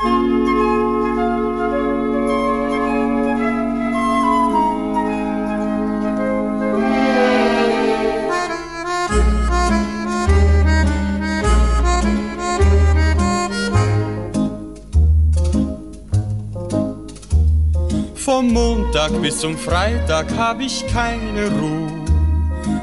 Vom 0.00 0.08
Montag 18.54 19.20
bis 19.20 19.40
zum 19.40 19.58
Freitag 19.58 20.34
hab 20.34 20.60
ich 20.60 20.86
keine 20.86 21.50
Ruhe. 21.60 21.92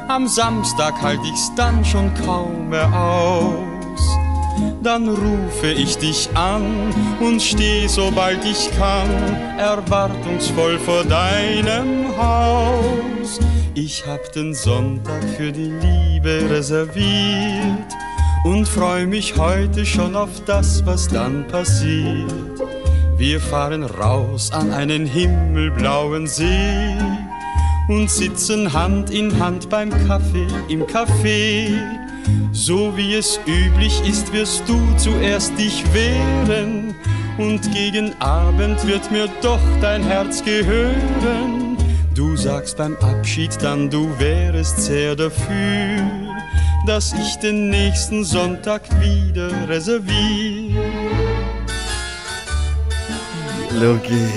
Am 0.06 0.28
Samstag 0.28 1.02
halt 1.02 1.18
ich's 1.24 1.52
dann 1.56 1.84
schon 1.84 2.14
kaum 2.14 2.68
mehr 2.68 2.92
aus. 2.94 3.67
Dann 4.82 5.08
rufe 5.08 5.66
ich 5.66 5.98
dich 5.98 6.28
an 6.34 6.94
und 7.20 7.42
steh, 7.42 7.86
sobald 7.86 8.44
ich 8.44 8.70
kann, 8.78 9.10
erwartungsvoll 9.58 10.78
vor 10.78 11.04
deinem 11.04 12.16
Haus. 12.16 13.40
Ich 13.74 14.06
hab 14.06 14.32
den 14.32 14.54
Sonntag 14.54 15.22
für 15.36 15.52
die 15.52 15.70
Liebe 15.70 16.48
reserviert 16.50 17.94
und 18.44 18.66
freu 18.66 19.06
mich 19.06 19.36
heute 19.36 19.84
schon 19.84 20.16
auf 20.16 20.30
das, 20.46 20.84
was 20.86 21.08
dann 21.08 21.46
passiert. 21.48 22.32
Wir 23.16 23.40
fahren 23.40 23.82
raus 23.82 24.52
an 24.52 24.72
einen 24.72 25.04
himmelblauen 25.04 26.26
See 26.26 26.96
und 27.88 28.08
sitzen 28.08 28.72
Hand 28.72 29.10
in 29.10 29.38
Hand 29.40 29.68
beim 29.68 29.90
Kaffee 30.06 30.46
im 30.68 30.84
Café. 30.84 32.07
So 32.52 32.96
wie 32.96 33.14
es 33.14 33.38
üblich 33.46 34.02
ist, 34.06 34.32
wirst 34.32 34.68
du 34.68 34.80
zuerst 34.96 35.58
dich 35.58 35.84
wehren 35.92 36.94
und 37.38 37.60
gegen 37.72 38.12
Abend 38.20 38.86
wird 38.86 39.10
mir 39.10 39.28
doch 39.42 39.60
dein 39.80 40.02
Herz 40.02 40.44
gehören. 40.44 41.76
Du 42.14 42.36
sagst 42.36 42.76
beim 42.76 42.96
Abschied 42.96 43.56
dann, 43.62 43.88
du 43.90 44.18
wärest 44.18 44.80
sehr 44.80 45.14
dafür, 45.14 46.02
dass 46.86 47.12
ich 47.12 47.36
den 47.36 47.70
nächsten 47.70 48.24
Sonntag 48.24 48.82
wieder 49.00 49.68
reserviere. 49.68 50.82
Loki. 53.80 54.28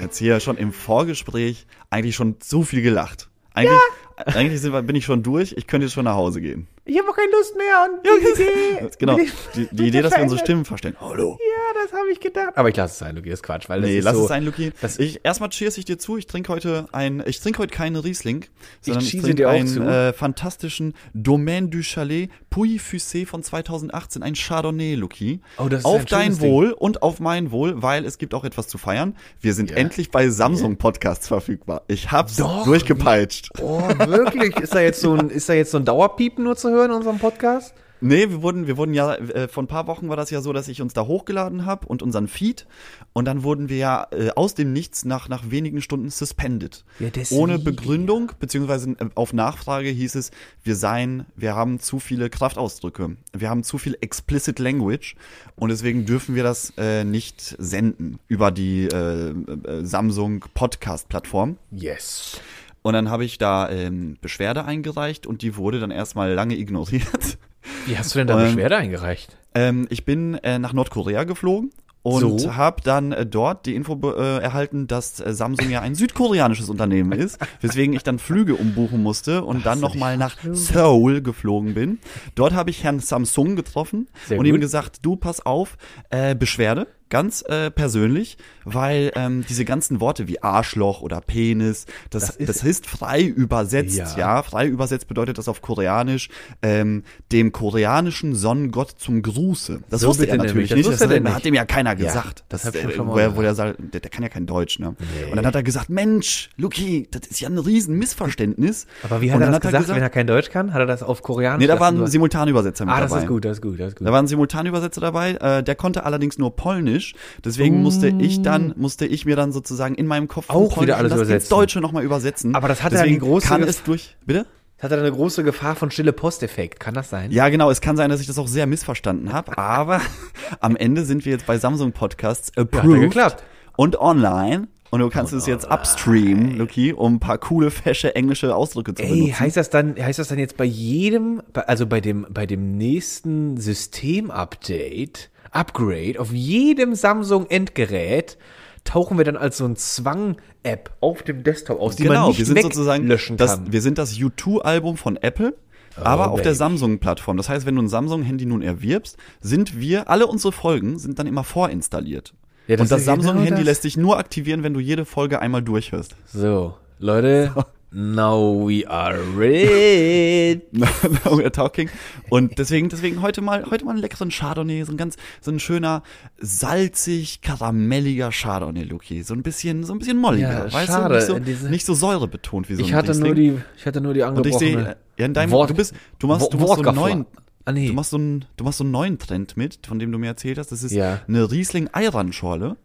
Jetzt 0.00 0.18
hier 0.18 0.40
schon 0.40 0.56
im 0.56 0.72
Vorgespräch 0.72 1.66
eigentlich 1.90 2.14
schon 2.14 2.40
zu 2.40 2.62
viel 2.62 2.80
gelacht. 2.80 3.28
Eigentlich, 3.52 3.78
eigentlich 4.16 4.60
sind 4.60 4.86
bin 4.86 4.96
ich 4.96 5.04
schon 5.04 5.22
durch. 5.22 5.54
Ich 5.56 5.66
könnte 5.66 5.86
jetzt 5.86 5.94
schon 5.94 6.04
nach 6.04 6.14
Hause 6.14 6.40
gehen. 6.40 6.66
Ich 6.88 6.96
habe 6.98 7.10
auch 7.10 7.16
keine 7.16 7.32
Lust 7.32 7.56
mehr 7.56 7.84
und 7.84 8.06
die 8.06 8.42
Idee. 8.42 8.88
Genau. 8.98 9.16
die- 9.16 9.68
Die, 9.72 9.88
Idee, 9.88 10.02
dass 10.02 10.12
wir 10.14 10.22
unsere 10.22 10.38
Stimmen 10.40 10.64
verstehen. 10.64 10.94
Hallo. 11.00 11.36
Ja, 11.40 11.82
das 11.82 11.92
habe 11.92 12.08
ich 12.12 12.20
gedacht. 12.20 12.52
Aber 12.56 12.68
ich 12.68 12.76
lasse 12.76 12.92
es 12.92 12.98
sein, 13.00 13.16
Luki, 13.16 13.28
das 13.30 13.40
ist 13.40 13.42
Quatsch, 13.42 13.68
weil 13.68 13.80
das 13.80 13.90
Nee, 13.90 13.98
ist 13.98 14.04
lass 14.04 14.14
so, 14.14 14.22
es 14.22 14.28
sein, 14.28 14.44
Luki. 14.44 14.72
das- 14.80 14.98
Ich, 15.00 15.20
erstmal 15.24 15.48
cheers 15.50 15.76
ich 15.78 15.84
dir 15.84 15.98
zu. 15.98 16.16
Ich 16.16 16.28
trinke 16.28 16.52
heute 16.52 16.86
ein, 16.92 17.22
ich 17.26 17.40
trinke 17.40 17.58
heute 17.58 17.74
keinen 17.74 17.96
Riesling, 17.96 18.44
sondern 18.82 19.02
ich, 19.02 19.10
cheese 19.10 19.24
trinke 19.24 19.36
dir 19.42 19.48
auch 19.48 19.54
einen 19.54 19.82
äh, 19.88 20.12
fantastischen 20.12 20.94
Domaine 21.12 21.68
du 21.68 21.82
Chalet 21.82 22.30
Puy 22.50 22.78
Fusé 22.78 23.26
von 23.26 23.42
2018, 23.42 24.22
ein 24.22 24.34
Chardonnay, 24.34 24.94
Luki. 24.94 25.40
Oh, 25.58 25.68
das 25.68 25.80
ist 25.80 25.84
auf 25.86 26.00
ein 26.00 26.06
dein 26.06 26.22
schönes 26.26 26.38
Ding. 26.38 26.50
Wohl 26.52 26.70
und 26.72 27.02
auf 27.02 27.18
mein 27.18 27.50
Wohl, 27.50 27.82
weil 27.82 28.04
es 28.04 28.16
gibt 28.18 28.32
auch 28.32 28.44
etwas 28.44 28.68
zu 28.68 28.78
feiern. 28.78 29.16
Wir 29.40 29.54
sind 29.54 29.72
endlich 29.72 30.12
bei 30.12 30.28
Samsung 30.30 30.76
Podcasts 30.76 31.26
verfügbar. 31.26 31.82
Ich 31.88 32.12
hab's 32.12 32.36
Doch. 32.36 32.64
durchgepeitscht. 32.64 33.50
Oh, 33.60 33.80
wirklich? 34.06 34.56
Ist 34.58 34.74
da 34.74 34.80
jetzt 34.80 35.00
so 35.00 35.14
ein, 35.14 35.30
ist 35.30 35.48
da 35.48 35.52
jetzt 35.54 35.72
so 35.72 35.78
ein 35.78 35.84
Dauerpiepen 35.84 36.44
nur 36.44 36.54
zu 36.56 36.70
hören 36.70 36.75
in 36.84 36.90
unserem 36.90 37.18
Podcast? 37.18 37.74
Nee, 38.00 38.28
wir 38.28 38.42
wurden, 38.42 38.66
wir 38.66 38.76
wurden 38.76 38.92
ja, 38.92 39.14
äh, 39.14 39.48
vor 39.48 39.62
ein 39.62 39.68
paar 39.68 39.86
Wochen 39.86 40.08
war 40.08 40.16
das 40.16 40.30
ja 40.30 40.42
so, 40.42 40.52
dass 40.52 40.68
ich 40.68 40.82
uns 40.82 40.92
da 40.92 41.06
hochgeladen 41.06 41.64
habe 41.64 41.86
und 41.86 42.02
unseren 42.02 42.28
Feed. 42.28 42.66
Und 43.14 43.24
dann 43.24 43.42
wurden 43.42 43.68
wir 43.68 43.78
ja 43.78 44.06
äh, 44.10 44.30
aus 44.36 44.54
dem 44.54 44.72
Nichts 44.72 45.04
nach, 45.06 45.28
nach 45.28 45.50
wenigen 45.50 45.80
Stunden 45.80 46.10
suspended. 46.10 46.84
Ja. 46.98 47.08
Ohne 47.30 47.58
Begründung, 47.58 48.32
beziehungsweise 48.38 48.90
äh, 48.90 49.08
auf 49.14 49.32
Nachfrage 49.32 49.88
hieß 49.88 50.14
es, 50.16 50.30
wir 50.62 50.76
seien, 50.76 51.24
wir 51.36 51.54
haben 51.54 51.80
zu 51.80 51.98
viele 51.98 52.28
Kraftausdrücke. 52.28 53.16
Wir 53.32 53.48
haben 53.48 53.62
zu 53.62 53.78
viel 53.78 53.96
explicit 54.00 54.58
language 54.58 55.16
und 55.54 55.70
deswegen 55.70 56.04
dürfen 56.04 56.34
wir 56.34 56.42
das 56.42 56.74
äh, 56.76 57.04
nicht 57.04 57.56
senden 57.58 58.18
über 58.28 58.50
die 58.50 58.88
äh, 58.88 59.30
äh, 59.30 59.84
Samsung 59.84 60.44
Podcast-Plattform. 60.52 61.56
Yes. 61.70 62.40
Und 62.86 62.92
dann 62.92 63.10
habe 63.10 63.24
ich 63.24 63.36
da 63.36 63.68
ähm, 63.68 64.16
Beschwerde 64.20 64.64
eingereicht 64.64 65.26
und 65.26 65.42
die 65.42 65.56
wurde 65.56 65.80
dann 65.80 65.90
erstmal 65.90 66.32
lange 66.32 66.56
ignoriert. 66.56 67.36
Wie 67.84 67.98
hast 67.98 68.14
du 68.14 68.20
denn 68.20 68.28
da 68.28 68.38
Ähm, 68.38 68.44
Beschwerde 68.54 68.76
eingereicht? 68.76 69.36
Ähm, 69.56 69.88
ich 69.90 70.04
bin 70.04 70.34
äh, 70.34 70.60
nach 70.60 70.72
Nordkorea 70.72 71.24
geflogen 71.24 71.72
und 72.02 72.40
So. 72.40 72.54
habe 72.54 72.82
dann 72.82 73.10
äh, 73.10 73.26
dort 73.26 73.66
die 73.66 73.74
Info 73.74 73.98
äh, 74.16 74.38
erhalten, 74.38 74.86
dass 74.86 75.18
äh, 75.18 75.34
Samsung 75.34 75.68
ja 75.68 75.80
ein 75.80 75.96
südkoreanisches 75.96 76.68
Unternehmen 76.70 77.10
ist, 77.10 77.40
weswegen 77.60 77.92
ich 77.92 78.04
dann 78.04 78.20
Flüge 78.20 78.54
umbuchen 78.54 79.02
musste 79.02 79.42
und 79.42 79.66
dann 79.66 79.80
nochmal 79.80 80.16
nach 80.16 80.36
Seoul 80.52 81.22
geflogen 81.22 81.74
bin. 81.74 81.98
Dort 82.36 82.54
habe 82.54 82.70
ich 82.70 82.84
Herrn 82.84 83.00
Samsung 83.00 83.56
getroffen 83.56 84.06
Sehr 84.28 84.38
und 84.38 84.44
gut. 84.44 84.54
ihm 84.54 84.60
gesagt, 84.60 84.98
du 85.02 85.16
pass 85.16 85.44
auf, 85.44 85.76
äh, 86.10 86.36
Beschwerde, 86.36 86.86
ganz 87.08 87.42
äh, 87.48 87.70
persönlich, 87.70 88.36
weil 88.64 89.12
ähm, 89.14 89.44
diese 89.48 89.64
ganzen 89.64 90.00
Worte 90.00 90.26
wie 90.28 90.42
Arschloch 90.42 91.02
oder 91.02 91.20
Penis, 91.20 91.86
das, 92.10 92.36
das, 92.38 92.56
ist- 92.56 92.64
ist, 92.64 92.86
frei 92.86 93.22
übersetzt, 93.22 93.96
Ja. 93.96 94.16
ja. 94.16 94.42
Frei 94.42 94.66
übersetzt 94.66 95.06
bedeutet 95.08 95.38
das 95.38 95.48
auf 95.48 95.62
Koreanisch 95.62 96.28
ähm, 96.62 97.04
dem 97.32 97.52
koreanischen 97.52 98.34
Sonnengott 98.34 98.90
zum 98.98 99.22
Gruße. 99.22 99.80
Das 99.88 100.00
So 100.00 100.08
wusste 100.08 100.26
er 100.26 100.36
natürlich 100.36 100.68
das 100.70 100.76
nicht. 100.78 100.86
wusste 100.88 101.08
Das 101.08 101.16
der 101.22 101.24
hat, 101.24 101.34
hat 101.36 101.46
ihm 101.46 101.54
ja 101.54 101.64
keiner 101.64 101.94
gesagt. 101.96 102.44
Das 102.48 102.62
das 102.62 102.74
ich 102.74 102.84
äh, 102.84 102.90
schon 102.92 103.06
wo 103.08 103.18
er, 103.18 103.36
wo 103.36 103.42
er 103.42 103.54
sagt, 103.54 103.78
der, 103.94 104.00
der 104.00 104.10
kann 104.10 104.22
ja 104.22 104.28
kein 104.28 104.46
Deutsch, 104.46 104.78
ne? 104.78 104.96
Und 105.30 105.36
dann 105.36 105.46
hat 105.46 105.54
er 105.54 105.62
gesagt, 105.62 105.88
Mensch, 105.90 106.50
Luki, 106.56 107.08
das 107.10 107.26
ist 107.28 107.40
ja 107.40 107.48
ein 107.48 107.58
riesen 107.58 107.96
Missverständnis. 107.98 108.86
Aber 109.02 109.20
wie 109.20 109.30
hat 109.32 109.40
er 109.40 109.50
das 109.50 109.60
gesagt, 109.60 109.88
wenn 109.88 110.02
er 110.02 110.10
kein 110.10 110.26
Deutsch 110.26 110.50
kann? 110.50 110.72
Hat 110.72 110.80
er 110.80 110.86
das 110.86 111.02
auf 111.02 111.22
Koreanisch? 111.22 111.60
Nee, 111.60 111.66
da 111.68 111.78
war 111.78 111.92
lassen? 111.92 112.04
ein 112.04 112.10
Simultanübersetzer 112.10 112.84
mit 112.84 112.94
Ah, 112.94 113.00
das 113.00 113.10
dabei. 113.10 113.22
ist 113.22 113.28
gut, 113.28 113.44
das 113.44 113.52
ist 113.58 113.62
gut, 113.62 113.78
das 113.80 113.88
ist 113.88 113.98
gut. 113.98 114.06
Da 114.06 114.12
war 114.12 114.20
ein 114.20 114.26
Simultanübersetzer 114.26 115.00
dabei, 115.00 115.32
äh, 115.34 115.62
der 115.62 115.74
konnte 115.76 116.04
allerdings 116.04 116.38
nur 116.38 116.54
Polnisch, 116.56 116.95
deswegen 117.44 117.82
musste 117.82 118.08
ich 118.08 118.42
dann, 118.42 118.74
musste 118.76 119.06
ich 119.06 119.24
mir 119.24 119.36
dann 119.36 119.52
sozusagen 119.52 119.94
in 119.94 120.06
meinem 120.06 120.28
Kopf 120.28 120.50
Auch 120.50 120.80
wieder 120.80 120.96
alles 120.96 121.10
das 121.10 121.20
ins 121.20 121.28
übersetzen. 121.28 121.50
Deutsche 121.50 121.80
nochmal 121.80 122.04
übersetzen. 122.04 122.54
Aber 122.54 122.68
das 122.68 122.82
hat 122.82 122.92
ja 122.92 123.04
die 123.04 123.18
große 123.18 123.46
kann 123.46 123.62
es 123.62 123.82
durch, 123.82 124.16
bitte? 124.24 124.46
Hat 124.78 124.92
er 124.92 124.98
eine 124.98 125.10
große 125.10 125.42
Gefahr 125.42 125.74
von 125.74 125.90
stille 125.90 126.12
Posteffekt? 126.12 126.80
Kann 126.80 126.92
das 126.92 127.08
sein? 127.08 127.30
Ja, 127.30 127.48
genau, 127.48 127.70
es 127.70 127.80
kann 127.80 127.96
sein, 127.96 128.10
dass 128.10 128.20
ich 128.20 128.26
das 128.26 128.38
auch 128.38 128.48
sehr 128.48 128.66
missverstanden 128.66 129.32
habe, 129.32 129.56
aber 129.56 130.02
am 130.60 130.76
Ende 130.76 131.04
sind 131.04 131.24
wir 131.24 131.32
jetzt 131.32 131.46
bei 131.46 131.58
Samsung 131.58 131.92
Podcasts 131.92 132.52
ja 132.54 132.62
approved 132.62 133.00
geklappt. 133.00 133.42
und 133.76 133.98
online 133.98 134.68
und 134.90 135.00
du 135.00 135.08
kannst 135.08 135.32
es 135.32 135.46
jetzt 135.46 135.70
upstreamen, 135.70 136.56
Luki, 136.58 136.92
um 136.92 137.14
ein 137.14 137.20
paar 137.20 137.38
coole, 137.38 137.70
fesche 137.70 138.14
englische 138.14 138.54
Ausdrücke 138.54 138.94
zu 138.94 139.02
Ey, 139.02 139.08
benutzen. 139.10 139.40
heißt 139.40 139.56
das 139.56 139.70
dann, 139.70 139.96
heißt 139.96 140.18
das 140.18 140.28
dann 140.28 140.38
jetzt 140.38 140.56
bei 140.56 140.64
jedem, 140.64 141.42
also 141.54 141.86
bei 141.86 142.00
dem, 142.00 142.26
bei 142.30 142.46
dem 142.46 142.76
nächsten 142.76 143.56
Systemupdate, 143.56 145.30
Upgrade, 145.50 146.18
auf 146.18 146.32
jedem 146.32 146.94
Samsung-Endgerät 146.94 148.38
tauchen 148.84 149.18
wir 149.18 149.24
dann 149.24 149.36
als 149.36 149.56
so 149.58 149.64
ein 149.64 149.76
Zwang-App 149.76 150.90
auf 151.00 151.22
dem 151.22 151.42
Desktop 151.42 151.80
aus, 151.80 151.96
die 151.96 152.04
man 152.04 152.12
genau, 152.12 152.28
nicht 152.28 152.38
wir 152.38 152.46
sind 152.46 152.62
sozusagen 152.62 153.06
löschen 153.06 153.36
das, 153.36 153.56
kann. 153.56 153.72
wir 153.72 153.82
sind 153.82 153.98
das 153.98 154.14
U2-Album 154.14 154.96
von 154.96 155.16
Apple. 155.16 155.56
aber 155.96 156.30
auf 156.30 156.42
der. 156.42 156.54
Samsung-Plattform. 156.54 157.36
Das 157.36 157.48
heißt, 157.48 157.66
wenn 157.66 157.74
du 157.74 157.82
ein 157.82 157.88
Samsung-Handy 157.88 158.46
nun 158.46 158.62
erwirbst, 158.62 159.16
sind 159.40 159.78
wir, 159.80 160.08
alle 160.08 160.26
unsere 160.26 160.52
Folgen 160.52 160.98
sind 160.98 161.18
dann 161.18 161.26
immer 161.26 161.42
vorinstalliert. 161.44 162.34
Ja, 162.68 162.76
das 162.76 162.84
Und 162.84 162.90
das 162.92 163.04
genau 163.04 163.16
Samsung-Handy 163.16 163.50
das. 163.56 163.64
lässt 163.64 163.82
sich 163.82 163.96
nur 163.96 164.18
aktivieren, 164.18 164.62
wenn 164.62 164.74
du 164.74 164.80
jede 164.80 165.04
Folge 165.04 165.40
einmal 165.40 165.62
durchhörst. 165.62 166.16
So, 166.26 166.74
Leute, 166.98 167.52
now 167.92 168.66
we 168.66 168.86
are 168.86 169.16
ready. 169.36 170.60
Now 170.72 171.36
we're 171.38 171.50
talking. 171.50 171.88
Und 172.30 172.58
deswegen, 172.58 172.88
deswegen 172.88 173.22
heute 173.22 173.40
mal, 173.40 173.64
heute 173.70 173.84
mal 173.84 173.92
einen 173.92 174.00
leckeren 174.00 174.30
Chardonnay, 174.30 174.82
so 174.84 174.92
ein 174.92 174.96
ganz, 174.96 175.16
so 175.40 175.50
ein 175.50 175.58
schöner, 175.60 176.02
salzig, 176.38 177.40
karamelliger 177.40 178.30
Chardonnay, 178.32 178.82
Luki. 178.84 179.22
So 179.22 179.34
ein 179.34 179.42
bisschen, 179.42 179.84
so 179.84 179.92
ein 179.92 179.98
bisschen 179.98 180.18
molliger, 180.18 180.66
Ja, 180.66 180.72
weißt 180.72 180.86
schade, 180.88 181.08
du? 181.08 181.14
Nicht 181.14 181.26
so, 181.26 181.38
diese- 181.38 181.70
nicht 181.70 181.86
so 181.86 181.94
säurebetont 181.94 182.68
wie 182.68 182.74
so 182.74 182.82
Ich 182.82 182.88
ein 182.88 182.94
hatte 182.96 183.18
nur 183.18 183.34
die, 183.34 183.58
ich 183.76 183.86
hatte 183.86 184.00
nur 184.00 184.14
die 184.14 184.22
Und 184.22 184.46
ich 184.46 184.54
angebrochene. 184.54 184.58
sehe, 184.84 184.96
ja, 185.18 185.26
in 185.26 185.34
deinem, 185.34 185.50
Wort- 185.52 185.70
du 185.70 185.74
bist, 185.74 185.94
du 186.18 186.26
machst, 186.26 186.52
du 186.52 186.58
machst 186.58 186.74
so 186.76 186.82
einen 186.82 186.94
neuen, 186.96 187.26
Ah, 187.68 187.72
nee. 187.72 187.88
du 187.88 187.94
machst 187.94 188.10
so 188.10 188.16
einen, 188.18 188.44
du 188.56 188.62
machst 188.64 188.78
so 188.78 188.84
einen 188.84 188.92
neuen 188.92 189.18
Trend 189.18 189.56
mit, 189.56 189.86
von 189.86 189.98
dem 189.98 190.12
du 190.12 190.18
mir 190.18 190.28
erzählt 190.28 190.56
hast. 190.58 190.70
Das 190.70 190.84
ist 190.84 190.92
Ja. 190.92 191.20
eine 191.26 191.50
Riesling 191.50 191.88
Ayran-Schorle. 191.92 192.76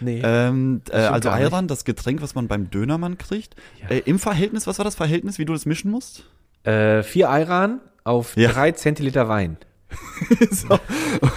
Nee. 0.00 0.20
Ähm, 0.24 0.82
äh, 0.90 0.96
also. 0.96 1.30
Ayran, 1.30 1.68
das 1.68 1.84
Getränk, 1.84 2.22
was 2.22 2.34
man 2.34 2.48
beim 2.48 2.70
Dönermann 2.70 3.18
kriegt. 3.18 3.54
Äh, 3.88 3.98
Im 4.00 4.18
Verhältnis, 4.18 4.66
was 4.66 4.78
war 4.78 4.84
das 4.84 4.94
Verhältnis, 4.94 5.38
wie 5.38 5.44
du 5.44 5.52
das 5.52 5.66
mischen 5.66 5.90
musst? 5.90 6.24
Äh, 6.64 7.02
vier 7.02 7.30
Ayran 7.30 7.80
auf 8.04 8.36
Ja. 8.36 8.50
drei 8.50 8.72
Zentiliter 8.72 9.28
Wein. 9.28 9.56
so. 10.50 10.78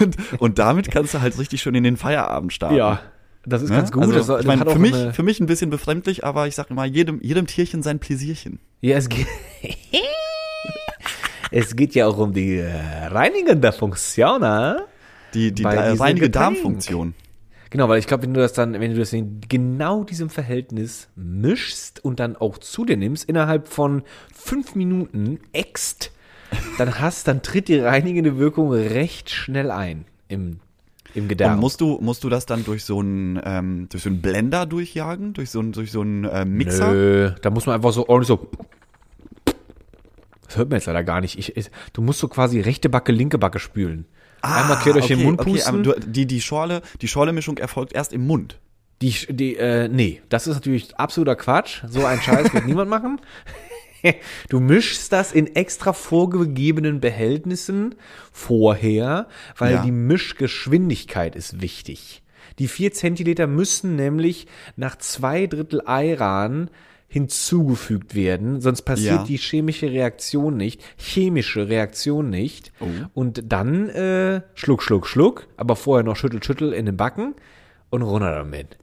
und, 0.00 0.16
und 0.40 0.58
damit 0.58 0.90
kannst 0.90 1.14
du 1.14 1.20
halt 1.22 1.38
richtig 1.38 1.62
schön 1.62 1.74
in 1.74 1.84
den 1.84 1.96
Feierabend 1.96 2.52
starten. 2.52 2.98
das 3.46 3.62
ist 3.62 3.70
Ne? 3.70 3.76
ganz 3.76 3.90
gut. 3.92 4.02
Also, 4.04 4.34
das, 4.34 4.40
ich 4.42 4.46
meine, 4.46 4.66
für 4.70 4.78
mich, 4.78 4.94
eine- 4.94 5.14
für 5.14 5.22
mich 5.22 5.40
ein 5.40 5.46
bisschen 5.46 5.70
befremdlich, 5.70 6.24
aber 6.24 6.46
ich 6.48 6.54
sag 6.54 6.70
immer, 6.70 6.84
jedem, 6.84 7.20
jedem 7.22 7.46
Tierchen 7.46 7.82
sein 7.82 7.98
Pläsierchen. 7.98 8.58
Ja, 8.82 8.96
es 8.98 9.08
geht. 9.08 9.26
es 11.50 11.76
geht 11.76 11.94
ja 11.94 12.06
auch 12.06 12.18
um 12.18 12.32
die 12.32 12.56
äh, 12.58 12.70
reinigende 13.06 13.72
Funktion, 13.72 14.40
ne? 14.40 14.84
Die, 15.34 15.52
die 15.52 15.62
äh, 15.64 15.90
diesem 15.90 16.00
reinige. 16.02 16.30
Darmfunktion. 16.30 17.14
Genau, 17.72 17.88
weil 17.88 17.98
ich 17.98 18.06
glaube, 18.06 18.24
wenn 18.24 18.34
du 18.34 18.40
das 18.40 18.52
dann, 18.52 18.74
wenn 18.74 18.92
du 18.92 18.98
das 18.98 19.14
in 19.14 19.40
genau 19.48 20.04
diesem 20.04 20.28
Verhältnis 20.28 21.08
mischst 21.16 22.04
und 22.04 22.20
dann 22.20 22.36
auch 22.36 22.58
zu 22.58 22.84
dir 22.84 22.98
nimmst, 22.98 23.26
innerhalb 23.26 23.66
von 23.66 24.02
fünf 24.30 24.74
Minuten 24.74 25.40
äxt, 25.54 26.12
dann 26.76 27.00
hast, 27.00 27.28
dann 27.28 27.40
tritt 27.40 27.68
die 27.68 27.78
reinigende 27.78 28.36
Wirkung 28.36 28.72
recht 28.72 29.30
schnell 29.30 29.70
ein 29.70 30.04
im, 30.28 30.60
im 31.14 31.28
Gedärm. 31.28 31.54
Und 31.54 31.60
musst 31.60 31.80
du, 31.80 31.98
musst 32.02 32.22
du 32.24 32.28
das 32.28 32.44
dann 32.44 32.62
durch 32.62 32.84
so 32.84 33.00
einen, 33.00 33.40
ähm, 33.42 33.88
durch 33.88 34.02
so 34.02 34.10
einen 34.10 34.20
Blender 34.20 34.66
durchjagen? 34.66 35.32
Durch 35.32 35.48
so 35.48 35.60
einen, 35.60 35.72
durch 35.72 35.92
so 35.92 36.02
einen 36.02 36.24
äh, 36.24 36.44
Mixer? 36.44 36.92
Nö, 36.92 37.30
da 37.40 37.48
muss 37.48 37.64
man 37.64 37.76
einfach 37.76 37.92
so 37.94 38.06
ordentlich 38.06 38.28
so. 38.28 38.50
Das 40.46 40.58
hört 40.58 40.68
man 40.68 40.76
jetzt 40.76 40.86
leider 40.88 41.04
gar 41.04 41.22
nicht. 41.22 41.38
Ich, 41.38 41.56
ich, 41.56 41.70
du 41.94 42.02
musst 42.02 42.18
so 42.18 42.28
quasi 42.28 42.60
rechte 42.60 42.90
Backe, 42.90 43.12
linke 43.12 43.38
Backe 43.38 43.58
spülen. 43.58 44.04
Einmal 44.42 44.78
quer 44.78 44.92
durch 44.94 45.06
den 45.06 45.18
Ah, 45.18 45.20
okay, 45.20 45.24
Mund 45.26 45.40
okay, 45.40 45.50
pusten. 45.52 45.82
du, 45.84 45.94
die, 45.98 46.26
die 46.26 46.40
Schorle, 46.40 46.82
die 47.00 47.08
Schorle-Mischung 47.08 47.58
erfolgt 47.58 47.92
erst 47.94 48.12
im 48.12 48.26
Mund. 48.26 48.58
Die, 49.00 49.14
die, 49.30 49.56
äh, 49.56 49.88
nee, 49.88 50.20
das 50.28 50.46
ist 50.46 50.54
natürlich 50.54 50.96
absoluter 50.96 51.34
Quatsch. 51.36 51.82
So 51.88 52.04
ein 52.04 52.20
Scheiß 52.20 52.52
wird 52.52 52.66
niemand 52.66 52.90
machen. 52.90 53.20
Du 54.48 54.58
mischst 54.58 55.12
das 55.12 55.30
in 55.30 55.54
extra 55.54 55.92
vorgegebenen 55.92 56.98
Behältnissen 56.98 57.94
vorher, 58.32 59.28
weil 59.56 59.74
Ja. 59.74 59.82
die 59.84 59.92
Mischgeschwindigkeit 59.92 61.36
ist 61.36 61.60
wichtig. 61.60 62.24
Die 62.58 62.66
vier 62.66 62.92
Zentiliter 62.92 63.46
müssen 63.46 63.94
nämlich 63.94 64.48
nach 64.74 64.96
zwei 64.98 65.46
Drittel 65.46 65.82
Ayran 65.86 66.68
hinzugefügt 67.12 68.14
werden, 68.14 68.62
sonst 68.62 68.82
passiert 68.82 69.12
Ja. 69.12 69.24
die 69.24 69.36
chemische 69.36 69.90
Reaktion 69.90 70.56
nicht, 70.56 70.82
chemische 70.96 71.68
Reaktion 71.68 72.30
nicht. 72.30 72.72
Oh. 72.80 72.86
Und 73.12 73.52
dann 73.52 73.90
äh, 73.90 74.40
Schluck, 74.54 74.82
Schluck, 74.82 75.06
Schluck, 75.06 75.46
aber 75.58 75.76
vorher 75.76 76.04
noch 76.04 76.16
Schüttel, 76.16 76.42
Schüttel 76.42 76.72
in 76.72 76.86
den 76.86 76.96
Backen 76.96 77.34
und 77.90 78.00
runter 78.00 78.34
damit. 78.34 78.78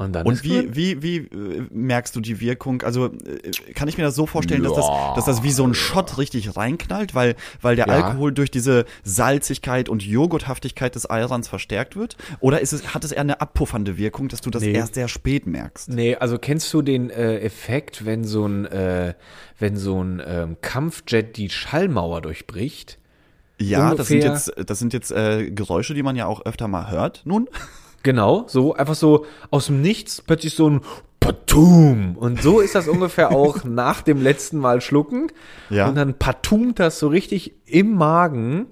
Und 0.00 0.16
Und 0.16 0.44
wie, 0.44 0.74
wie, 0.74 1.02
wie 1.02 1.16
äh, 1.18 1.66
merkst 1.70 2.16
du 2.16 2.20
die 2.22 2.40
Wirkung? 2.40 2.80
Also 2.82 3.06
äh, 3.12 3.50
kann 3.74 3.86
ich 3.86 3.98
mir 3.98 4.04
das 4.04 4.14
so 4.14 4.24
vorstellen, 4.24 4.62
dass, 4.62 4.72
das, 4.72 4.86
Ja. 4.86 5.12
dass 5.14 5.26
das 5.26 5.42
wie 5.42 5.50
so 5.50 5.62
ein 5.66 5.74
Shot 5.74 6.16
richtig 6.16 6.56
reinknallt, 6.56 7.14
weil, 7.14 7.36
weil 7.60 7.76
der 7.76 7.86
Ja. 7.86 7.92
Alkohol 8.06 8.32
durch 8.32 8.50
diese 8.50 8.86
Salzigkeit 9.04 9.90
und 9.90 10.02
Joghurthaftigkeit 10.02 10.94
des 10.94 11.10
Eirans 11.10 11.48
verstärkt 11.48 11.96
wird? 11.96 12.16
Oder 12.40 12.62
ist 12.62 12.72
es, 12.72 12.94
hat 12.94 13.04
es 13.04 13.12
eher 13.12 13.20
eine 13.20 13.42
abpuffernde 13.42 13.98
Wirkung, 13.98 14.28
dass 14.28 14.40
du 14.40 14.48
das 14.48 14.62
Nee. 14.62 14.72
erst 14.72 14.94
sehr 14.94 15.06
spät 15.08 15.46
merkst? 15.46 15.90
Nee, 15.90 16.16
also 16.16 16.38
kennst 16.38 16.72
du 16.72 16.80
den 16.80 17.10
äh, 17.10 17.40
Effekt, 17.40 18.06
wenn 18.06 18.24
so 18.24 18.46
ein, 18.46 18.64
äh, 18.64 19.12
wenn 19.58 19.76
so 19.76 20.02
ein 20.02 20.22
ähm, 20.26 20.56
Kampfjet 20.62 21.36
die 21.36 21.50
Schallmauer 21.50 22.22
durchbricht? 22.22 22.96
Ja, 23.60 23.94
das 23.94 24.08
sind 24.08 24.24
ungefähr- 24.24 24.54
jetzt, 24.56 24.70
das 24.70 24.78
sind 24.78 24.94
jetzt 24.94 25.12
äh, 25.12 25.50
Geräusche, 25.50 25.92
die 25.92 26.02
man 26.02 26.16
ja 26.16 26.24
auch 26.24 26.46
öfter 26.46 26.66
mal 26.68 26.90
hört. 26.90 27.20
Nun, 27.26 27.46
Genau, 28.02 28.44
so 28.46 28.74
einfach 28.74 28.94
so 28.94 29.26
aus 29.50 29.66
dem 29.66 29.82
Nichts 29.82 30.22
plötzlich 30.22 30.54
so 30.54 30.68
ein 30.68 30.80
Patum. 31.20 32.16
Und 32.16 32.42
so 32.42 32.60
ist 32.60 32.74
das 32.74 32.88
ungefähr 32.88 33.30
auch 33.36 33.64
nach 33.64 34.00
dem 34.02 34.22
letzten 34.22 34.58
Mal 34.58 34.80
schlucken. 34.80 35.28
Ja. 35.68 35.88
Und 35.88 35.94
dann 35.94 36.14
patumt 36.14 36.78
das 36.80 36.98
so 36.98 37.08
richtig 37.08 37.54
im 37.66 37.94
Magen. 37.94 38.68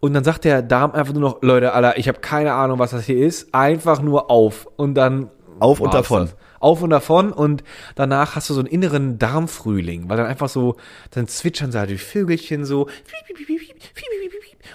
Und 0.00 0.14
dann 0.14 0.22
sagt 0.22 0.44
der 0.44 0.62
Darm 0.62 0.92
einfach 0.92 1.12
nur 1.14 1.22
noch, 1.22 1.42
Leute, 1.42 1.72
Alter, 1.72 1.98
ich 1.98 2.06
habe 2.06 2.20
keine 2.20 2.52
Ahnung, 2.52 2.78
was 2.78 2.92
das 2.92 3.04
hier 3.04 3.18
ist. 3.18 3.52
Einfach 3.54 4.00
nur 4.00 4.30
auf. 4.30 4.68
Und 4.76 4.94
dann 4.94 5.30
Auf 5.58 5.80
und 5.80 5.92
davon. 5.94 6.26
das. 6.26 6.36
Auf 6.60 6.82
und 6.82 6.90
davon 6.90 7.32
und 7.32 7.64
danach 7.94 8.36
hast 8.36 8.50
du 8.50 8.54
so 8.54 8.60
einen 8.60 8.68
inneren 8.68 9.18
Darmfrühling, 9.18 10.08
weil 10.08 10.16
dann 10.16 10.26
einfach 10.26 10.48
so, 10.48 10.76
dann 11.10 11.28
zwitschern 11.28 11.72
so 11.72 11.78
halt 11.78 11.90
die 11.90 11.98
Vögelchen 11.98 12.64
so 12.64 12.88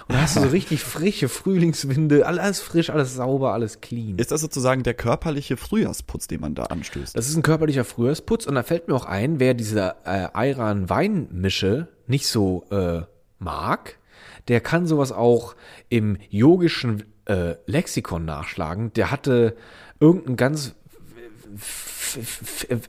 und 0.06 0.14
dann 0.16 0.22
hast 0.22 0.36
du 0.36 0.40
so 0.40 0.48
richtig 0.48 0.82
frische 0.82 1.28
Frühlingswinde, 1.28 2.26
alles 2.26 2.60
frisch, 2.60 2.90
alles 2.90 3.14
sauber, 3.14 3.52
alles 3.52 3.80
clean. 3.80 4.18
ist 4.18 4.30
das 4.30 4.40
sozusagen 4.40 4.82
der 4.82 4.94
körperliche 4.94 5.56
Frühjahrsputz, 5.56 6.26
den 6.26 6.40
man 6.40 6.54
da 6.54 6.64
anstößt? 6.64 7.16
Das 7.16 7.28
ist 7.28 7.36
ein 7.36 7.42
körperlicher 7.42 7.84
Frühjahrsputz 7.84 8.46
und 8.46 8.54
da 8.54 8.62
fällt 8.62 8.88
mir 8.88 8.94
auch 8.94 9.06
ein, 9.06 9.40
wer 9.40 9.54
diese 9.54 9.94
äh, 10.04 10.28
Ayran-Weinmische 10.32 11.88
nicht 12.06 12.26
so 12.26 12.64
äh, 12.70 13.02
mag, 13.38 13.98
der 14.48 14.60
kann 14.60 14.86
sowas 14.86 15.12
auch 15.12 15.54
im 15.88 16.18
yogischen 16.28 17.04
äh, 17.26 17.54
Lexikon 17.66 18.24
nachschlagen. 18.24 18.92
Der 18.92 19.10
hatte 19.10 19.56
irgendein 20.00 20.36
ganz 20.36 20.74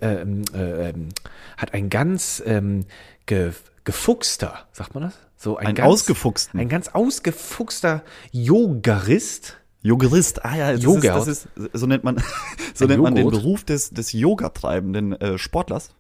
ähm, 0.02 0.44
äh, 0.54 0.90
ähm, 0.90 1.10
hat 1.58 1.74
ein 1.74 1.90
ganz 1.90 2.42
ähm, 2.46 2.86
ge, 3.26 3.52
gefuchster, 3.84 4.66
sagt 4.72 4.94
man 4.94 5.04
das? 5.04 5.14
So 5.38 5.58
Ein 5.58 5.76
ganz, 5.76 5.88
ausgefuchsten. 5.88 6.60
ein 6.60 6.70
ganz 6.70 6.88
ausgefuchster 6.90 8.04
Yogarist. 8.32 9.58
Yogarist, 9.82 10.44
ah 10.44 10.56
ja, 10.56 10.72
das 10.72 10.80
ist, 10.80 10.84
Yoghurt. 10.84 11.06
das 11.06 11.28
ist, 11.28 11.48
so 11.74 11.86
nennt 11.86 12.04
man, 12.04 12.18
so 12.74 12.86
Ein 12.86 12.90
nennt 12.90 13.04
man 13.04 13.14
den. 13.14 13.30
Beruf 13.30 13.64
des, 13.64 13.92
des 13.92 14.12
Yoga-treibenden 14.14 15.14
äh, 15.14 15.38
Sportlers. 15.38 15.92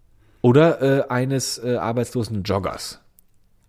Oder 0.41 0.81
äh, 0.81 1.09
eines 1.09 1.59
äh, 1.63 1.75
arbeitslosen 1.75 2.43
Joggers. 2.43 3.01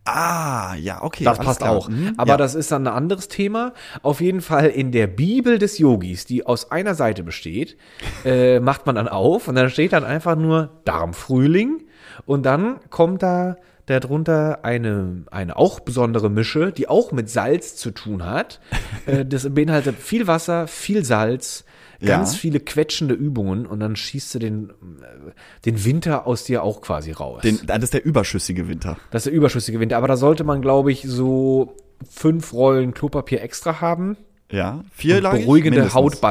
Ah, 0.06 0.76
ja, 0.76 1.02
okay. 1.02 1.24
Das 1.24 1.38
passt 1.38 1.60
klar. 1.60 1.72
auch. 1.72 1.88
Mhm, 1.88 2.14
Aber 2.16 2.30
ja. 2.30 2.36
das 2.36 2.54
ist 2.54 2.70
dann 2.70 2.86
ein 2.86 2.94
anderes 2.94 3.26
Thema. 3.26 3.72
Auf 4.02 4.20
jeden 4.20 4.40
Fall 4.40 4.68
in 4.68 4.92
der 4.92 5.08
Bibel 5.08 5.58
des 5.58 5.78
Yogis, 5.78 6.24
die 6.24 6.46
aus 6.46 6.70
einer 6.70 6.94
Seite 6.94 7.24
besteht, 7.24 7.76
äh, 8.24 8.60
macht 8.60 8.86
man 8.86 8.94
dann 8.94 9.08
auf 9.08 9.48
und 9.48 9.56
dann 9.56 9.68
steht 9.68 9.92
dann 9.92 10.04
einfach 10.04 10.36
nur 10.36 10.70
Darmfrühling 10.84 11.84
und 12.24 12.46
dann 12.46 12.78
kommt 12.88 13.22
da 13.24 13.56
darunter 13.86 14.64
eine, 14.64 15.24
eine 15.30 15.56
auch 15.56 15.80
besondere 15.80 16.28
Mische, 16.28 16.72
die 16.72 16.88
auch 16.88 17.12
mit 17.12 17.30
Salz 17.30 17.76
zu 17.76 17.90
tun 17.90 18.24
hat. 18.24 18.60
Äh, 19.06 19.24
das 19.24 19.52
beinhaltet 19.54 19.96
viel 19.98 20.26
Wasser, 20.26 20.66
viel 20.66 21.04
Salz, 21.04 21.64
ganz 22.04 22.32
Ja. 22.32 22.38
viele 22.38 22.60
quetschende 22.60 23.14
Übungen 23.14 23.66
und 23.66 23.80
dann 23.80 23.96
schießt 23.96 24.34
du 24.34 24.38
den, 24.38 24.70
äh, 24.70 25.32
den 25.64 25.84
Winter 25.84 26.26
aus 26.26 26.44
dir 26.44 26.62
auch 26.62 26.80
quasi 26.80 27.12
raus. 27.12 27.42
Den, 27.42 27.60
das 27.66 27.82
ist 27.84 27.94
der 27.94 28.04
überschüssige 28.04 28.68
Winter. 28.68 28.96
Das 29.10 29.20
ist 29.20 29.26
der 29.26 29.32
überschüssige 29.34 29.80
Winter. 29.80 29.96
Aber 29.96 30.08
da 30.08 30.16
sollte 30.16 30.44
man, 30.44 30.60
glaube 30.62 30.92
ich, 30.92 31.02
so 31.06 31.76
fünf 32.08 32.52
Rollen 32.52 32.92
Klopapier 32.94 33.42
extra 33.42 33.80
haben. 33.80 34.16
Ja, 34.50 34.84
vierlagig? 34.92 35.40
Beruhigende 35.46 35.80
mindestens. 35.80 36.22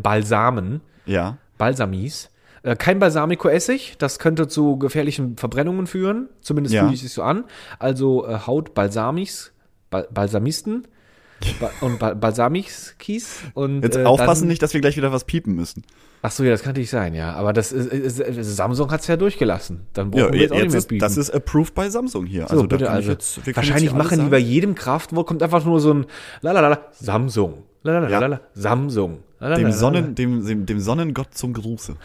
Hautbalsamen, 0.00 0.80
Ja. 1.06 1.38
Balsamis. 1.58 2.28
Äh, 2.62 2.76
kein 2.76 2.98
Balsamico-Essig, 3.00 3.96
das 3.98 4.18
könnte 4.20 4.46
zu 4.46 4.78
gefährlichen 4.78 5.36
Verbrennungen 5.36 5.86
führen. 5.88 6.28
Zumindest 6.40 6.74
Ja. 6.74 6.82
fühlt 6.84 6.94
es 6.94 7.00
sich 7.00 7.12
so 7.12 7.22
an. 7.22 7.44
Also 7.78 8.26
äh, 8.26 8.38
Hautbalsamis, 8.46 9.52
Bal 9.90 10.06
Balsamisten 10.12 10.86
ba 11.60 11.70
und 11.80 11.98
ba 11.98 12.14
Balsamiskis. 12.14 13.40
Und, 13.54 13.82
Jetzt 13.82 13.96
äh, 13.96 14.04
aufpassen 14.04 14.42
dann, 14.42 14.48
nicht, 14.48 14.62
dass 14.62 14.74
wir 14.74 14.80
gleich 14.80 14.96
wieder 14.96 15.12
was 15.12 15.24
piepen 15.24 15.54
müssen. 15.54 15.84
Ach 16.22 16.30
so, 16.30 16.44
ja, 16.44 16.50
das 16.50 16.62
kann 16.62 16.70
natürlich 16.70 16.90
sein, 16.90 17.14
ja. 17.14 17.32
Aber 17.32 17.52
das 17.52 17.72
ist, 17.72 17.86
ist, 18.20 18.56
Samsung 18.56 18.90
hat's 18.90 19.06
ja 19.08 19.16
durchgelassen. 19.16 19.86
Dann 19.92 20.10
brauchen 20.10 20.26
Ja, 20.26 20.32
wir 20.32 20.40
jetzt 20.40 20.52
auch 20.52 20.56
nicht 20.58 20.72
mehr 20.72 20.80
piepen. 20.82 20.98
das 21.00 21.16
ist 21.16 21.30
approved 21.30 21.74
bei 21.74 21.90
Samsung 21.90 22.26
hier. 22.26 22.42
So, 22.42 22.48
also 22.54 22.66
bitte, 22.68 22.88
also, 22.90 23.10
jetzt, 23.10 23.40
wahrscheinlich 23.56 23.92
machen 23.92 24.20
die 24.20 24.30
bei 24.30 24.38
jedem 24.38 24.74
Kraftwort 24.74 25.26
kommt 25.26 25.42
einfach 25.42 25.64
nur 25.64 25.80
so 25.80 25.92
ein 25.94 26.06
Lalalala, 26.40 26.86
Samsung. 26.92 27.64
Lalalala, 27.82 28.36
Ja. 28.36 28.40
Samsung. 28.54 29.18
dem, 29.40 29.48
Lalalala. 29.48 29.72
Sonnen, 29.72 30.14
dem, 30.14 30.46
dem, 30.46 30.66
dem 30.66 30.78
Sonnengott 30.80 31.34
zum 31.34 31.52
Gruße. 31.52 31.96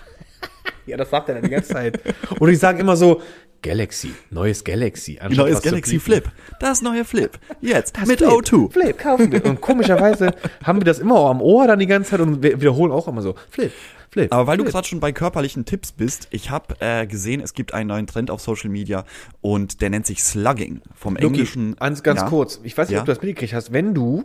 Ja, 0.88 0.98
das 0.98 1.10
sagt 1.10 1.30
er 1.30 1.36
dann 1.36 1.44
die 1.44 1.50
ganze 1.50 1.74
Zeit. 1.74 2.00
Und 2.40 2.50
ich 2.50 2.60
sage 2.60 2.80
immer 2.80 2.96
so, 2.98 3.22
Galaxy, 3.62 4.14
neues 4.30 4.64
Galaxy. 4.64 5.20
Neues 5.30 5.62
Galaxy. 5.62 6.00
Flip. 6.00 6.30
Das 6.60 6.82
neue 6.82 7.04
Flip. 7.06 7.38
Jetzt 7.60 7.98
mit 8.06 8.20
Flip, 8.20 8.30
O2. 8.30 8.72
Flip, 8.72 8.98
kaufen 8.98 9.32
wir. 9.32 9.44
Und 9.46 9.62
komischerweise 9.62 10.32
haben 10.64 10.80
wir 10.80 10.86
das 10.86 11.00
immer 11.00 11.16
auch 11.16 11.30
am 11.32 11.42
Ohr 11.42 11.68
dann 11.68 11.80
die 11.80 11.88
ganze 11.88 12.12
Zeit 12.12 12.20
und 12.22 12.44
wir 12.44 12.62
wiederholen 12.62 12.92
auch 12.92 13.08
immer 13.08 13.22
so, 13.22 13.36
Flip, 13.50 13.72
Flip. 14.12 14.32
Aber 14.32 14.48
weil 14.48 14.58
du 14.58 14.64
Flip. 14.64 14.74
gerade 14.74 14.88
schon 14.88 15.00
bei 15.00 15.12
körperlichen 15.12 15.66
Tipps 15.66 15.92
bist, 15.92 16.28
ich 16.32 16.50
habe 16.52 16.76
äh, 16.80 17.08
gesehen, 17.08 17.42
es 17.42 17.54
gibt 17.54 17.74
einen 17.74 17.88
neuen 17.90 18.06
Trend 18.08 18.30
auf 18.32 18.42
Social 18.42 18.70
Media 18.70 19.06
und 19.42 19.82
der 19.82 19.90
nennt 19.90 20.06
sich 20.06 20.24
Slugging. 20.24 20.82
Vom 20.96 21.16
Luki, 21.16 21.26
Englischen. 21.26 21.76
Ganz, 21.78 22.04
ganz 22.04 22.22
ja. 22.22 22.30
kurz. 22.30 22.60
Ich 22.64 22.78
weiß 22.78 22.88
nicht, 22.90 22.96
Ja. 22.96 23.02
ob 23.02 23.06
du 23.08 23.12
das 23.12 23.22
mitgekriegt 23.22 23.54
hast. 23.54 23.74
Wenn 23.74 23.94
du, 23.96 24.24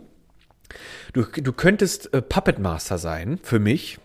du, 1.13 1.23
du 1.23 1.53
könntest 1.53 2.13
äh, 2.13 2.21
Puppet 2.21 2.59
Master 2.59 2.97
sein 2.99 3.39
für 3.41 3.59
mich. 3.59 3.97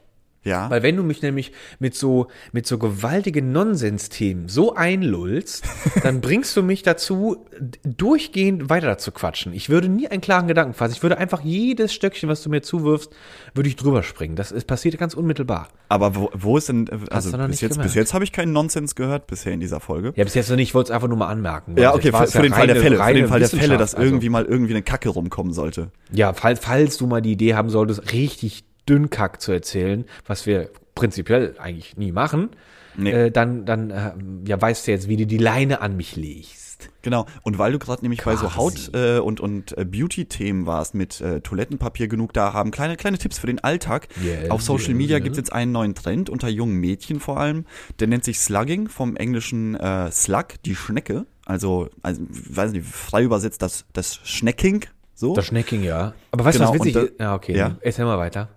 Ja. 0.45 0.71
Weil 0.71 0.83
wenn 0.83 0.97
du 0.97 1.03
mich 1.03 1.21
nämlich 1.21 1.53
mit 1.79 1.95
so, 1.95 2.29
mit 2.53 2.67
so 2.67 2.79
gewaltigen 2.79 3.53
Nonsensthemen 3.53 4.49
so 4.49 4.75
einlullst, 4.75 5.65
dann 6.03 6.21
bringst 6.21 6.57
du 6.57 6.63
mich 6.63 6.83
dazu, 6.83 7.45
durchgehend 7.85 8.71
weiter 8.71 8.99
zu 8.99 9.13
quatschen. 9.13 9.53
Ich 9.53 9.69
würde 9.69 9.89
nie 9.89 10.09
einen 10.09 10.21
klaren 10.21 10.47
Gedanken 10.49 10.75
fassen. 10.75 10.93
Ich 10.93 11.03
würde 11.03 11.19
einfach 11.19 11.43
jedes 11.43 11.93
Stöckchen, 11.93 12.29
was 12.29 12.43
du 12.43 12.51
mir 12.51 12.63
zuwirfst, 12.63 13.11
würde 13.55 13.69
ich 13.69 13.77
drüber 13.77 14.03
springen. 14.03 14.37
Das 14.37 14.53
ist 14.53 14.67
passiert 14.67 14.97
ganz 14.99 15.15
unmittelbar. 15.15 15.69
Aber 15.89 16.15
wo, 16.15 16.31
wo 16.35 16.57
ist 16.57 16.69
denn, 16.69 16.89
also 17.11 17.37
bis 17.49 17.61
jetzt, 17.61 17.73
gemerkt. 17.73 17.83
bis 17.89 17.95
jetzt 17.95 18.15
habe 18.15 18.25
ich 18.25 18.33
keinen 18.33 18.53
Nonsens 18.53 18.95
gehört 18.95 19.27
bisher 19.27 19.53
in 19.53 19.61
dieser 19.61 19.81
Folge. 19.81 20.13
Ja, 20.17 20.25
bis 20.25 20.35
jetzt 20.35 20.49
noch 20.51 20.57
nicht, 20.57 20.69
ich 20.69 20.75
wollte 20.75 20.93
es 20.93 20.95
einfach 20.95 21.09
nur 21.09 21.17
mal 21.19 21.29
anmerken. 21.29 21.75
Ja, 21.79 21.93
Also 21.93 21.99
okay, 21.99 22.13
für, 22.17 22.27
für 22.27 22.37
ja 22.39 22.43
den 22.43 22.53
Fall 22.53 22.67
der 22.67 22.77
reine- 22.77 22.83
Fälle, 22.83 22.97
für 22.97 23.15
den 23.15 23.29
Fall 23.29 23.41
der 23.41 23.49
Fälle, 23.49 23.77
dass 23.79 23.93
Wissenschaft. 23.93 24.05
irgendwie 24.05 24.29
mal 24.29 24.45
irgendwie 24.45 24.75
eine 24.75 24.83
Kacke 24.83 25.09
rumkommen 25.09 25.53
sollte. 25.53 25.91
Ja, 26.13 26.33
falls, 26.33 26.61
falls 26.61 26.97
du 26.99 27.07
mal 27.07 27.23
die 27.23 27.33
Idee 27.33 27.55
haben 27.55 27.71
solltest, 27.71 28.13
richtig 28.13 28.65
dünn 28.89 29.11
Kack 29.11 29.41
zu 29.41 29.53
erzählen, 29.53 30.05
was 30.27 30.47
wir 30.47 30.71
prinzipiell 30.95 31.55
eigentlich 31.59 31.97
nie 31.97 32.13
machen, 32.13 32.51
Nee. 32.97 33.13
äh, 33.13 33.31
dann, 33.31 33.65
dann 33.65 33.91
äh, 33.91 34.13
ja, 34.49 34.61
weißt 34.61 34.87
du 34.87 34.91
jetzt, 34.91 35.09
wie 35.09 35.17
du 35.17 35.27
die 35.27 35.39
Leine 35.39 35.81
an 35.81 35.97
mich 35.97 36.17
legst. 36.17 36.89
Genau. 37.03 37.27
Und 37.43 37.59
weil 37.59 37.73
du 37.73 37.79
gerade 37.79 38.03
nämlich 38.03 38.23
bei 38.25 38.35
so 38.37 38.47
Quasi. 38.49 38.57
Haut- 38.57 38.95
äh, 38.95 39.19
und, 39.19 39.41
und 39.41 39.77
äh, 39.79 39.85
Beauty-Themen 39.85 40.67
warst 40.67 40.95
mit 40.95 41.21
äh, 41.21 41.41
Toilettenpapier 41.41 42.09
genug 42.09 42.33
da 42.33 42.53
haben, 42.53 42.71
kleine, 42.73 42.97
kleine 42.97 43.19
Tipps 43.19 43.39
für 43.39 43.47
den 43.47 43.59
Alltag. 43.63 44.09
Yes, 44.23 44.51
Auf 44.51 44.63
Social 44.63 44.91
yes, 44.91 44.97
Media 44.97 45.17
yes. 45.17 45.25
gibt 45.25 45.33
es 45.35 45.39
jetzt 45.39 45.53
einen 45.53 45.71
neuen 45.73 45.95
Trend 45.95 46.29
unter 46.31 46.49
jungen 46.49 46.75
Mädchen 46.77 47.21
vor 47.21 47.39
allem. 47.39 47.65
Der 48.01 48.09
nennt 48.09 48.25
sich 48.25 48.41
Slugging 48.41 48.89
vom 48.89 49.17
englischen 49.17 49.75
äh, 49.77 50.11
Slug, 50.11 50.47
die 50.65 50.75
Schnecke. 50.75 51.27
Also, 51.47 51.89
also 52.03 52.21
weiß 52.29 52.73
nicht, 52.73 52.87
frei 52.87 53.23
übersetzt 53.23 53.63
das, 53.63 53.85
das 53.93 54.17
Schnecking. 54.25 54.85
So. 55.15 55.35
Das 55.35 55.47
Schnecking, 55.47 55.83
ja. 55.83 56.15
Aber 56.33 56.45
weißt 56.45 56.59
Genau, 56.59 56.73
du, 56.73 56.79
was 56.81 56.87
witzig 56.87 56.97
und 57.03 57.09
ist? 57.11 57.21
Ja, 57.21 57.35
okay. 57.35 57.57
ja. 57.57 57.77
Erzähl 57.81 58.05
mal 58.05 58.19
weiter. 58.19 58.49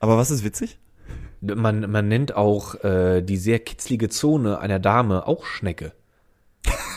Aber 0.00 0.16
was 0.16 0.30
ist 0.30 0.42
witzig? 0.42 0.78
Man, 1.40 1.90
man 1.90 2.08
nennt 2.08 2.34
auch 2.34 2.82
äh, 2.82 3.22
die 3.22 3.36
sehr 3.36 3.60
kitzlige 3.60 4.08
Zone 4.08 4.58
einer 4.58 4.78
Dame 4.78 5.26
auch 5.26 5.44
Schnecke. 5.44 5.92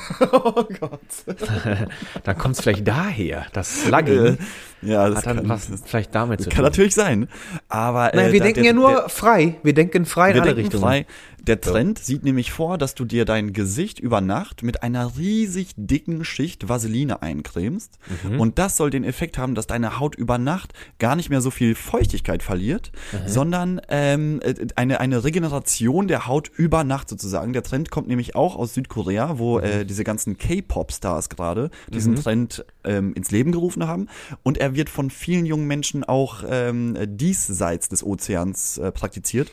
Oh 0.32 0.64
Gott. 0.80 1.00
Dann 2.24 2.38
kommt 2.38 2.56
es 2.56 2.62
vielleicht 2.62 2.88
daher, 2.88 3.46
das 3.54 3.84
Slugging 3.84 4.38
Ja, 4.82 5.08
das 5.10 5.20
hat 5.20 5.26
dann 5.28 5.38
kann, 5.38 5.50
was 5.50 5.70
vielleicht 5.86 6.14
damit 6.16 6.42
zu 6.42 6.50
kann 6.50 6.58
tun. 6.58 6.64
natürlich 6.66 6.94
sein. 6.96 7.28
Aber 7.70 8.14
äh, 8.14 8.18
Naja, 8.18 8.32
wir 8.34 8.40
da- 8.40 8.44
denken 8.46 8.62
der- 8.64 8.72
ja 8.72 8.74
nur 8.74 8.90
der- 8.92 9.10
frei. 9.10 9.56
Wir 9.64 9.74
denken 9.74 10.06
frei 10.06 10.30
in 10.30 10.36
Wir 10.36 10.42
alle 10.44 10.56
Richtungen. 10.58 10.84
frei. 10.84 11.06
Der 11.46 11.60
Trend 11.60 12.00
sieht 12.00 12.24
nämlich 12.24 12.54
vor, 12.54 12.78
dass 12.78 12.96
du 12.96 13.04
dir 13.04 13.26
dein 13.26 13.52
Gesicht 13.52 14.00
über 14.00 14.22
Nacht 14.22 14.64
mit 14.64 14.82
einer 14.82 15.18
riesig 15.18 15.72
dicken 15.76 16.24
Schicht 16.24 16.70
Vaseline 16.70 17.22
eincremst. 17.22 17.98
Mhm. 18.24 18.40
Und 18.40 18.60
das 18.60 18.78
soll 18.78 18.90
den 18.92 19.04
Effekt 19.04 19.38
haben, 19.38 19.54
dass 19.54 19.68
deine 19.68 20.00
Haut 20.00 20.16
über 20.16 20.38
Nacht 20.38 20.72
gar 21.00 21.18
nicht 21.18 21.30
mehr 21.30 21.42
so 21.42 21.52
viel 21.52 21.76
Feuchtigkeit 21.76 22.44
verliert, 22.44 22.94
sondern 23.26 23.82
ähm, 23.90 24.40
äh, 24.42 24.54
eine, 24.78 25.02
eine 25.02 25.26
Regeneration 25.26 26.08
der 26.08 26.28
Haut 26.28 26.50
über 26.56 26.86
Nacht 26.86 27.10
sozusagen. 27.10 27.52
Der 27.52 27.64
Trend 27.64 27.92
kommt 27.92 28.08
nämlich 28.08 28.36
auch 28.38 28.56
aus 28.56 28.74
Südkorea, 28.74 29.38
wo 29.38 29.58
Mhm. 29.58 29.64
äh, 29.66 29.86
diese 29.94 30.04
ganzen 30.04 30.38
K-Pop-Stars 30.38 31.30
gerade 31.30 31.70
diesen 31.94 32.16
Trend 32.16 32.66
ähm, 32.84 33.14
ins 33.14 33.32
Leben 33.32 33.52
gerufen 33.52 33.88
haben. 33.88 34.08
Und 34.42 34.58
er 34.58 34.76
wird 34.76 34.90
von 34.90 35.10
vielen 35.10 35.46
jungen 35.46 35.68
Menschen 35.68 36.04
auch 36.04 36.44
ähm, 36.48 36.98
diesseits 37.06 37.90
des 37.90 38.04
Ozeans 38.04 38.80
äh, 38.80 38.92
praktiziert. 38.92 39.52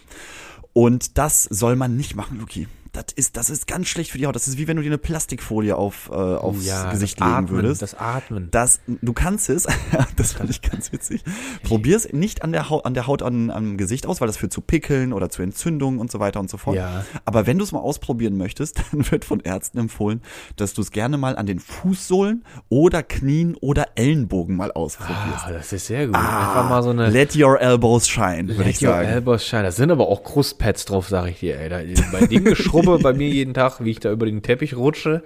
Und 0.72 1.18
das 1.18 1.44
soll 1.44 1.76
man 1.76 1.96
nicht 1.96 2.16
machen, 2.16 2.38
Luki. 2.38 2.68
Das 3.06 3.14
ist, 3.14 3.36
das 3.36 3.50
ist 3.50 3.66
ganz 3.66 3.88
schlecht 3.88 4.10
für 4.10 4.18
die 4.18 4.26
Haut. 4.26 4.34
Das 4.34 4.46
ist 4.46 4.58
wie 4.58 4.68
wenn 4.68 4.76
du 4.76 4.82
dir 4.82 4.88
eine 4.88 4.98
Plastikfolie 4.98 5.74
auf, 5.74 6.10
äh, 6.12 6.14
aufs 6.14 6.66
ja, 6.66 6.90
Gesicht 6.90 7.18
legen 7.18 7.32
Atmen, 7.32 7.50
würdest. 7.50 7.82
Das 7.82 7.94
Atmen. 7.94 8.48
Das, 8.50 8.80
du 8.86 9.12
kannst 9.12 9.48
es, 9.48 9.66
das 10.16 10.32
fand 10.34 10.50
ich 10.50 10.60
ganz 10.60 10.92
witzig. 10.92 11.22
Probier 11.62 11.96
es 11.96 12.12
nicht 12.12 12.42
an 12.42 12.52
der 12.52 12.68
Haut, 12.68 12.84
an 12.84 12.94
der 12.94 13.06
Haut 13.06 13.22
an, 13.22 13.50
am 13.50 13.76
Gesicht 13.76 14.06
aus, 14.06 14.20
weil 14.20 14.26
das 14.26 14.36
führt 14.36 14.52
zu 14.52 14.60
Pickeln 14.60 15.12
oder 15.12 15.30
zu 15.30 15.42
Entzündungen 15.42 15.98
und 15.98 16.10
so 16.10 16.20
weiter 16.20 16.40
und 16.40 16.50
so 16.50 16.58
fort. 16.58 16.76
Ja. 16.76 17.04
Aber 17.24 17.46
wenn 17.46 17.58
du 17.58 17.64
es 17.64 17.72
mal 17.72 17.78
ausprobieren 17.78 18.36
möchtest, 18.36 18.82
dann 18.92 19.10
wird 19.10 19.24
von 19.24 19.40
Ärzten 19.40 19.78
empfohlen, 19.78 20.20
dass 20.56 20.74
du 20.74 20.82
es 20.82 20.90
gerne 20.90 21.16
mal 21.16 21.36
an 21.36 21.46
den 21.46 21.58
Fußsohlen 21.58 22.44
oder 22.68 23.02
Knien 23.02 23.56
oder 23.60 23.88
Ellenbogen 23.94 24.56
mal 24.56 24.72
ausprobierst. 24.72 25.44
Ah, 25.46 25.52
das 25.52 25.72
ist 25.72 25.86
sehr 25.86 26.06
gut. 26.06 26.16
Einfach 26.16 26.68
mal 26.68 26.82
so 26.82 26.90
eine 26.90 27.08
Let 27.08 27.34
your 27.36 27.60
elbows 27.60 28.08
shine, 28.08 28.48
würde 28.48 28.70
ich 28.70 28.80
Let 28.80 28.90
your 28.90 28.96
sagen. 28.96 29.08
elbows 29.08 29.46
shine. 29.46 29.62
Da 29.62 29.72
sind 29.72 29.90
aber 29.90 30.08
auch 30.08 30.22
Krustpads 30.22 30.84
drauf, 30.84 31.08
sag 31.08 31.28
ich 31.28 31.40
dir, 31.40 31.58
ey. 31.58 31.68
Da, 31.68 31.80
bei 32.12 32.26
dem 32.26 32.44
Geschrubbe 32.98 33.12
bei 33.12 33.18
mir 33.18 33.28
jeden 33.28 33.54
Tag, 33.54 33.84
wie 33.84 33.90
ich 33.90 34.00
da 34.00 34.10
über 34.10 34.26
den 34.26 34.42
Teppich 34.42 34.76
rutsche, 34.76 35.22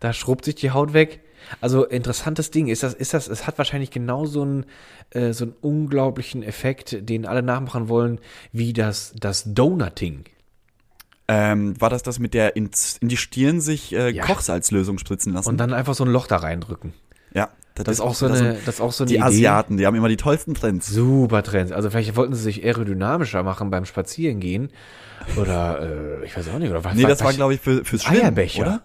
da 0.00 0.12
schrubbt 0.12 0.44
sich 0.44 0.54
die 0.54 0.70
Haut 0.70 0.92
weg. 0.92 1.20
Also 1.60 1.84
interessantes 1.84 2.50
Ding. 2.50 2.68
Ist 2.68 2.82
das, 2.82 2.94
ist 2.94 3.14
das, 3.14 3.28
es 3.28 3.46
hat 3.46 3.58
wahrscheinlich 3.58 3.90
genau 3.90 4.26
so 4.26 4.42
einen, 4.42 4.66
äh, 5.10 5.32
so 5.32 5.44
einen 5.44 5.54
unglaublichen 5.60 6.42
Effekt, 6.42 7.08
den 7.08 7.26
alle 7.26 7.42
nachmachen 7.42 7.88
wollen, 7.88 8.20
wie 8.52 8.72
das, 8.72 9.12
das 9.18 9.44
Donuting. 9.52 10.24
Ähm, 11.28 11.80
war 11.80 11.90
das 11.90 12.02
das 12.02 12.18
mit 12.18 12.34
der 12.34 12.56
ins, 12.56 12.96
in 12.98 13.08
die 13.08 13.16
Stirn 13.16 13.60
sich 13.60 13.94
äh, 13.94 14.10
Ja. 14.10 14.24
Kochsalzlösung 14.24 14.98
spritzen 14.98 15.32
lassen? 15.32 15.48
Und 15.48 15.58
dann 15.58 15.72
einfach 15.72 15.94
so 15.94 16.04
ein 16.04 16.10
Loch 16.10 16.26
da 16.26 16.36
reindrücken. 16.36 16.92
Ja, 17.78 17.84
Das 17.84 17.94
ist 17.94 18.00
auch 18.00 18.14
so 18.14 18.26
eine, 18.26 18.56
das 18.66 18.76
ist 18.76 18.80
auch 18.80 18.92
so 18.92 19.04
eine 19.04 19.08
Die 19.08 19.14
Idee. 19.16 19.24
Asiaten, 19.24 19.76
die 19.76 19.86
haben 19.86 19.94
immer 19.96 20.08
die 20.08 20.16
tollsten 20.16 20.54
Trends. 20.54 20.88
Super 20.88 21.42
Trends. 21.42 21.72
Also 21.72 21.90
vielleicht 21.90 22.16
wollten 22.16 22.34
sie 22.34 22.42
sich 22.42 22.64
aerodynamischer 22.64 23.42
machen 23.42 23.70
beim 23.70 23.84
Spazierengehen. 23.84 24.70
Oder, 25.36 26.20
äh, 26.20 26.24
ich 26.26 26.36
weiß 26.36 26.48
auch 26.48 26.58
nicht, 26.58 26.70
oder 26.70 26.84
was? 26.84 26.94
Nee, 26.94 27.02
das 27.02 27.20
was- 27.20 27.24
war, 27.26 27.32
glaube 27.32 27.54
ich, 27.54 27.60
für, 27.60 27.84
fürs 27.84 28.02
Schwimmen, 28.04 28.22
Eierbecher. 28.22 28.62
oder? 28.62 28.82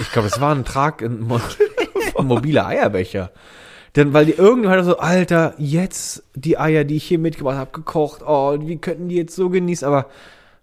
Ich 0.00 0.10
glaube, 0.12 0.28
es 0.28 0.40
war 0.40 0.54
ein 0.54 0.64
Trag, 0.64 1.02
ein, 1.02 1.20
mo 1.20 1.40
ein 2.18 2.26
mobiler 2.26 2.66
Eierbecher. 2.66 3.30
Denn 3.96 4.12
weil 4.12 4.26
die 4.26 4.32
irgendwann 4.32 4.84
so, 4.84 4.98
Alter, 4.98 5.54
jetzt 5.58 6.22
die 6.34 6.58
Eier, 6.58 6.84
die 6.84 6.96
ich 6.96 7.04
hier 7.04 7.18
mitgebracht 7.18 7.56
habe, 7.56 7.70
gekocht, 7.72 8.22
oh, 8.24 8.56
wie 8.60 8.76
könnten 8.76 9.08
die 9.08 9.16
jetzt 9.16 9.34
so 9.34 9.48
genießen, 9.48 9.86
aber 9.86 10.06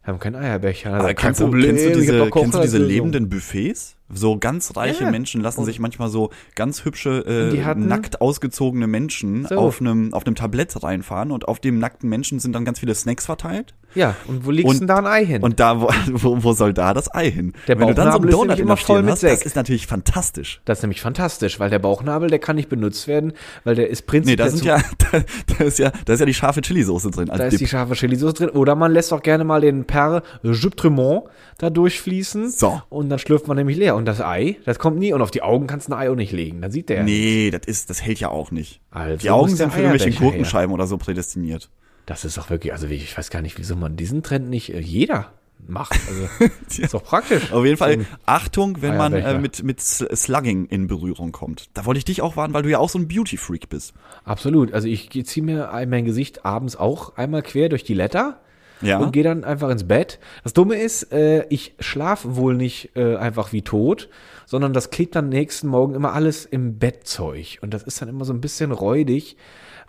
wir 0.04 0.14
haben 0.14 0.20
keinen 0.20 0.36
Eierbecher. 0.36 0.94
Also, 0.94 1.08
kein 1.08 1.16
kennst, 1.16 1.40
du, 1.40 1.46
Problem, 1.46 1.76
kennst, 1.76 1.86
du 1.86 2.00
diese, 2.00 2.30
kennst 2.30 2.54
du 2.56 2.62
diese 2.62 2.78
lebenden 2.78 3.28
Buffets? 3.30 3.95
So 4.14 4.38
ganz 4.38 4.76
reiche 4.76 5.04
Ja. 5.06 5.12
Menschen 5.12 5.42
lassen 5.42 5.62
Und- 5.62 5.66
sich 5.66 5.80
manchmal 5.80 6.10
so 6.10 6.30
ganz 6.56 6.86
hübsche, 6.86 7.52
äh, 7.56 7.64
hatten- 7.64 7.88
nackt 7.88 8.22
ausgezogene 8.22 8.86
Menschen 8.86 9.46
So. 9.50 9.56
auf 9.58 9.82
einem 9.82 10.14
auf 10.14 10.26
einem 10.28 10.36
Tablett 10.36 10.84
reinfahren 10.84 11.32
und 11.32 11.48
auf 11.48 11.60
dem 11.60 11.80
nackten 11.80 12.08
Menschen 12.10 12.40
sind 12.40 12.54
dann 12.54 12.66
ganz 12.66 12.80
viele 12.80 12.94
Snacks 12.94 13.26
verteilt. 13.26 13.74
Ja, 13.96 14.14
und 14.28 14.46
wo 14.46 14.52
legst 14.52 14.68
Und- 14.68 14.76
du 14.76 14.80
denn 14.80 14.88
da 14.88 14.98
ein 14.98 15.08
Ei 15.08 15.26
hin? 15.26 15.42
Und 15.42 15.60
da, 15.60 15.80
wo, 16.12 16.44
wo, 16.44 16.54
soll 16.54 16.74
da 16.74 16.94
das 16.94 17.14
Ei 17.16 17.32
hin? 17.32 17.54
Der 17.68 17.80
Wenn 17.80 17.88
du 17.88 17.94
dann 17.96 18.12
so 18.12 18.18
einen 18.20 18.26
Bauchnabel 18.30 18.30
ist 18.30 18.38
Donut 18.50 18.60
immer 18.60 18.78
voll 18.78 19.02
mit 19.02 19.12
hast, 19.14 19.24
das 19.24 19.32
Sekt. 19.32 19.46
ist 19.46 19.56
natürlich 19.56 19.88
fantastisch. 19.88 20.62
das 20.66 20.80
ist 20.80 20.84
nämlich 20.84 21.02
fantastisch, 21.02 21.60
weil 21.60 21.70
der 21.70 21.80
Bauchnabel, 21.80 22.30
der 22.30 22.40
kann 22.40 22.58
nicht 22.58 22.70
benutzt 22.70 23.08
werden, 23.08 23.34
weil 23.64 23.76
der 23.76 23.90
ist 23.90 24.02
Nee, 24.02 24.06
prinzipiell 24.08 24.36
da 24.38 24.50
sind 24.50 24.66
ja, 24.66 24.78
da, 25.12 25.22
da 25.58 25.64
ist 25.64 25.80
ja, 25.80 25.92
da 26.06 26.14
ist 26.14 26.20
ja 26.20 26.26
die 26.26 26.34
scharfe 26.34 26.62
Chili-Soße 26.62 27.10
drin 27.10 27.28
Da 27.28 27.36
ist 27.46 27.54
Dip. 27.54 27.60
die 27.60 27.68
scharfe 27.68 27.94
Chili-Sauce 27.96 28.34
drin. 28.36 28.50
Oder 28.50 28.76
man 28.76 28.92
lässt 28.92 29.12
auch 29.14 29.24
gerne 29.24 29.46
mal 29.46 29.62
den 29.62 29.86
Père 29.86 30.22
Jutremont 30.44 31.24
da 31.58 31.70
durchfließen. 31.70 32.50
So. 32.50 32.82
Und 32.90 33.10
dann 33.10 33.18
schlürft 33.20 33.48
man 33.48 33.56
nämlich 33.58 33.78
leer. 33.78 33.95
Und 33.96 34.06
das 34.06 34.22
Ei, 34.22 34.58
das 34.66 34.78
kommt 34.80 34.98
nie. 35.00 35.14
Und 35.14 35.22
auf 35.22 35.32
die 35.32 35.42
Augen 35.42 35.68
kannst 35.68 35.88
du 35.90 35.94
ein 35.94 36.00
Ei 36.00 36.10
auch 36.10 36.16
nicht 36.16 36.32
legen. 36.32 36.62
Dann 36.62 36.72
sieht 36.72 36.90
der. 36.90 37.04
Nee, 37.04 37.50
das 37.52 37.66
ist, 37.68 37.90
das 37.90 38.02
hält 38.04 38.20
ja 38.20 38.30
auch 38.30 38.52
nicht. 38.52 38.82
Also 38.92 39.18
die 39.18 39.30
Augen 39.32 39.56
sind 39.56 39.72
für 39.74 39.80
irgendwelche 39.82 40.10
Gurkenscheiben 40.20 40.74
oder 40.74 40.88
so 40.88 40.98
prädestiniert. 40.98 41.70
Das 42.06 42.24
ist 42.26 42.38
doch 42.38 42.50
wirklich, 42.52 42.72
also 42.74 42.86
ich 42.88 43.18
weiß 43.18 43.30
gar 43.32 43.42
nicht, 43.42 43.58
wieso 43.58 43.76
man 43.76 43.96
diesen 43.96 44.22
Trend 44.22 44.50
nicht 44.50 44.72
äh, 44.74 44.80
jeder 44.80 45.32
macht. 45.68 46.00
Also, 46.08 46.52
ist 46.84 46.94
doch 46.94 47.04
praktisch. 47.04 47.52
Auf 47.52 47.66
jeden 47.66 47.78
Fall, 47.78 48.06
Achtung, 48.28 48.82
wenn 48.84 48.92
man 48.98 49.14
äh, 49.14 49.40
mit, 49.40 49.64
mit 49.64 49.82
Slugging 49.82 50.68
in 50.68 50.86
Berührung 50.86 51.32
kommt. 51.32 51.70
Da 51.74 51.86
wollte 51.86 51.98
ich 51.98 52.06
dich 52.06 52.22
auch 52.22 52.36
warnen, 52.38 52.54
weil 52.54 52.62
du 52.62 52.70
ja 52.70 52.78
auch 52.78 52.90
so 52.90 53.00
ein 53.00 53.08
Beauty-Freak 53.08 53.70
bist. 53.70 53.94
Absolut. 54.24 54.74
Also 54.74 54.88
ich 54.88 55.10
ziehe 55.26 55.44
mir 55.44 55.72
ein- 55.72 55.90
mein 55.90 56.06
Gesicht 56.06 56.46
abends 56.46 56.76
auch 56.76 57.18
einmal 57.18 57.42
quer 57.42 57.70
durch 57.70 57.84
die 57.84 57.96
Letter. 57.96 58.40
Ja. 58.82 59.00
und 59.00 59.12
gehe 59.12 59.24
dann 59.24 59.44
einfach 59.44 59.70
ins 59.70 59.88
Bett. 59.88 60.20
Das 60.44 60.54
Dumme 60.54 60.76
ist, 60.76 61.12
äh, 61.12 61.46
ich 61.50 61.76
schlafe 61.80 62.36
wohl 62.36 62.56
nicht 62.56 62.92
äh, 62.96 63.16
einfach 63.16 63.54
wie 63.54 63.62
tot, 63.62 64.10
sondern 64.46 64.74
das 64.74 64.90
klebt 64.90 65.16
dann 65.16 65.30
nächsten 65.30 65.68
Morgen 65.68 65.96
immer 65.96 66.14
alles 66.14 66.46
im 66.46 66.78
Bettzeug. 66.78 67.60
Und 67.62 67.74
das 67.74 67.84
ist 67.84 68.02
dann 68.02 68.10
immer 68.10 68.26
so 68.26 68.34
ein 68.34 68.42
bisschen 68.42 68.72
räudig, 68.72 69.38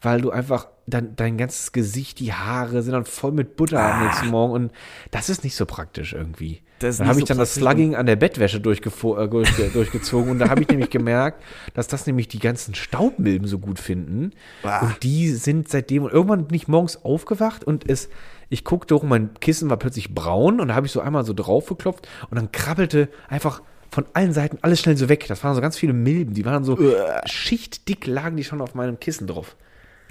weil 0.02 0.20
du 0.20 0.30
einfach 0.30 0.68
dann 0.86 1.16
dein 1.16 1.36
ganzes 1.36 1.72
Gesicht, 1.72 2.20
die 2.20 2.32
Haare 2.32 2.82
sind 2.82 2.92
dann 2.92 3.04
voll 3.04 3.32
mit 3.32 3.56
Butter 3.56 3.80
am 3.80 4.04
nächsten 4.04 4.28
Morgen 4.28 4.52
und 4.52 4.72
das 5.10 5.28
ist 5.28 5.42
nicht 5.42 5.56
so 5.56 5.66
praktisch 5.66 6.12
irgendwie. 6.12 6.60
Ah. 6.60 6.66
Das 6.78 6.98
dann 6.98 7.06
habe 7.08 7.16
so 7.16 7.22
ich 7.22 7.28
dann 7.28 7.38
das 7.38 7.54
Slugging 7.54 7.96
an 7.96 8.06
der 8.06 8.16
Bettwäsche 8.16 8.58
äh, 8.58 8.60
durchge 8.60 8.90
durchgezogen 9.72 10.30
und 10.30 10.38
da 10.38 10.50
habe 10.50 10.62
ich 10.62 10.68
nämlich 10.68 10.90
gemerkt, 10.90 11.42
dass 11.74 11.88
das 11.88 12.06
nämlich 12.06 12.28
die 12.28 12.38
ganzen 12.38 12.74
Staubmilben 12.74 13.48
so 13.48 13.58
gut 13.58 13.80
finden. 13.80 14.32
Ah. 14.62 14.80
Und 14.80 15.02
die 15.02 15.30
sind 15.30 15.68
seitdem, 15.68 16.04
und 16.04 16.12
irgendwann 16.12 16.46
bin 16.46 16.54
ich 16.54 16.68
morgens 16.68 17.04
aufgewacht 17.04 17.64
und 17.64 17.88
es, 17.88 18.08
ich 18.48 18.64
guckte 18.64 18.94
hoch, 18.94 19.02
mein 19.02 19.34
Kissen 19.40 19.70
war 19.70 19.76
plötzlich 19.76 20.14
braun 20.14 20.60
und 20.60 20.68
da 20.68 20.74
habe 20.74 20.86
ich 20.86 20.92
so 20.92 21.00
einmal 21.00 21.24
so 21.24 21.32
drauf 21.32 21.66
geklopft 21.66 22.08
und 22.30 22.36
dann 22.36 22.52
krabbelte 22.52 23.08
einfach 23.28 23.62
von 23.90 24.04
allen 24.12 24.32
Seiten 24.32 24.58
alles 24.62 24.80
schnell 24.80 24.96
so 24.96 25.08
weg. 25.08 25.26
Das 25.28 25.42
waren 25.44 25.54
so 25.54 25.60
ganz 25.60 25.76
viele 25.78 25.92
Milben, 25.92 26.34
die 26.34 26.44
waren 26.44 26.64
so 26.64 26.76
schichtdick, 27.24 28.06
lagen 28.06 28.36
die 28.36 28.44
schon 28.44 28.60
auf 28.60 28.74
meinem 28.74 28.98
Kissen 29.00 29.26
drauf. 29.26 29.56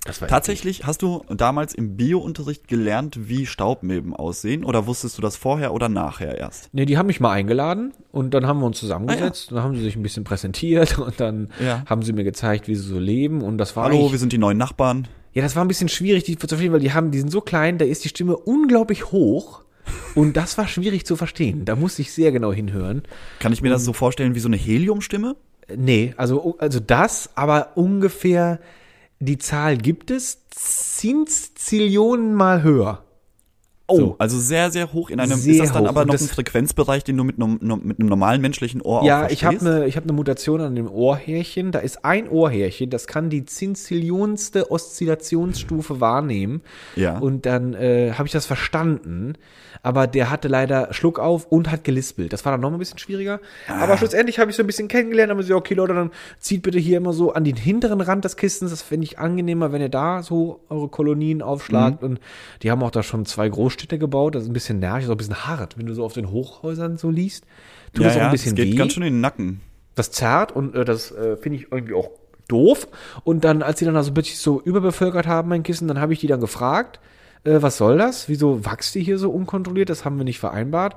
Das 0.06 0.22
war 0.22 0.28
Tatsächlich 0.28 0.86
hast 0.86 1.02
du 1.02 1.24
damals 1.30 1.74
im 1.74 1.98
Bio-Unterricht 1.98 2.68
gelernt, 2.68 3.28
wie 3.28 3.48
Staubmilben 3.48 4.16
aussehen 4.16 4.64
oder 4.64 4.86
wusstest 4.86 5.18
du 5.18 5.22
das 5.24 5.36
vorher 5.36 5.74
oder 5.74 5.90
nachher 5.90 6.38
erst? 6.38 6.70
Nee, 6.74 6.86
die 6.86 7.00
haben 7.00 7.08
mich 7.08 7.20
mal 7.20 7.32
eingeladen 7.32 7.92
und 8.12 8.36
dann 8.36 8.46
haben 8.46 8.60
wir 8.60 8.68
uns 8.68 8.78
zusammengesetzt 8.80 9.50
und 9.52 9.56
dann 9.56 9.64
haben 9.64 9.76
sie 9.76 9.82
sich 9.82 9.96
ein 9.96 10.04
bisschen 10.04 10.24
präsentiert 10.24 11.00
und 11.00 11.20
dann 11.20 11.50
Ja. 11.60 11.84
haben 11.88 12.04
sie 12.04 12.14
mir 12.14 12.24
gezeigt, 12.24 12.68
wie 12.68 12.76
sie 12.76 12.88
so 12.88 13.00
leben 13.00 13.42
und 13.42 13.58
das 13.58 13.76
war 13.76 13.86
Hallo, 13.86 14.12
wir 14.12 14.20
sind 14.20 14.32
die 14.32 14.38
neuen 14.38 14.60
Nachbarn. 14.60 15.08
Ja, 15.36 15.44
das 15.44 15.56
war 15.56 15.64
ein 15.64 15.68
bisschen 15.68 15.90
schwierig, 15.90 16.24
die 16.24 16.38
zu 16.38 16.48
verstehen, 16.48 16.72
weil 16.72 16.80
die 16.80 16.94
haben, 16.94 17.12
die 17.12 17.20
sind 17.20 17.30
so 17.30 17.42
klein, 17.42 17.78
da 17.78 17.86
ist 17.86 18.06
die 18.06 18.10
Stimme 18.10 18.38
unglaublich 18.38 19.12
hoch. 19.12 19.64
Und 20.16 20.38
das 20.38 20.58
war 20.58 20.68
schwierig 20.68 21.06
zu 21.06 21.16
verstehen. 21.16 21.66
Da 21.66 21.76
musste 21.76 22.02
ich 22.02 22.14
sehr 22.14 22.32
genau 22.32 22.52
hinhören. 22.52 23.04
Kann 23.40 23.54
ich 23.54 23.62
mir 23.62 23.70
das 23.70 23.84
so 23.84 23.94
vorstellen 23.94 24.34
wie 24.34 24.40
so 24.40 24.48
eine 24.48 24.58
Heliumstimme? 24.58 25.36
Nee, 25.76 26.14
also, 26.18 26.56
also 26.58 26.80
das, 26.80 27.30
aber 27.36 27.74
ungefähr 27.76 28.60
die 29.20 29.38
Zahl 29.38 29.78
gibt 29.78 30.10
es 30.10 30.48
Zinszillionen 30.50 32.34
mal 32.34 32.64
höher. 32.64 33.05
Oh, 33.88 33.98
So. 33.98 34.16
also 34.18 34.40
sehr, 34.40 34.72
sehr 34.72 34.94
hoch 34.94 35.12
in 35.12 35.20
einem, 35.20 35.34
ist 35.34 35.60
das 35.60 35.72
dann 35.72 35.84
hoch. 35.84 35.90
aber 35.90 36.06
noch 36.06 36.14
ein 36.14 36.20
Frequenzbereich, 36.20 37.04
den 37.04 37.18
du 37.18 37.24
mit 37.24 37.36
einem, 37.36 37.60
mit 37.84 38.00
einem 38.00 38.10
normalen 38.10 38.42
menschlichen 38.42 38.82
Ohr 38.82 39.04
Ja, 39.04 39.30
ich 39.30 39.46
habe 39.46 39.60
eine 39.60 39.92
hab 39.92 40.06
ne 40.06 40.14
Mutation 40.14 40.60
an 40.62 40.76
dem 40.76 40.90
Ohrhärchen. 40.90 41.72
Da 41.72 41.80
ist 41.80 42.04
ein 42.04 42.28
Ohrhärchen, 42.28 42.90
das 42.90 43.06
kann 43.06 43.30
die 43.30 43.46
zinzillionste 43.46 44.72
Oszillationsstufe 44.72 46.02
wahrnehmen. 46.02 46.62
Ja. 46.96 47.20
Und 47.20 47.46
dann 47.46 47.74
äh, 47.76 48.14
habe 48.14 48.28
ich 48.28 48.32
das 48.32 48.46
verstanden. 48.46 49.34
Aber 49.84 50.08
der 50.08 50.32
hatte 50.32 50.48
leider 50.48 50.92
Schluck 50.96 51.20
auf 51.20 51.46
und 51.46 51.70
hat 51.70 51.84
gelispelt. 51.84 52.34
Das 52.34 52.44
war 52.44 52.52
dann 52.52 52.62
noch 52.62 52.74
ein 52.74 52.80
bisschen 52.80 52.98
schwieriger. 52.98 53.40
Ah. 53.68 53.82
Aber 53.84 54.00
schlussendlich 54.00 54.40
habe 54.40 54.50
ich 54.50 54.58
so 54.58 54.64
ein 54.64 54.66
bisschen 54.66 54.88
kennengelernt. 54.88 55.32
Aber 55.32 55.44
so, 55.44 55.56
okay, 55.56 55.76
Leute, 55.76 55.94
dann 55.94 56.10
zieht 56.40 56.64
bitte 56.64 56.80
hier 56.80 56.98
immer 56.98 57.14
so 57.14 57.34
an 57.34 57.44
den 57.44 57.56
hinteren 57.56 58.02
Rand 58.02 58.26
des 58.26 58.36
Kistens. 58.36 58.72
Das 58.72 58.82
finde 58.82 59.06
ich 59.06 59.20
angenehmer, 59.20 59.72
wenn 59.72 59.82
ihr 59.82 59.90
da 59.90 60.24
so 60.24 60.62
eure 60.70 60.88
Kolonien 60.88 61.44
aufschlagt. 61.44 62.02
Mhm. 62.02 62.08
Und 62.10 62.20
die 62.64 62.72
haben 62.72 62.82
auch 62.82 62.90
da 62.90 63.04
schon 63.04 63.28
zwei 63.28 63.48
Großstädte 63.76 64.00
gebaut. 64.00 64.36
Das 64.36 64.44
ist 64.44 64.50
ein 64.50 64.54
bisschen 64.54 64.80
nervig, 64.80 65.04
ist 65.04 65.10
auch 65.10 65.16
ein 65.16 65.18
bisschen 65.18 65.48
hart, 65.48 65.78
wenn 65.78 65.86
du 65.86 65.94
so 65.94 66.04
auf 66.04 66.14
den 66.14 66.32
Hochhäusern 66.32 66.98
so 66.98 67.10
liest. 67.10 67.46
Tut 67.94 68.04
ja, 68.04 68.10
das 68.10 68.18
auch 68.18 68.22
ein 68.22 68.32
bisschen 68.32 68.56
das 68.56 68.66
geht 68.66 68.74
weh 68.74 68.78
ganz 68.78 68.94
schön 68.94 69.04
in 69.04 69.14
den 69.16 69.22
Nacken. 69.22 69.62
das 69.96 70.12
zerrt 70.12 70.52
und 70.52 70.76
äh, 70.76 70.86
das 70.86 71.12
äh, 71.12 71.38
finde 71.38 71.60
ich 71.60 71.72
irgendwie 71.72 71.94
auch 71.94 72.10
doof. 72.48 72.88
Und 73.24 73.44
dann, 73.44 73.62
als 73.62 73.80
sie 73.80 73.86
dann 73.86 73.96
also 73.96 74.14
plötzlich 74.14 74.38
so 74.38 74.62
überbevölkert 74.62 75.28
haben, 75.28 75.50
mein 75.50 75.64
Kissen, 75.64 75.88
dann 75.88 76.00
habe 76.00 76.14
ich 76.14 76.20
die 76.20 76.28
dann 76.28 76.40
gefragt, 76.40 77.00
äh, 77.44 77.62
was 77.62 77.78
soll 77.78 77.98
das? 77.98 78.30
Wieso 78.30 78.66
wächst 78.66 78.96
die 78.96 79.04
hier 79.04 79.18
so 79.18 79.30
unkontrolliert? 79.32 79.90
Das 79.90 80.06
haben 80.06 80.18
wir 80.18 80.26
nicht 80.26 80.40
vereinbart. 80.40 80.96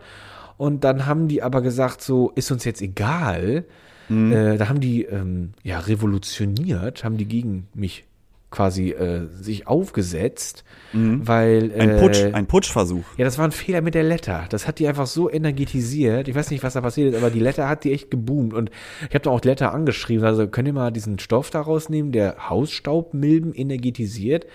Und 0.56 0.84
dann 0.84 1.06
haben 1.06 1.28
die 1.28 1.42
aber 1.42 1.62
gesagt, 1.62 2.02
so 2.02 2.32
ist 2.34 2.50
uns 2.50 2.64
jetzt 2.64 2.82
egal. 2.82 3.64
Äh, 4.10 4.56
da 4.56 4.68
haben 4.70 4.80
die 4.80 5.04
ähm, 5.04 5.52
ja 5.62 5.80
revolutioniert, 5.80 7.04
haben 7.04 7.18
die 7.18 7.26
gegen 7.26 7.68
mich 7.74 8.07
quasi 8.50 8.92
äh, 8.92 9.26
sich 9.30 9.66
aufgesetzt, 9.66 10.64
weil 10.92 11.70
Ein 11.78 11.90
äh, 11.90 12.00
Putsch, 12.00 12.24
ein 12.32 12.46
Putschversuch. 12.46 13.04
ja, 13.18 13.26
das 13.26 13.36
war 13.36 13.44
ein 13.44 13.52
Fehler 13.52 13.82
mit 13.82 13.94
der 13.94 14.04
Letter. 14.04 14.46
Das 14.48 14.66
hat 14.66 14.78
die 14.78 14.88
einfach 14.88 15.06
so 15.06 15.30
energetisiert. 15.30 16.28
Ich 16.28 16.34
weiß 16.34 16.50
nicht, 16.50 16.62
was 16.62 16.72
da 16.72 16.80
passiert 16.80 17.12
ist, 17.12 17.20
aber 17.20 17.30
die 17.30 17.40
Letter 17.40 17.68
hat 17.68 17.84
die 17.84 17.92
echt 17.92 18.10
geboomt. 18.10 18.54
Und 18.54 18.70
ich 19.08 19.14
habe 19.14 19.20
da 19.20 19.30
auch 19.30 19.42
Letter 19.44 19.74
angeschrieben. 19.74 20.24
Also 20.24 20.48
könnt 20.48 20.66
ihr 20.66 20.72
mal 20.72 20.90
diesen 20.90 21.18
Stoff 21.18 21.50
da 21.50 21.60
rausnehmen, 21.60 22.10
der 22.10 22.48
Hausstaubmilben 22.48 23.52
energetisiert. 23.54 24.46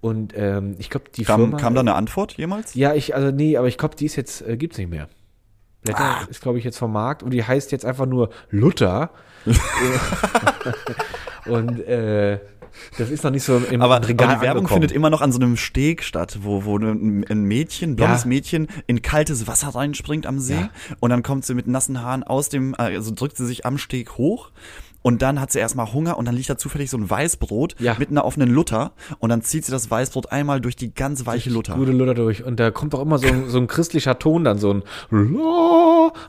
Und 0.00 0.32
ähm, 0.36 0.76
ich 0.78 0.88
glaube, 0.88 1.06
die 1.14 1.24
Kam, 1.24 1.40
Firma. 1.40 1.56
kam 1.58 1.74
da 1.74 1.80
eine 1.80 1.94
Antwort 1.96 2.32
jemals? 2.38 2.74
ja, 2.74 2.94
ich, 2.94 3.14
also 3.14 3.30
nee, 3.30 3.58
aber 3.58 3.68
ich 3.68 3.76
glaube, 3.76 3.94
die 3.96 4.06
ist 4.06 4.16
jetzt, 4.16 4.40
äh, 4.46 4.56
gibt's 4.56 4.78
nicht 4.78 4.88
mehr. 4.90 5.08
Letter 5.84 6.00
Ah. 6.00 6.26
ist, 6.30 6.40
glaube 6.40 6.58
ich, 6.58 6.64
jetzt 6.64 6.78
vom 6.78 6.92
Markt 6.92 7.22
und 7.22 7.30
die 7.32 7.44
heißt 7.44 7.72
jetzt 7.72 7.84
einfach 7.84 8.06
nur 8.06 8.30
Luther. 8.50 9.10
und 11.46 11.80
äh, 11.86 12.38
das 12.98 13.10
ist 13.10 13.24
noch 13.24 13.30
nicht 13.30 13.42
so 13.44 13.56
im 13.58 13.80
Aber, 13.82 13.96
aber 13.96 14.08
Regal 14.08 14.36
die 14.36 14.40
Werbung 14.42 14.62
angekommen. 14.62 14.68
findet 14.82 14.92
immer 14.92 15.10
noch 15.10 15.20
an 15.20 15.32
so 15.32 15.38
einem 15.40 15.56
Steg 15.56 16.02
statt, 16.02 16.38
wo, 16.42 16.64
wo 16.64 16.76
ein 16.78 17.24
ein 17.28 17.42
Mädchen, 17.44 17.96
blondes 17.96 18.22
Ja. 18.24 18.28
Mädchen, 18.28 18.68
in 18.86 19.02
kaltes 19.02 19.46
Wasser 19.46 19.68
reinspringt 19.68 20.26
am 20.26 20.38
See 20.38 20.54
Ja. 20.54 20.70
und 21.00 21.10
dann 21.10 21.22
kommt 21.22 21.44
sie 21.44 21.54
mit 21.54 21.66
nassen 21.66 22.00
Haaren 22.02 22.22
aus 22.22 22.48
dem, 22.48 22.74
also 22.74 23.12
drückt 23.14 23.36
sie 23.36 23.46
sich 23.46 23.66
am 23.66 23.78
Steg 23.78 24.12
hoch 24.18 24.50
und 25.02 25.22
dann 25.22 25.40
hat 25.40 25.52
sie 25.52 25.58
erstmal 25.58 25.92
Hunger 25.92 26.18
und 26.18 26.24
dann 26.26 26.34
liegt 26.34 26.50
da 26.50 26.58
zufällig 26.58 26.90
so 26.90 26.96
ein 26.96 27.08
Weißbrot 27.08 27.76
Ja. 27.80 27.96
mit 27.98 28.10
einer 28.10 28.24
offenen 28.24 28.50
Lutter 28.50 28.92
und 29.18 29.30
dann 29.30 29.42
zieht 29.42 29.64
sie 29.64 29.72
das 29.72 29.90
Weißbrot 29.90 30.32
einmal 30.32 30.60
durch 30.60 30.76
die 30.76 30.92
ganz 30.92 31.24
weiche 31.26 31.50
Lutter. 31.50 31.74
Gute 31.76 31.92
Luther 31.92 32.14
durch. 32.14 32.44
Und 32.44 32.58
da 32.60 32.70
kommt 32.70 32.94
auch 32.94 33.00
immer 33.02 33.18
so 33.18 33.28
ein, 33.28 33.48
so 33.48 33.58
ein 33.58 33.66
christlicher 33.68 34.18
Ton 34.18 34.44
dann, 34.44 34.58
so 34.58 34.72
ein 34.72 34.82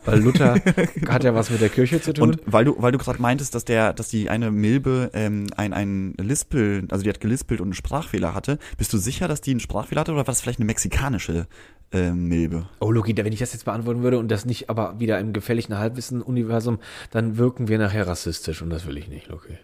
weil 0.05 0.19
Luther 0.21 0.55
hat 1.09 1.23
ja 1.23 1.33
was 1.35 1.49
mit 1.49 1.61
der 1.61 1.69
Kirche 1.69 2.01
zu 2.01 2.13
tun. 2.13 2.29
Und 2.29 2.41
weil 2.45 2.65
du, 2.65 2.75
weil 2.77 2.91
du 2.91 2.97
gerade 2.97 3.21
meintest, 3.21 3.55
dass 3.55 3.65
der, 3.65 3.93
dass 3.93 4.09
die 4.09 4.29
eine 4.29 4.51
Milbe 4.51 5.09
ähm, 5.13 5.47
ein, 5.55 5.73
ein 5.73 6.13
Lispel, 6.19 6.85
also 6.89 7.03
die 7.03 7.09
hat 7.09 7.19
gelispelt 7.19 7.61
und 7.61 7.67
einen 7.67 7.73
Sprachfehler 7.73 8.33
hatte, 8.33 8.59
bist 8.77 8.93
du 8.93 8.97
sicher, 8.97 9.27
dass 9.27 9.41
die 9.41 9.51
einen 9.51 9.59
Sprachfehler 9.59 10.01
hatte 10.01 10.11
oder 10.11 10.19
war 10.19 10.25
das 10.25 10.41
vielleicht 10.41 10.59
eine 10.59 10.65
mexikanische 10.65 11.47
äh, 11.91 12.11
Milbe? 12.11 12.67
oh, 12.79 12.91
Loki, 12.91 13.15
wenn 13.17 13.33
ich 13.33 13.39
das 13.39 13.53
jetzt 13.53 13.65
beantworten 13.65 14.03
würde 14.03 14.19
und 14.19 14.29
das 14.29 14.45
nicht 14.45 14.69
aber 14.69 14.99
wieder 14.99 15.19
im 15.19 15.33
gefährlichen 15.33 15.77
Halbwissen-Universum, 15.77 16.79
dann 17.11 17.37
wirken 17.37 17.67
wir 17.67 17.77
nachher 17.77 18.07
rassistisch 18.07 18.61
und 18.61 18.69
das 18.69 18.85
will 18.85 18.97
ich 18.97 19.07
nicht, 19.07 19.27
Loki. 19.27 19.57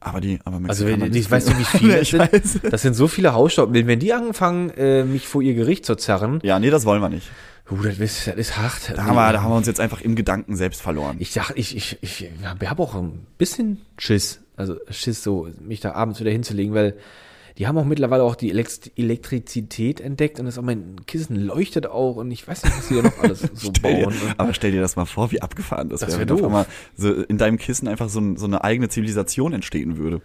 Aber 0.00 0.20
die, 0.20 0.38
aber 0.44 0.60
Also, 0.68 0.86
wenn, 0.86 1.12
ich 1.14 1.30
weiß 1.30 1.46
nicht, 1.48 1.58
wie 1.58 1.78
viele 1.78 2.00
ich 2.00 2.10
sind. 2.10 2.72
Das 2.72 2.82
sind 2.82 2.94
so 2.94 3.08
viele 3.08 3.32
Hausstaubmilben. 3.32 3.88
Wenn 3.88 3.98
die 3.98 4.12
anfangen, 4.12 4.70
äh, 4.70 5.04
mich 5.04 5.26
vor 5.26 5.42
ihr 5.42 5.54
Gericht 5.54 5.84
zu 5.84 5.96
zerren, 5.96 6.38
Ja, 6.42 6.58
nee, 6.58 6.70
das 6.70 6.84
wollen 6.84 7.00
wir 7.02 7.08
nicht. 7.08 7.28
uh, 7.70 7.76
das, 7.82 7.98
ist, 7.98 8.26
das 8.26 8.36
ist 8.36 8.56
hart. 8.56 8.92
Da 8.94 9.04
haben, 9.04 9.16
wir, 9.16 9.32
da 9.32 9.42
haben 9.42 9.50
wir 9.50 9.56
uns 9.56 9.66
jetzt 9.66 9.80
einfach 9.80 10.00
im 10.02 10.14
Gedanken 10.14 10.54
selbst 10.54 10.80
verloren. 10.82 11.16
Ich 11.18 11.32
sag, 11.32 11.50
ich, 11.56 11.76
ich, 11.76 11.98
ich 12.02 12.30
habe 12.44 12.82
auch 12.82 12.94
ein 12.94 13.26
bisschen 13.38 13.80
Schiss. 13.98 14.40
Also 14.56 14.76
Schiss, 14.90 15.22
so 15.22 15.48
mich 15.60 15.80
da 15.80 15.92
abends 15.92 16.20
wieder 16.20 16.30
hinzulegen, 16.30 16.72
weil 16.74 16.94
die 17.58 17.66
haben 17.66 17.78
auch 17.78 17.84
mittlerweile 17.84 18.22
auch 18.22 18.34
die 18.36 18.50
Elekt 18.50 18.90
Elektrizität 18.96 20.00
entdeckt 20.00 20.38
und 20.38 20.46
das 20.46 20.58
auch 20.58 20.62
mein 20.62 20.96
Kissen 21.06 21.36
leuchtet 21.36 21.86
auch 21.86 22.16
und 22.16 22.30
ich 22.30 22.46
weiß 22.46 22.64
nicht, 22.64 22.76
was 22.76 22.88
die 22.88 22.94
da 22.96 23.02
noch 23.02 23.18
alles 23.18 23.40
so 23.54 23.70
dir, 23.70 23.80
bauen. 23.82 24.04
Und 24.06 24.34
aber 24.38 24.54
stell 24.54 24.72
dir 24.72 24.80
das 24.80 24.96
mal 24.96 25.04
vor, 25.06 25.30
wie 25.32 25.40
abgefahren 25.42 25.88
das, 25.88 26.00
Das 26.00 26.10
wäre, 26.10 26.20
wär 26.20 26.28
wenn 26.28 26.34
auf 26.34 26.40
doof. 26.40 26.46
einmal 26.46 26.66
so 26.96 27.12
in 27.12 27.38
deinem 27.38 27.58
Kissen 27.58 27.88
einfach 27.88 28.08
so, 28.08 28.20
ein, 28.20 28.36
so 28.36 28.46
eine 28.46 28.62
eigene 28.62 28.88
Zivilisation 28.88 29.52
entstehen 29.52 29.96
würde. 29.98 30.20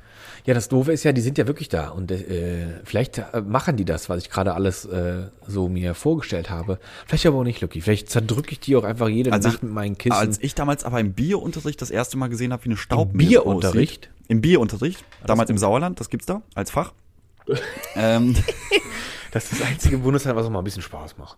ja, 0.46 0.54
das 0.54 0.70
Doofe 0.70 0.92
ist 0.92 1.04
ja, 1.04 1.12
die 1.14 1.22
sind 1.22 1.38
ja 1.38 1.48
wirklich 1.48 1.70
da 1.70 1.90
und 1.90 2.12
äh, 2.12 2.80
vielleicht 2.84 3.18
äh, 3.20 3.42
machen 3.42 3.78
die 3.78 3.86
das, 3.86 4.10
was 4.10 4.24
ich 4.24 4.30
gerade 4.30 4.54
alles 4.54 4.86
äh, 4.86 5.28
so 5.48 5.70
mir 5.70 5.94
vorgestellt 5.96 6.50
habe. 6.50 6.80
Vielleicht 7.08 7.26
aber 7.26 7.38
auch 7.38 7.44
nicht, 7.44 7.62
Lucky. 7.62 7.82
Vielleicht 7.82 8.10
zerdrücke 8.10 8.52
ich 8.52 8.60
die 8.60 8.76
auch 8.76 8.84
einfach 8.84 9.08
jede 9.10 9.32
Also 9.32 9.48
Nacht 9.48 9.58
ich- 9.58 9.64
mit 9.64 9.72
meinen 9.74 9.98
Kissen. 9.98 10.14
Als 10.18 10.38
ich 10.42 10.54
damals 10.56 10.84
aber 10.84 11.00
im 11.00 11.14
Biounterricht 11.14 11.82
das 11.82 11.92
erste 11.92 12.18
Mal 12.18 12.28
gesehen 12.28 12.52
habe, 12.54 12.64
wie 12.66 12.70
eine 12.70 12.78
Staubmilbe 12.78 13.30
Bierunterricht? 13.30 14.08
aussieht. 14.08 14.10
Im 14.28 14.40
Bierunterricht, 14.42 15.04
damals 15.26 15.50
im 15.50 15.58
Sauerland, 15.58 16.00
das 16.00 16.10
gibt's 16.10 16.26
da 16.26 16.42
als 16.56 16.72
Fach. 16.72 16.94
Ähm, 17.96 18.36
das 19.32 19.52
ist 19.52 19.62
das 19.62 19.68
einzige 19.68 19.98
Bundesland, 20.00 20.36
was 20.38 20.46
auch 20.46 20.50
mal 20.50 20.60
ein 20.60 20.64
bisschen 20.64 20.82
Spaß 20.82 21.18
macht. 21.18 21.38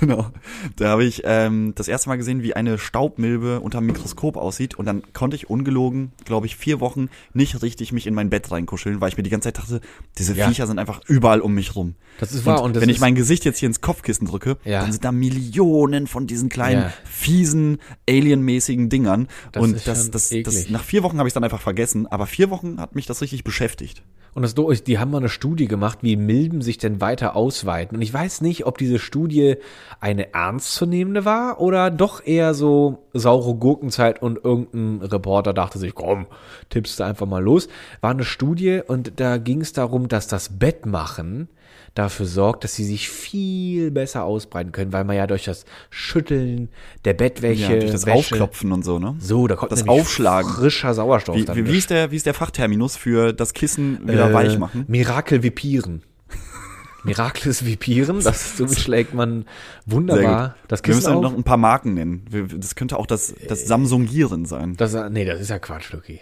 Genau. 0.00 0.30
Da 0.76 0.88
habe 0.88 1.04
ich 1.04 1.22
ähm, 1.24 1.72
das 1.74 1.88
erste 1.88 2.08
Mal 2.08 2.16
gesehen, 2.16 2.42
wie 2.42 2.54
eine 2.54 2.78
Staubmilbe 2.78 3.60
unter 3.60 3.78
dem 3.78 3.86
Mikroskop 3.86 4.36
aussieht. 4.36 4.74
Und 4.76 4.84
dann 4.86 5.02
konnte 5.12 5.34
ich 5.36 5.48
ungelogen, 5.50 6.12
glaube 6.24 6.46
ich, 6.46 6.56
vier 6.56 6.80
Wochen 6.80 7.08
nicht 7.32 7.62
richtig 7.62 7.92
mich 7.92 8.06
in 8.06 8.14
mein 8.14 8.30
Bett 8.30 8.50
reinkuscheln, 8.50 9.00
weil 9.00 9.08
ich 9.08 9.16
mir 9.16 9.22
die 9.22 9.30
ganze 9.30 9.48
Zeit 9.48 9.58
dachte, 9.58 9.80
diese 10.18 10.34
Ja. 10.34 10.48
Viecher 10.48 10.66
sind 10.66 10.78
einfach 10.78 11.00
überall 11.08 11.40
um 11.40 11.54
mich 11.54 11.74
rum. 11.74 11.94
Das 12.20 12.32
ist 12.32 12.44
wahr, 12.46 12.58
Und, 12.60 12.66
und 12.66 12.76
das 12.76 12.82
wenn 12.82 12.88
ich 12.90 13.00
mein 13.00 13.14
Gesicht 13.14 13.44
jetzt 13.44 13.58
hier 13.58 13.66
ins 13.68 13.80
Kopfkissen 13.80 14.26
drücke, 14.26 14.58
Ja. 14.64 14.80
dann 14.82 14.92
sind 14.92 15.04
da 15.04 15.12
Millionen 15.12 16.06
von 16.06 16.26
diesen 16.26 16.48
kleinen, 16.48 16.82
Ja. 16.82 16.92
fiesen, 17.04 17.78
alienmäßigen 18.08 18.88
Dingern. 18.88 19.28
Das 19.52 19.62
und 19.62 19.86
das, 19.86 20.10
das, 20.10 20.28
das, 20.30 20.68
nach 20.68 20.84
vier 20.84 21.02
Wochen 21.02 21.18
habe 21.18 21.28
ich 21.28 21.32
dann 21.34 21.44
einfach 21.44 21.60
vergessen. 21.60 22.06
Aber 22.06 22.26
vier 22.26 22.50
Wochen 22.50 22.78
hat 22.80 22.94
mich 22.94 23.06
das 23.06 23.20
richtig 23.22 23.42
beschäftigt. 23.44 24.02
Und 24.34 24.42
das 24.42 24.54
ist, 24.54 24.86
die 24.86 24.98
haben 24.98 25.10
mal 25.10 25.18
eine 25.18 25.28
Studie 25.28 25.68
gemacht, 25.68 25.98
wie 26.00 26.16
Milben 26.16 26.62
sich 26.62 26.78
denn 26.78 27.02
weiter 27.02 27.36
ausweiten. 27.36 27.96
Und 27.96 28.02
ich 28.02 28.12
weiß 28.12 28.40
nicht, 28.40 28.64
ob 28.64 28.78
diese 28.78 28.98
Studie 28.98 29.56
eine 30.00 30.32
ernstzunehmende 30.32 31.26
war 31.26 31.60
oder 31.60 31.90
doch 31.90 32.24
eher 32.24 32.54
so 32.54 33.04
saure 33.12 33.54
Gurkenzeit 33.54 34.22
und 34.22 34.42
irgendein 34.42 35.06
Reporter 35.06 35.52
dachte 35.52 35.78
sich, 35.78 35.94
komm, 35.94 36.26
tippst 36.70 36.98
du 36.98 37.04
einfach 37.04 37.26
mal 37.26 37.42
los. 37.42 37.68
War 38.00 38.12
eine 38.12 38.24
Studie 38.24 38.80
und 38.86 39.20
da 39.20 39.36
ging 39.36 39.60
es 39.60 39.74
darum, 39.74 40.08
dass 40.08 40.28
das 40.28 40.58
Bettmachen 40.58 41.48
dafür 41.94 42.26
sorgt, 42.26 42.64
dass 42.64 42.74
sie 42.74 42.84
sich 42.84 43.08
viel 43.10 43.90
besser 43.90 44.24
ausbreiten 44.24 44.72
können, 44.72 44.92
weil 44.92 45.04
man 45.04 45.16
ja 45.16 45.26
durch 45.26 45.44
das 45.44 45.64
Schütteln 45.90 46.70
der 47.04 47.12
Bettwäsche, 47.14 47.72
Ja, 47.74 47.78
durch 47.80 47.90
das 47.92 48.06
Wäsche, 48.06 48.16
Aufklopfen 48.16 48.72
und 48.72 48.84
so, 48.84 48.98
ne? 48.98 49.14
so, 49.18 49.46
da 49.46 49.56
kommt 49.56 49.72
das 49.72 49.86
Aufschlagen. 49.86 50.50
frischer 50.50 50.94
Sauerstoff 50.94 51.36
Wie, 51.36 51.46
wie, 51.48 51.66
wie, 51.66 51.78
ist 51.78 51.90
der, 51.90 52.10
wie 52.10 52.16
ist 52.16 52.26
der 52.26 52.34
Fachterminus 52.34 52.96
für 52.96 53.32
das 53.32 53.52
Kissen 53.52 54.06
wieder 54.08 54.30
äh, 54.30 54.34
weich 54.34 54.58
machen? 54.58 54.84
Mirakel 54.88 55.42
Vipieren. 55.42 56.02
Miraculous 57.04 57.64
Vipieren, 57.66 58.20
das 58.22 58.56
somit 58.56 58.78
schlägt 58.78 59.12
man 59.12 59.44
wunderbar 59.86 60.54
das 60.68 60.80
Wir 60.80 60.94
Kissen 60.94 61.10
müssen 61.10 61.20
noch 61.20 61.32
auf. 61.32 61.36
ein 61.38 61.42
paar 61.44 61.56
Marken 61.56 61.94
nennen. 61.94 62.24
Wir- 62.30 62.46
Das 62.46 62.74
könnte 62.76 62.96
auch 62.96 63.06
das, 63.06 63.34
das 63.48 63.66
Samsungieren 63.66 64.44
sein. 64.46 64.76
Das, 64.76 64.94
nee, 65.10 65.24
das 65.24 65.40
ist 65.40 65.50
ja 65.50 65.58
Quatsch, 65.58 65.92
Lucky. 65.92 66.20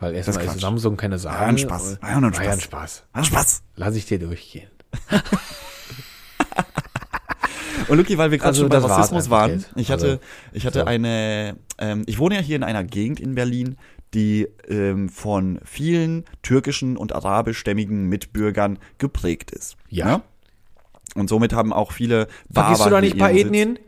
Weil 0.00 0.14
erstmal 0.14 0.44
ist. 0.44 0.60
Samsung 0.60 0.96
keine. 0.96 1.22
War 1.22 1.32
ja 1.32 1.38
ein 1.46 1.58
Spaß. 1.58 1.98
Ja 2.02 2.08
ein 2.08 2.22
War 2.22 2.44
ja 2.44 2.50
ein 2.52 2.60
Spaß. 2.60 3.04
Spaß. 3.14 3.26
Spaß. 3.26 3.62
Lass 3.76 3.94
ich 3.96 4.06
dir 4.06 4.18
durchgehen. 4.18 4.68
Und 7.88 7.96
Lucky, 7.96 8.18
weil 8.18 8.30
wir 8.30 8.38
gerade 8.38 8.48
Also, 8.48 8.62
schon 8.62 8.68
bei 8.68 8.80
das 8.80 8.90
Rassismus 8.90 9.30
waren, 9.30 9.64
ich 9.76 9.90
hatte, 9.90 10.04
Also, 10.04 10.18
ich 10.52 10.66
hatte 10.66 10.80
so. 10.80 10.84
eine, 10.84 11.56
ähm, 11.78 12.02
ich 12.06 12.18
wohne 12.18 12.34
ja 12.34 12.40
hier 12.40 12.56
in 12.56 12.62
einer 12.62 12.84
Gegend 12.84 13.18
in 13.18 13.34
Berlin, 13.34 13.76
die 14.14 14.48
ähm, 14.68 15.08
von 15.08 15.60
vielen 15.64 16.24
türkischen 16.42 16.96
und 16.96 17.14
arabischstämmigen 17.14 18.08
Mitbürgern 18.08 18.78
geprägt 18.98 19.50
ist. 19.50 19.76
Ja. 19.88 20.06
Ne? 20.06 20.22
Und 21.14 21.28
somit 21.28 21.52
haben 21.52 21.72
auch 21.72 21.92
viele 21.92 22.28
Vergisst 22.52 22.84
du 22.84 22.90
da 22.90 23.00
nicht 23.00 23.14
ein 23.14 23.18
paar 23.18 23.32
Sitz. 23.32 23.46
Ethnien? 23.46 23.78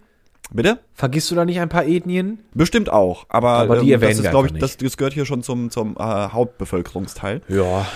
Bitte? 0.53 0.81
Vergisst 0.95 1.31
du 1.31 1.35
da 1.35 1.45
nicht 1.45 1.61
ein 1.61 1.69
paar 1.69 1.87
Ethnien? 1.87 2.41
Bestimmt 2.55 2.91
auch, 2.91 3.27
aber, 3.29 3.51
Aber 3.51 3.81
die 3.81 3.93
ähm, 3.93 4.01
das 4.01 4.03
erwähnen 4.03 4.19
ist, 4.19 4.23
wir 4.25 4.31
glaube 4.31 4.49
ich, 4.49 4.55
das, 4.55 4.77
das 4.79 4.97
gehört 4.97 5.15
hier 5.15 5.27
schon 5.27 5.43
zum, 5.43 5.71
zum 5.71 5.97
äh, 5.97 6.01
Hauptbevölkerungsteil. 6.03 7.43
Ja. 7.49 7.87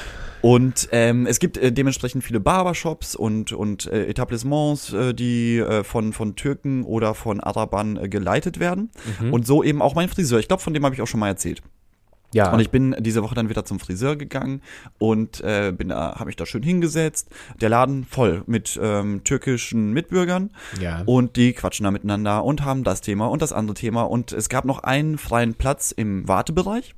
Und 0.45 0.91
ähm, 0.93 1.27
es 1.27 1.39
gibt 1.39 1.57
äh, 1.57 1.73
dementsprechend 1.73 2.23
viele 2.23 2.39
Barbershops 2.39 3.17
und, 3.17 3.55
und 3.55 3.87
äh, 3.87 4.09
Etablissements, 4.09 4.93
äh, 4.93 5.15
die 5.15 5.57
äh, 5.57 5.85
von, 5.85 6.13
von 6.13 6.37
Türken 6.37 6.85
oder 6.85 7.15
von 7.15 7.41
Arabern 7.41 7.97
äh, 7.97 8.11
geleitet 8.11 8.61
werden. 8.61 8.91
Mhm. 9.21 9.33
Und 9.33 9.47
so 9.47 9.65
eben 9.65 9.81
auch 9.81 9.95
mein 9.95 10.11
Friseur. 10.11 10.39
Ich 10.41 10.49
glaube, 10.49 10.63
von 10.63 10.75
dem 10.75 10.85
habe 10.85 10.95
ich 10.95 11.01
auch 11.01 11.07
schon 11.07 11.21
mal 11.21 11.29
erzählt. 11.29 11.63
Ja. 12.35 12.53
Und 12.53 12.61
ich 12.61 12.71
bin 12.71 12.95
diese 12.99 13.23
Woche 13.23 13.35
dann 13.35 13.49
wieder 13.49 13.65
zum 13.65 13.79
Friseur 13.81 14.17
gegangen 14.17 14.61
und 14.99 15.41
äh, 15.41 15.73
bin 15.77 15.89
da, 15.89 16.17
habe 16.17 16.27
mich 16.27 16.37
da 16.37 16.45
schön 16.47 16.63
hingesetzt. 16.63 17.31
Der 17.61 17.69
Laden 17.69 18.05
voll 18.05 18.43
mit 18.47 18.79
ähm, 18.83 19.23
türkischen 19.25 19.93
Mitbürgern 19.93 20.51
Ja. 20.81 21.03
und 21.07 21.37
die 21.37 21.53
quatschen 21.53 21.85
da 21.85 21.91
miteinander 21.91 22.45
und 22.45 22.63
haben 22.65 22.85
das 22.85 23.01
Thema 23.01 23.27
und 23.27 23.41
das 23.41 23.53
andere 23.53 23.75
Thema 23.75 24.03
und 24.03 24.33
es 24.33 24.49
gab 24.49 24.65
noch 24.65 24.81
einen 24.83 25.17
freien 25.17 25.55
Platz 25.55 25.93
im 25.93 26.27
Wartebereich 26.29 26.95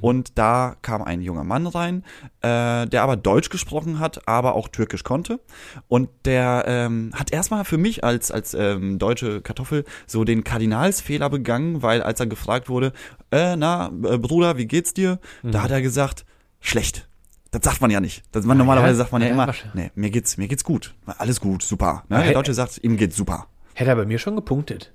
und 0.00 0.38
da 0.38 0.76
kam 0.82 1.02
ein 1.02 1.20
junger 1.20 1.44
Mann 1.44 1.66
rein, 1.66 2.04
äh, 2.42 2.86
der 2.86 3.02
aber 3.02 3.16
Deutsch 3.16 3.50
gesprochen 3.50 3.98
hat, 3.98 4.28
aber 4.28 4.54
auch 4.54 4.68
Türkisch 4.68 5.02
konnte 5.04 5.40
und 5.88 6.08
der 6.24 6.64
ähm, 6.66 7.10
hat 7.14 7.32
erstmal 7.32 7.64
für 7.64 7.78
mich 7.78 8.04
als 8.04 8.30
als 8.30 8.54
ähm, 8.54 8.98
deutsche 8.98 9.40
Kartoffel 9.40 9.84
so 10.06 10.22
den 10.24 10.44
Kardinalsfehler 10.44 11.28
begangen, 11.28 11.82
weil 11.82 12.02
als 12.02 12.20
er 12.20 12.26
gefragt 12.26 12.68
wurde, 12.68 12.92
äh, 13.30 13.56
na 13.56 13.86
äh, 13.88 14.18
Bruder, 14.18 14.56
wie 14.56 14.66
geht's 14.66 14.94
dir? 14.94 15.18
Da 15.42 15.62
hat 15.62 15.70
er 15.70 15.82
gesagt, 15.82 16.24
schlecht. 16.60 17.08
Das 17.50 17.62
sagt 17.62 17.80
man 17.80 17.90
ja 17.90 18.00
nicht. 18.00 18.22
Das, 18.32 18.44
man, 18.44 18.56
Ah, 18.56 18.58
normalerweise 18.58 18.96
sagt 18.96 19.12
man 19.12 19.22
ja, 19.22 19.28
Ja, 19.28 19.34
immer, 19.34 19.54
nee, 19.74 19.90
mir 19.94 20.10
geht's, 20.10 20.36
mir 20.36 20.48
geht's 20.48 20.64
gut. 20.64 20.94
Alles 21.06 21.40
gut, 21.40 21.62
super. 21.62 22.04
Ne? 22.08 22.16
Ah, 22.16 22.22
Der 22.22 22.32
Deutsche 22.34 22.52
sagt, 22.54 22.78
ihm 22.82 22.96
geht's 22.96 23.16
super. 23.16 23.46
Hätte 23.74 23.90
er 23.90 23.96
bei 23.96 24.04
mir 24.04 24.18
schon 24.18 24.36
gepunktet. 24.36 24.92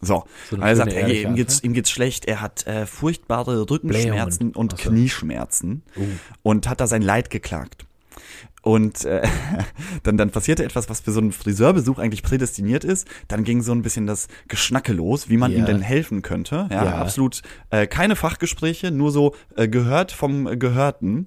So, 0.00 0.24
So 0.50 0.56
er 0.56 0.74
sagt, 0.74 0.92
ey, 0.94 1.22
ihm 1.22 1.36
geht's, 1.36 1.62
ihm 1.62 1.74
geht's 1.74 1.90
schlecht. 1.90 2.24
Er 2.24 2.40
hat 2.40 2.66
äh, 2.66 2.86
furchtbare 2.86 3.70
Rückenschmerzen 3.70 4.50
Blähungen. 4.50 4.56
und 4.56 4.74
Ach 4.74 4.78
so. 4.82 4.90
Knieschmerzen 4.90 5.82
Uh. 5.96 6.02
und 6.42 6.68
hat 6.68 6.80
da 6.80 6.86
sein 6.88 7.02
Leid 7.02 7.30
geklagt. 7.30 7.84
Und 8.62 9.04
äh, 9.04 9.22
dann, 10.04 10.16
dann 10.16 10.30
passierte 10.30 10.64
etwas, 10.64 10.88
was 10.88 11.00
für 11.00 11.10
so 11.12 11.20
einen 11.20 11.32
Friseurbesuch 11.32 11.98
eigentlich 11.98 12.22
prädestiniert 12.22 12.84
ist. 12.84 13.06
Dann 13.28 13.42
ging 13.44 13.60
so 13.62 13.72
ein 13.72 13.82
bisschen 13.82 14.06
das 14.06 14.28
Geschnacke 14.48 14.92
los, 14.92 15.28
wie 15.28 15.36
man 15.36 15.50
Ja. 15.52 15.58
ihm 15.58 15.66
denn 15.66 15.80
helfen 15.82 16.22
könnte. 16.22 16.68
Ja, 16.70 16.84
Ja. 16.84 16.94
absolut 16.98 17.42
äh, 17.70 17.86
keine 17.88 18.14
Fachgespräche, 18.16 18.90
nur 18.92 19.10
so 19.10 19.34
äh, 19.56 19.66
gehört 19.68 20.12
vom 20.12 20.46
äh, 20.46 20.56
Gehörten. 20.56 21.26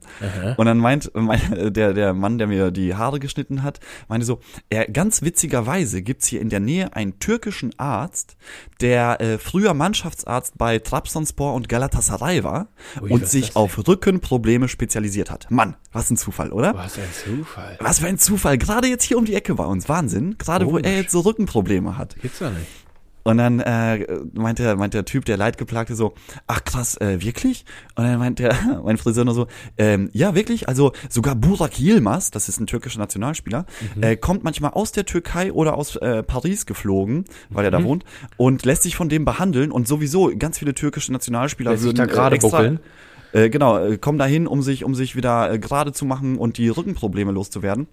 Und 0.58 0.66
dann 0.66 0.78
meint 0.78 1.12
mein, 1.14 1.74
der, 1.74 1.94
der 1.94 2.14
Mann, 2.14 2.38
der 2.38 2.48
mir 2.48 2.72
die 2.72 2.96
Haare 2.96 3.20
geschnitten 3.20 3.64
hat, 3.64 3.80
meinte 4.08 4.26
so, 4.26 4.40
er, 4.70 4.86
ganz 4.88 5.22
witzigerweise 5.22 6.02
gibt's 6.02 6.28
hier 6.28 6.40
in 6.42 6.50
der 6.50 6.62
Nähe 6.62 6.96
einen 6.96 7.20
türkischen 7.20 7.78
Arzt, 7.78 8.38
der 8.80 9.20
äh, 9.20 9.38
früher 9.38 9.74
Mannschaftsarzt 9.74 10.58
bei 10.58 10.80
Trabzonspor 10.80 11.54
und 11.54 11.68
Galatasaray 11.68 12.44
war 12.46 12.70
Ui, 13.02 13.12
und 13.12 13.28
sich 13.28 13.56
auf 13.58 13.88
Rückenprobleme 13.88 14.68
spezialisiert 14.70 15.30
hat. 15.32 15.48
Mann, 15.50 15.76
was 15.96 16.10
ein 16.12 16.18
Zufall, 16.18 16.52
oder? 16.52 16.76
Was 16.76 16.98
ein 16.98 17.04
Zufall. 17.12 17.78
Was 17.80 18.00
für 18.00 18.08
ein 18.08 18.18
Zufall. 18.20 18.58
Gerade 18.58 18.88
jetzt 18.88 19.04
hier 19.04 19.18
um 19.18 19.26
die 19.26 19.34
Ecke 19.34 19.56
bei 19.56 19.66
uns. 19.66 19.90
Wahnsinn. 19.90 20.38
Gerade 20.38 20.66
wo 20.66 20.72
Komisch. 20.72 20.86
er 20.86 20.98
jetzt 20.98 21.12
so 21.12 21.22
Rückenprobleme 21.22 21.98
hat. 21.98 22.16
Gibt's 22.22 22.40
doch 22.40 22.52
nicht. 22.52 22.68
Und 23.28 23.40
dann 23.40 23.60
äh, 23.60 24.06
meint, 24.34 24.60
der, 24.60 24.76
meint 24.76 24.94
der 24.94 25.04
Typ, 25.04 25.26
der 25.26 25.36
Leidgeplagte 25.36 25.96
so, 25.96 26.14
ach 26.46 26.64
krass, 26.64 26.96
äh, 27.02 27.20
wirklich? 27.24 27.66
Und 27.96 28.04
dann 28.04 28.20
meint 28.20 28.38
der, 28.38 28.54
mein 28.86 28.98
Friseur 29.00 29.26
nur 29.26 29.34
so, 29.34 29.48
ähm, 29.80 30.12
ja 30.14 30.36
wirklich, 30.36 30.68
also 30.70 30.92
sogar 31.10 31.34
Burak 31.34 31.80
Yilmaz, 31.80 32.30
das 32.30 32.50
ist 32.50 32.60
ein 32.60 32.68
türkischer 32.68 33.00
Nationalspieler, 33.00 33.66
Mhm. 33.96 34.04
äh, 34.04 34.16
kommt 34.16 34.44
manchmal 34.44 34.74
aus 34.74 34.92
der 34.92 35.06
Türkei 35.08 35.52
oder 35.52 35.76
aus 35.76 35.96
äh, 35.96 36.22
Paris 36.22 36.68
geflogen, 36.68 37.26
weil 37.50 37.66
er 37.66 37.72
Mhm. 37.72 37.84
da 37.84 37.84
wohnt, 37.90 38.06
und 38.38 38.64
lässt 38.64 38.84
sich 38.84 38.96
von 38.96 39.10
dem 39.10 39.26
behandeln 39.26 39.72
und 39.72 39.88
sowieso 39.88 40.32
ganz 40.38 40.60
viele 40.60 40.76
türkische 40.76 41.12
Nationalspieler 41.12 41.72
Lässt 41.72 41.82
sich 41.82 41.88
würden 41.90 41.98
da 41.98 42.06
gerade 42.06 42.36
äh, 42.36 42.38
extra, 42.38 42.58
buckeln. 42.58 42.80
Äh, 43.36 43.50
genau, 43.50 43.78
äh, 43.78 43.98
kommen 43.98 44.18
dahin, 44.18 44.48
um 44.48 44.62
sich, 44.62 44.86
um 44.86 44.96
sich 44.96 45.18
wieder 45.18 45.52
äh, 45.52 45.60
gerade 45.60 45.92
zu 45.92 46.06
machen 46.06 46.38
und 46.38 46.58
die 46.58 46.70
Rückenprobleme 46.70 47.34
loszuwerden. 47.34 47.88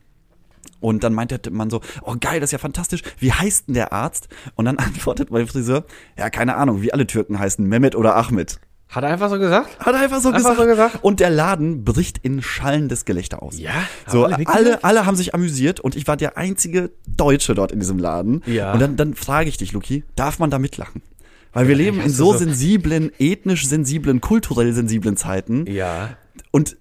Und 0.78 1.02
dann 1.02 1.14
meint 1.14 1.32
der 1.32 1.40
Mann 1.50 1.68
so, 1.68 1.80
oh 2.02 2.14
geil, 2.20 2.38
das 2.38 2.48
ist 2.48 2.52
ja 2.52 2.58
fantastisch. 2.58 3.02
Wie 3.18 3.32
heißt 3.32 3.66
denn 3.66 3.74
der 3.74 3.92
Arzt? 3.92 4.28
Und 4.54 4.66
dann 4.66 4.78
antwortet 4.78 5.32
mein 5.32 5.48
Friseur, 5.48 5.84
ja, 6.16 6.30
keine 6.30 6.56
Ahnung, 6.56 6.80
wie 6.82 6.92
alle 6.92 7.08
Türken 7.08 7.40
heißen, 7.40 7.66
Mehmet 7.66 7.96
oder 7.96 8.16
Ahmed. 8.16 8.60
Hat 8.88 9.02
er 9.02 9.10
einfach 9.10 9.30
so 9.30 9.38
gesagt? 9.38 9.80
Hat 9.80 9.94
er 9.94 10.00
einfach 10.00 10.20
so, 10.20 10.28
Einfach 10.28 10.50
gesagt. 10.50 10.60
so 10.60 10.66
gesagt? 10.66 10.98
Und 11.02 11.18
der 11.18 11.30
Laden 11.30 11.82
bricht 11.82 12.18
in 12.18 12.40
schallendes 12.40 13.04
Gelächter 13.04 13.42
aus. 13.42 13.58
Ja? 13.58 13.70
So, 14.06 14.26
alle 14.26 14.46
alle, 14.46 14.84
alle 14.84 15.06
haben 15.06 15.16
sich 15.16 15.34
amüsiert 15.34 15.80
und 15.80 15.96
ich 15.96 16.06
war 16.06 16.18
der 16.18 16.36
einzige 16.36 16.90
Deutsche 17.08 17.54
dort 17.54 17.72
in 17.72 17.80
diesem 17.80 17.98
Laden. 17.98 18.42
Ja. 18.44 18.74
Und 18.74 18.80
dann, 18.80 18.96
dann 18.96 19.14
frage 19.14 19.48
ich 19.48 19.56
dich, 19.56 19.72
Luki, 19.72 20.04
darf 20.14 20.38
man 20.38 20.50
da 20.50 20.58
mitlachen? 20.58 21.00
Weil 21.52 21.68
wir 21.68 21.74
leben 21.74 22.00
in 22.00 22.10
so 22.10 22.32
so- 22.32 22.38
sensiblen, 22.38 23.10
ethnisch 23.18 23.66
sensiblen, 23.66 24.20
kulturell 24.20 24.72
sensiblen 24.72 25.16
Zeiten. 25.16 25.66
Ja. 25.66 26.16
Und 26.50 26.76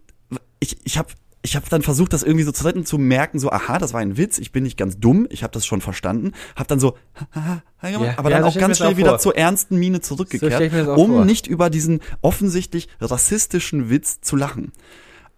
ich, 0.59 0.77
ich 0.83 0.97
habe 0.97 1.09
ich 1.43 1.55
hab 1.55 1.67
dann 1.69 1.81
versucht, 1.81 2.13
das 2.13 2.21
irgendwie 2.21 2.43
so 2.43 2.51
zu 2.51 2.63
retten, 2.65 2.85
zu 2.85 2.99
merken, 2.99 3.39
so, 3.39 3.51
aha, 3.51 3.79
das 3.79 3.93
war 3.93 3.99
ein 3.99 4.15
Witz, 4.15 4.37
ich 4.37 4.51
bin 4.51 4.63
nicht 4.63 4.77
ganz 4.77 4.99
dumm, 4.99 5.25
ich 5.31 5.41
habe 5.41 5.51
das 5.51 5.65
schon 5.65 5.81
verstanden, 5.81 6.33
habe 6.55 6.67
dann 6.67 6.79
so, 6.79 6.95
haha, 7.33 7.63
Ja, 7.81 8.13
aber 8.17 8.29
ja, 8.29 8.39
dann 8.39 8.43
so 8.43 8.49
auch 8.49 8.61
ganz 8.61 8.77
schnell 8.77 8.93
auch 8.93 8.97
wieder 8.97 9.17
zur 9.17 9.35
ernsten 9.35 9.77
Miene 9.77 9.97
So 10.03 10.15
zurückgekehrt, 10.15 10.87
auch 10.87 10.97
um 10.97 11.11
vor. 11.11 11.25
nicht 11.25 11.47
über 11.47 11.71
diesen 11.71 12.01
offensichtlich 12.21 12.89
rassistischen 12.99 13.89
Witz 13.89 14.21
zu 14.21 14.35
lachen. 14.35 14.71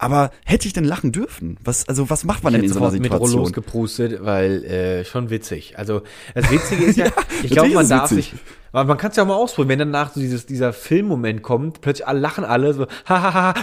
Aber 0.04 0.32
hätte 0.46 0.68
ich 0.68 0.74
denn 0.74 0.84
lachen 0.84 1.14
dürfen? 1.14 1.58
Was, 1.64 1.88
also 1.88 2.10
was 2.10 2.26
macht 2.26 2.44
man 2.44 2.52
denn 2.52 2.64
in 2.64 2.74
so 2.74 2.84
einer 2.84 2.92
mit 2.92 3.10
Rollos 3.10 3.30
Situation? 3.30 3.52
geprustet, 3.54 4.20
weil 4.26 4.66
äh, 4.66 5.06
schon 5.06 5.30
witzig. 5.30 5.78
Also 5.78 6.02
das 6.36 6.52
Witzige 6.52 6.84
ist 6.84 6.98
ja, 6.98 7.06
ich 7.42 7.52
glaube, 7.52 7.70
man 7.70 7.88
darf 7.88 8.12
witzig. 8.12 8.32
sich, 8.32 8.40
man, 8.74 8.86
man 8.88 8.98
kann 8.98 9.12
es 9.12 9.18
ja 9.18 9.24
auch 9.24 9.28
mal 9.28 9.36
ausprobieren, 9.36 9.70
wenn 9.70 9.80
danach 9.80 10.12
so 10.14 10.20
dieses, 10.20 10.46
dieser 10.46 10.74
Filmmoment 10.74 11.42
kommt, 11.42 11.80
plötzlich 11.80 12.06
alle 12.06 12.20
lachen 12.20 12.44
alle 12.44 12.74
so, 12.74 12.86
hahaha, 13.06 13.54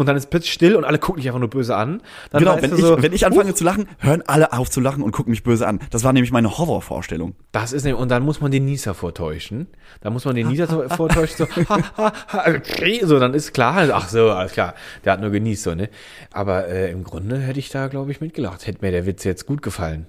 und 0.00 0.06
dann 0.06 0.16
ist 0.16 0.30
plötzlich 0.30 0.52
still 0.52 0.74
und 0.76 0.84
alle 0.84 0.98
gucken 0.98 1.20
dich 1.20 1.28
einfach 1.28 1.40
nur 1.40 1.50
böse 1.50 1.76
an. 1.76 2.02
Dann 2.30 2.40
Genau, 2.40 2.60
wenn 2.60 2.70
du 2.70 2.76
ich, 2.76 2.82
so, 2.82 3.02
wenn 3.02 3.12
ich 3.12 3.26
anfange 3.26 3.54
zu 3.54 3.64
lachen, 3.64 3.88
hören 3.98 4.22
alle 4.26 4.52
auf 4.52 4.70
zu 4.70 4.80
lachen 4.80 5.02
und 5.02 5.12
gucken 5.12 5.30
mich 5.30 5.42
böse 5.42 5.66
an. 5.66 5.80
Das 5.90 6.02
war 6.04 6.12
nämlich 6.12 6.32
meine 6.32 6.58
Horrorvorstellung. 6.58 7.34
Das 7.52 7.72
ist 7.72 7.84
nämlich, 7.84 8.00
und 8.00 8.08
dann 8.10 8.22
muss 8.24 8.40
man 8.40 8.50
den 8.50 8.64
Nieser 8.64 8.94
vortäuschen. 8.94 9.66
Da 10.00 10.10
muss 10.10 10.24
man 10.24 10.34
den 10.34 10.48
Nieser 10.48 10.66
so- 10.66 10.88
vortäuschen, 10.96 11.46
so, 11.46 11.62
okay, 12.46 13.00
so, 13.04 13.18
dann 13.18 13.34
ist 13.34 13.52
klar, 13.52 13.74
also, 13.76 13.92
ach 13.94 14.08
so, 14.08 14.30
alles 14.30 14.52
klar, 14.52 14.74
der 15.04 15.12
hat 15.14 15.20
nur 15.20 15.30
genießt, 15.30 15.62
so, 15.62 15.74
ne? 15.74 15.88
Aber 16.32 16.68
äh, 16.68 16.90
im 16.90 17.04
Grunde 17.04 17.38
hätte 17.38 17.58
ich 17.58 17.68
da, 17.70 17.88
glaube 17.88 18.10
ich, 18.10 18.20
mitgelacht. 18.20 18.66
Hätte 18.66 18.78
mir 18.84 18.90
der 18.90 19.06
Witz 19.06 19.24
jetzt 19.24 19.46
gut 19.46 19.62
gefallen. 19.62 20.06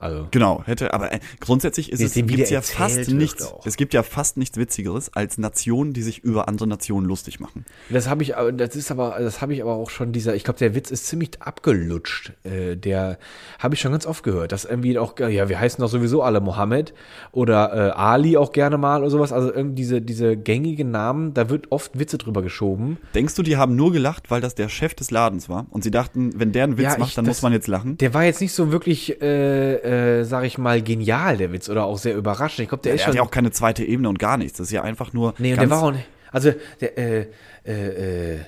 Also, 0.00 0.28
Genau, 0.30 0.62
hätte, 0.64 0.94
aber 0.94 1.12
äh, 1.12 1.18
grundsätzlich 1.40 1.90
ist 1.90 2.00
es 2.00 2.14
gibt's 2.14 2.50
ja 2.50 2.62
fast 2.62 3.10
nichts. 3.10 3.52
Es 3.64 3.76
gibt 3.76 3.94
ja 3.94 4.04
fast 4.04 4.36
nichts 4.36 4.56
Witzigeres 4.56 5.12
als 5.14 5.38
Nationen, 5.38 5.92
die 5.92 6.02
sich 6.02 6.20
über 6.22 6.46
andere 6.48 6.68
Nationen 6.68 7.04
lustig 7.06 7.40
machen. 7.40 7.64
das 7.90 8.08
habe 8.08 8.22
ich, 8.22 8.36
aber- 8.36 8.52
das 8.52 8.76
ist 8.76 8.90
aber, 8.92 9.16
das 9.18 9.42
habe 9.42 9.54
ich 9.54 9.60
aber 9.62 9.72
auch 9.74 9.90
schon 9.90 10.12
dieser, 10.12 10.36
ich 10.36 10.44
glaube, 10.44 10.58
der 10.60 10.76
Witz 10.76 10.92
ist 10.92 11.06
ziemlich 11.06 11.30
abgelutscht. 11.40 12.32
Äh, 12.44 12.76
der 12.76 13.18
habe 13.58 13.74
ich 13.74 13.80
schon 13.80 13.90
ganz 13.92 14.06
oft 14.06 14.22
gehört, 14.22 14.52
dass 14.52 14.64
irgendwie 14.64 14.96
auch, 14.98 15.18
ja, 15.18 15.48
wir 15.48 15.58
heißen 15.58 15.80
doch 15.82 15.88
sowieso 15.88 16.22
alle 16.22 16.40
Mohammed 16.40 16.94
oder 17.32 17.72
äh, 17.88 17.90
Ali 17.90 18.36
auch 18.36 18.52
gerne 18.52 18.78
mal 18.78 19.00
oder 19.00 19.10
sowas. 19.10 19.32
Also 19.32 19.52
irgendwie 19.52 19.74
diese, 19.74 20.00
diese 20.00 20.36
gängigen 20.36 20.90
Namen, 20.92 21.34
da 21.34 21.50
wird 21.50 21.72
oft 21.72 21.98
Witze 21.98 22.18
drüber 22.18 22.42
geschoben. 22.42 22.98
Denkst 23.14 23.34
du, 23.34 23.42
die 23.42 23.56
haben 23.56 23.74
nur 23.74 23.92
gelacht, 23.92 24.30
weil 24.30 24.40
das 24.40 24.54
der 24.54 24.68
Chef 24.68 24.94
des 24.94 25.10
Ladens 25.10 25.48
war 25.48 25.66
und 25.70 25.82
sie 25.82 25.90
dachten, 25.90 26.32
wenn 26.38 26.52
der 26.52 26.64
einen 26.64 26.78
Witz 26.78 26.84
Ja, 26.84 26.92
ich- 26.92 26.98
macht, 26.98 27.18
dann 27.18 27.24
das- 27.24 27.36
muss 27.38 27.42
man 27.42 27.52
jetzt 27.52 27.66
lachen? 27.66 27.98
Der 27.98 28.14
war 28.14 28.24
jetzt 28.24 28.40
nicht 28.40 28.52
so 28.52 28.70
wirklich, 28.70 29.20
äh, 29.20 29.87
äh, 29.88 30.24
sag 30.24 30.44
ich 30.44 30.58
mal, 30.58 30.82
genial, 30.82 31.36
der 31.36 31.52
Witz, 31.52 31.68
oder 31.68 31.84
auch 31.84 31.98
sehr 31.98 32.16
überraschend. 32.16 32.60
Ich 32.64 32.68
glaube, 32.68 32.82
der 32.82 32.90
Der 32.92 32.96
ist 32.96 33.06
hat 33.06 33.12
schon. 33.14 33.16
ja 33.16 33.22
auch 33.22 33.30
keine 33.30 33.50
zweite 33.50 33.84
Ebene 33.84 34.08
und 34.08 34.18
gar 34.18 34.36
nichts. 34.36 34.58
Das 34.58 34.68
ist 34.68 34.72
ja 34.72 34.82
einfach 34.82 35.12
nur 35.12 35.34
nee, 35.38 35.52
und 35.52 35.60
der 35.60 35.70
war 35.70 35.82
auch 35.82 35.92
nicht. 35.92 36.06
Also, 36.30 36.52
der, 36.80 36.98
äh, 36.98 37.26
äh, 37.64 38.34
äh, 38.34 38.38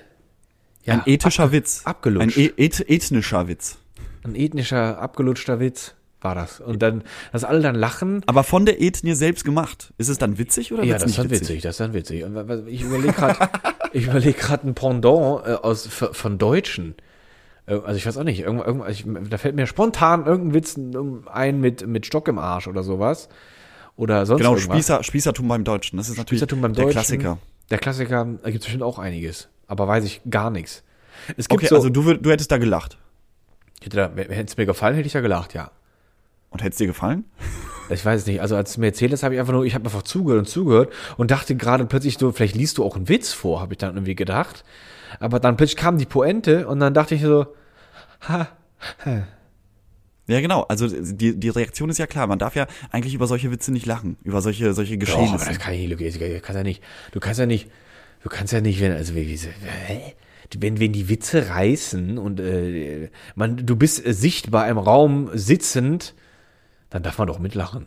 ja, 0.85 0.95
ein 0.95 1.03
ethischer 1.07 1.53
Witz. 1.53 1.83
abgelutscht. 1.85 2.37
Ein 2.37 2.43
e 2.43 2.53
eth 2.57 2.85
ethnischer 2.89 3.49
Witz. 3.49 3.79
ein 4.25 4.35
ethnischer, 4.35 4.99
abgelutschter 4.99 5.61
Witz 5.61 5.95
war 6.21 6.35
das. 6.35 6.61
Und 6.61 6.83
dann, 6.83 7.03
dass 7.33 7.45
alle 7.45 7.61
dann 7.61 7.75
lachen. 7.75 8.23
Aber 8.27 8.45
von 8.45 8.67
der 8.67 8.81
Ethnie 8.83 9.15
selbst 9.15 9.45
gemacht. 9.45 9.93
Ist 9.99 10.09
es 10.09 10.19
dann 10.19 10.39
witzig 10.39 10.73
oder 10.73 10.85
Ja, 10.85 10.95
das 10.99 11.05
ist 11.05 11.19
dann 11.19 11.31
witzig, 11.31 11.63
das 11.63 11.73
ist 11.75 11.81
dann 11.81 11.95
witzig. 11.95 12.25
Und 12.25 12.69
ich 12.69 12.83
überlege 12.83 13.13
gerade, 13.13 13.49
ich 13.93 14.07
überlege 14.07 14.39
gerade 14.39 14.69
ein 14.69 14.75
Pendant 14.75 15.47
äh, 15.47 15.53
aus 15.53 15.87
von 15.87 16.39
Deutschen. 16.39 16.95
Äh, 17.71 17.81
Also 17.85 17.97
ich 17.97 18.07
weiß 18.07 18.17
auch 18.19 18.25
nicht, 18.25 18.41
irgend, 18.41 18.67
irgend, 18.67 18.89
ich, 18.89 19.05
da 19.31 19.39
fällt 19.39 19.55
mir 19.57 19.67
spontan 19.67 20.27
irgendein 20.27 20.55
Witz 20.55 20.79
ein 21.33 21.61
mit, 21.61 21.87
mit 21.87 22.07
Stock 22.07 22.29
im 22.29 22.39
Arsch 22.39 22.69
oder 22.69 22.83
sowas. 22.83 23.29
Oder 23.97 24.25
sonst 24.27 24.39
Genau, 24.41 24.55
irgendwas. 24.55 24.77
Spießer, 24.77 25.03
Spießertum 25.03 25.47
beim 25.49 25.65
Deutschen. 25.65 25.97
Das 25.97 26.09
ist 26.09 26.17
natürlich 26.19 26.45
der 26.47 26.49
Deutschen. 26.57 26.91
Klassiker. 26.91 27.39
Der 27.71 27.79
Klassiker, 27.79 28.25
da 28.43 28.51
gibt 28.51 28.63
es 28.63 28.67
bestimmt 28.67 28.83
auch 28.83 28.99
einiges. 28.99 29.49
Aber 29.67 29.87
weiß 29.87 30.05
ich 30.05 30.21
gar 30.29 30.51
nichts. 30.51 30.83
Es 31.37 31.49
gibt 31.49 31.61
Okay, 31.61 31.69
so, 31.69 31.77
also 31.77 31.91
du, 31.91 32.15
du 32.15 32.31
hättest 32.31 32.51
da 32.51 32.59
gelacht. 32.59 32.99
hätte 33.83 33.97
da- 33.97 34.11
hätte 34.17 34.45
es 34.45 34.57
mir 34.57 34.67
gefallen, 34.67 34.97
hätte 34.97 35.07
ich 35.07 35.13
ja 35.13 35.21
gelacht, 35.21 35.55
ja. 35.55 35.71
Und 36.49 36.61
hätte 36.63 36.71
es 36.71 36.77
dir 36.79 36.87
gefallen? 36.89 37.25
Ich 37.91 38.05
weiß 38.05 38.23
es 38.23 38.27
nicht. 38.27 38.41
Also 38.41 38.57
als 38.57 38.75
du 38.75 38.81
mir 38.81 38.87
erzählt 38.87 39.13
hast, 39.13 39.23
habe 39.23 39.35
ich 39.35 39.41
einfach 39.41 39.53
nur, 39.53 39.65
ich 39.65 39.75
habe 39.75 39.85
einfach 39.85 40.03
zugehört 40.03 40.41
und 40.41 40.47
zugehört 40.49 40.93
und 41.17 41.31
dachte 41.31 41.55
gerade 41.55 41.85
plötzlich 41.85 42.19
so, 42.19 42.33
vielleicht 42.33 42.57
liest 42.57 42.79
du 42.79 42.85
auch 42.85 42.97
einen 42.97 43.09
Witz 43.09 43.33
vor, 43.33 43.61
habe 43.61 43.75
ich 43.75 43.79
dann 43.79 43.95
irgendwie 43.97 44.15
gedacht. 44.17 44.65
Aber 45.21 45.39
dann 45.41 45.57
plötzlich 45.57 45.77
kam 45.77 45.99
die 45.99 46.07
Pointe 46.07 46.67
und 46.67 46.81
dann 46.81 46.95
dachte 46.95 47.15
ich 47.15 47.23
so, 47.23 47.47
ha, 48.21 48.49
Ja, 50.31 50.41
genau. 50.41 50.63
Also 50.63 50.87
die, 50.89 51.39
die 51.39 51.49
Reaktion 51.49 51.91
ist 51.91 51.99
ja 51.99 52.07
klar. 52.07 52.27
Man 52.29 52.39
darf 52.39 52.55
ja 52.55 52.67
eigentlich 52.91 53.15
über 53.15 53.27
solche 53.27 53.51
Witze 53.51 53.73
nicht 53.73 53.87
lachen. 53.87 54.17
Über 54.23 54.41
solche, 54.41 54.73
solche 54.75 54.97
doch, 54.97 55.07
Geschehnisse. 55.07 55.35
aber 55.35 55.45
das 55.45 55.59
kann 55.59 55.75
ich 55.75 55.81
nicht, 55.89 56.01
du 56.01 56.41
kannst 56.41 56.57
ja 56.57 56.63
nicht, 56.63 56.83
du 57.13 57.21
kannst 57.21 57.41
ja 57.41 57.47
nicht, 57.47 57.71
du 58.23 58.29
kannst 58.29 58.53
ja 58.53 58.61
nicht, 58.61 58.81
wenn, 58.81 58.93
also 58.93 59.15
wie, 59.17 59.29
wie, 59.29 59.37
hä? 59.37 60.15
wenn, 60.59 60.81
wenn 60.81 60.93
die 60.93 61.09
Witze 61.09 61.49
reißen 61.49 62.19
und 62.19 62.41
äh, 62.41 63.11
man, 63.35 63.57
du 63.57 63.77
bist 63.77 64.03
sichtbar 64.05 64.69
im 64.69 64.79
Raum 64.79 65.31
sitzend, 65.35 66.15
dann 66.91 67.03
darf 67.03 67.19
man 67.19 67.29
doch 67.29 67.39
mitlachen. 67.39 67.87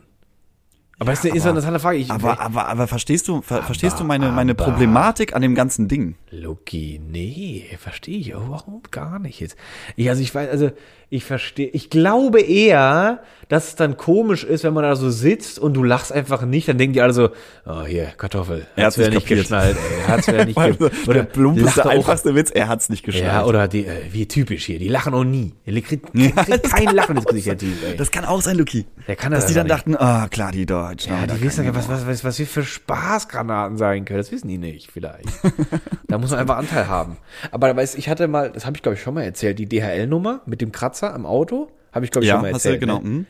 Aber 1.03 1.11
es 1.11 1.25
ist 1.25 1.31
eine 1.31 1.49
interessante 1.49 1.79
Frage. 1.79 1.97
Ich, 1.97 2.09
Aber, 2.09 2.39
aber, 2.39 2.67
aber 2.69 2.87
verstehst 2.87 3.27
du, 3.27 3.41
ver, 3.41 3.61
verstehst 3.61 3.99
du 3.99 4.05
meine, 4.05 4.31
meine 4.31 4.55
Problematik 4.55 5.35
an 5.35 5.41
dem 5.41 5.53
ganzen 5.53 5.89
Ding? 5.89 6.15
Loki, 6.31 7.01
nee, 7.05 7.65
verstehe 7.77 8.17
ich 8.17 8.29
überhaupt 8.29 8.91
gar 8.93 9.19
nicht 9.19 9.41
jetzt. 9.41 9.57
Ich, 9.97 10.09
also 10.09 10.21
ich 10.21 10.33
weiß, 10.33 10.49
also 10.49 10.71
ich 11.13 11.25
verstehe, 11.25 11.67
ich 11.67 11.91
glaube 11.91 12.41
eher, 12.41 13.21
dass 13.47 13.67
es 13.67 13.75
dann 13.75 13.97
komisch 13.97 14.43
ist, 14.43 14.63
wenn 14.63 14.73
man 14.73 14.83
da 14.83 14.95
so 14.95 15.11
sitzt 15.11 15.59
und 15.59 15.75
du 15.75 15.83
lachst 15.83 16.11
einfach 16.11 16.43
nicht, 16.43 16.67
dann 16.67 16.79
denken 16.79 16.93
die 16.93 17.01
alle 17.01 17.13
so, 17.13 17.29
oh 17.67 17.83
hier, 17.83 18.05
Kartoffel, 18.17 18.65
Er 18.75 18.87
hat's 18.87 18.97
wieder 18.97 19.09
nicht 19.09 19.29
nicht 19.29 19.41
geschnallt, 19.41 19.77
ey, 19.77 20.01
er 20.01 20.07
hat's 20.07 20.27
wieder 20.27 20.45
nicht 20.45 20.57
Also, 20.63 20.89
ge 20.89 21.13
der 21.13 21.23
plumpeste, 21.23 21.87
einfachste 21.87 22.33
Witz, 22.33 22.49
er 22.49 22.67
hat's 22.67 22.89
nicht 22.89 23.03
geschnallt. 23.03 23.27
Ja, 23.27 23.45
oder 23.45 23.67
die, 23.67 23.85
äh, 23.85 23.91
wie 24.11 24.27
typisch 24.27 24.65
hier, 24.65 24.79
die 24.79 24.87
lachen 24.87 25.13
auch 25.13 25.23
nie. 25.23 25.53
Der 25.67 25.79
kriegt, 25.81 26.11
kriegt, 26.13 26.35
kriegt 26.35 26.71
kein 26.71 26.95
Lachen 26.95 27.17
ins 27.17 27.25
Gesicht, 27.25 27.45
der 27.45 27.57
Typ, 27.59 27.83
ey. 27.85 27.95
Das 27.95 28.09
kann 28.09 28.25
auch 28.25 28.41
sein, 28.41 28.57
Luki. 28.57 28.87
Der 29.07 29.15
kann 29.15 29.31
Dass 29.31 29.41
das 29.41 29.49
die 29.49 29.53
dann 29.53 29.67
aber 29.67 29.75
dachten, 29.75 29.95
ah, 29.97 30.27
klar, 30.29 30.51
die 30.51 30.65
Deutschen. 30.65 31.13
Ja, 31.13 31.27
da 31.27 31.35
die 31.35 31.41
wissen 31.41 31.63
ja, 31.63 31.75
was, 31.75 31.87
was, 31.89 32.07
was, 32.07 32.23
was 32.23 32.39
wir 32.39 32.47
für 32.47 32.63
Spaßgranaten 32.63 33.77
sein 33.77 34.05
können. 34.05 34.17
Das 34.17 34.31
wissen 34.31 34.47
die 34.47 34.57
nicht, 34.57 34.89
vielleicht. 34.91 35.29
da 36.07 36.17
muss 36.17 36.31
man 36.31 36.39
einfach 36.39 36.57
Anteil 36.57 36.87
haben. 36.87 37.17
Aber 37.51 37.75
weißt, 37.75 37.97
ich 37.97 38.09
hatte 38.09 38.27
mal, 38.27 38.49
das 38.51 38.65
habe 38.65 38.77
ich 38.77 38.81
glaube 38.81 38.95
ich 38.95 39.01
schon 39.01 39.13
mal 39.13 39.23
erzählt, 39.23 39.59
die 39.59 39.67
DHL-Nummer 39.67 40.41
mit 40.45 40.61
dem 40.61 40.71
Kratzer 40.71 41.02
am 41.11 41.25
Auto. 41.25 41.69
Habe 41.91 42.05
ich 42.05 42.11
glaube 42.11 42.25
ich 42.25 42.29
Ja, 42.29 42.35
schon 42.35 42.41
mal 42.43 42.51
erzählt. 42.51 42.79
genau. 42.79 42.99
Ne? 42.99 43.09
mhm. 43.09 43.25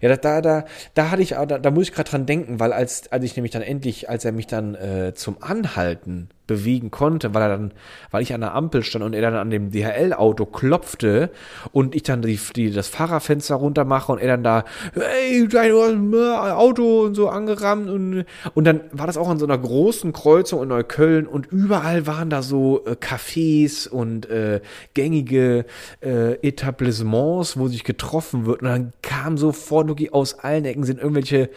Ja, 0.00 0.08
da, 0.08 0.16
da, 0.16 0.40
da, 0.40 0.64
da 0.94 1.10
hatte 1.10 1.22
ich, 1.22 1.30
da, 1.30 1.44
da 1.44 1.70
muss 1.70 1.84
ich 1.88 1.92
gerade 1.92 2.08
dran 2.10 2.24
denken, 2.24 2.58
weil 2.60 2.72
als, 2.72 3.10
als 3.12 3.24
ich 3.24 3.36
nämlich 3.36 3.52
dann 3.52 3.62
endlich, 3.62 4.08
als 4.08 4.24
er 4.24 4.32
mich 4.32 4.46
dann 4.46 4.74
äh, 4.74 5.12
zum 5.14 5.42
Anhalten 5.42 6.28
bewegen 6.46 6.90
konnte, 6.90 7.34
weil 7.34 7.42
er 7.42 7.48
dann, 7.48 7.72
weil 8.10 8.22
ich 8.22 8.34
an 8.34 8.40
der 8.40 8.54
Ampel 8.54 8.82
stand 8.82 9.04
und 9.04 9.14
er 9.14 9.22
dann 9.22 9.34
an 9.34 9.50
dem 9.50 9.70
DHL-Auto 9.70 10.46
klopfte 10.46 11.30
und 11.72 11.94
ich 11.94 12.02
dann 12.02 12.22
die, 12.22 12.38
die, 12.56 12.70
das 12.72 12.88
Fahrerfenster 12.88 13.54
runter 13.54 13.84
mache 13.84 14.12
und 14.12 14.18
er 14.18 14.28
dann 14.28 14.42
da, 14.42 14.64
hey, 14.94 15.46
dein 15.48 15.72
Auto 15.72 17.02
und 17.02 17.14
so 17.14 17.28
angerammt 17.28 17.88
und, 17.88 18.24
und 18.54 18.64
dann 18.64 18.80
war 18.92 19.06
das 19.06 19.16
auch 19.16 19.28
an 19.28 19.38
so 19.38 19.46
einer 19.46 19.58
großen 19.58 20.12
Kreuzung 20.12 20.62
in 20.62 20.68
Neukölln 20.68 21.26
und 21.26 21.46
überall 21.46 22.06
waren 22.06 22.28
da 22.28 22.42
so 22.42 22.84
äh, 22.86 22.92
Cafés 22.92 23.88
und 23.88 24.28
äh, 24.28 24.60
gängige 24.94 25.64
äh, 26.00 26.34
Etablissements, 26.46 27.56
wo 27.56 27.68
sich 27.68 27.84
getroffen 27.84 28.46
wird 28.46 28.62
und 28.62 28.68
dann 28.68 28.92
kam 29.02 29.38
sofort 29.38 29.88
wirklich 29.88 30.12
aus 30.12 30.38
allen 30.40 30.64
Ecken 30.64 30.84
sind 30.84 30.98
irgendwelche 30.98 31.50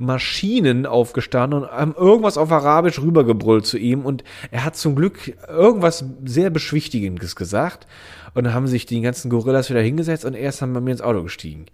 Maschinen 0.00 0.86
aufgestanden 0.86 1.62
und 1.62 1.70
haben 1.70 1.94
irgendwas 1.94 2.38
auf 2.38 2.50
Arabisch 2.50 3.00
rübergebrüllt 3.00 3.66
zu 3.66 3.76
ihm 3.76 4.00
und 4.06 4.24
er 4.50 4.64
hat 4.64 4.74
zum 4.74 4.96
Glück 4.96 5.36
irgendwas 5.46 6.04
sehr 6.24 6.48
Beschwichtigendes 6.48 7.36
gesagt 7.36 7.86
und 8.32 8.44
dann 8.44 8.54
haben 8.54 8.66
sich 8.66 8.86
die 8.86 9.00
ganzen 9.02 9.30
Gorillas 9.30 9.68
wieder 9.68 9.82
hingesetzt 9.82 10.24
und 10.24 10.34
erst 10.34 10.62
dann 10.62 10.72
bei 10.72 10.80
mir 10.80 10.92
ins 10.92 11.02
Auto 11.02 11.22
gestiegen. 11.22 11.66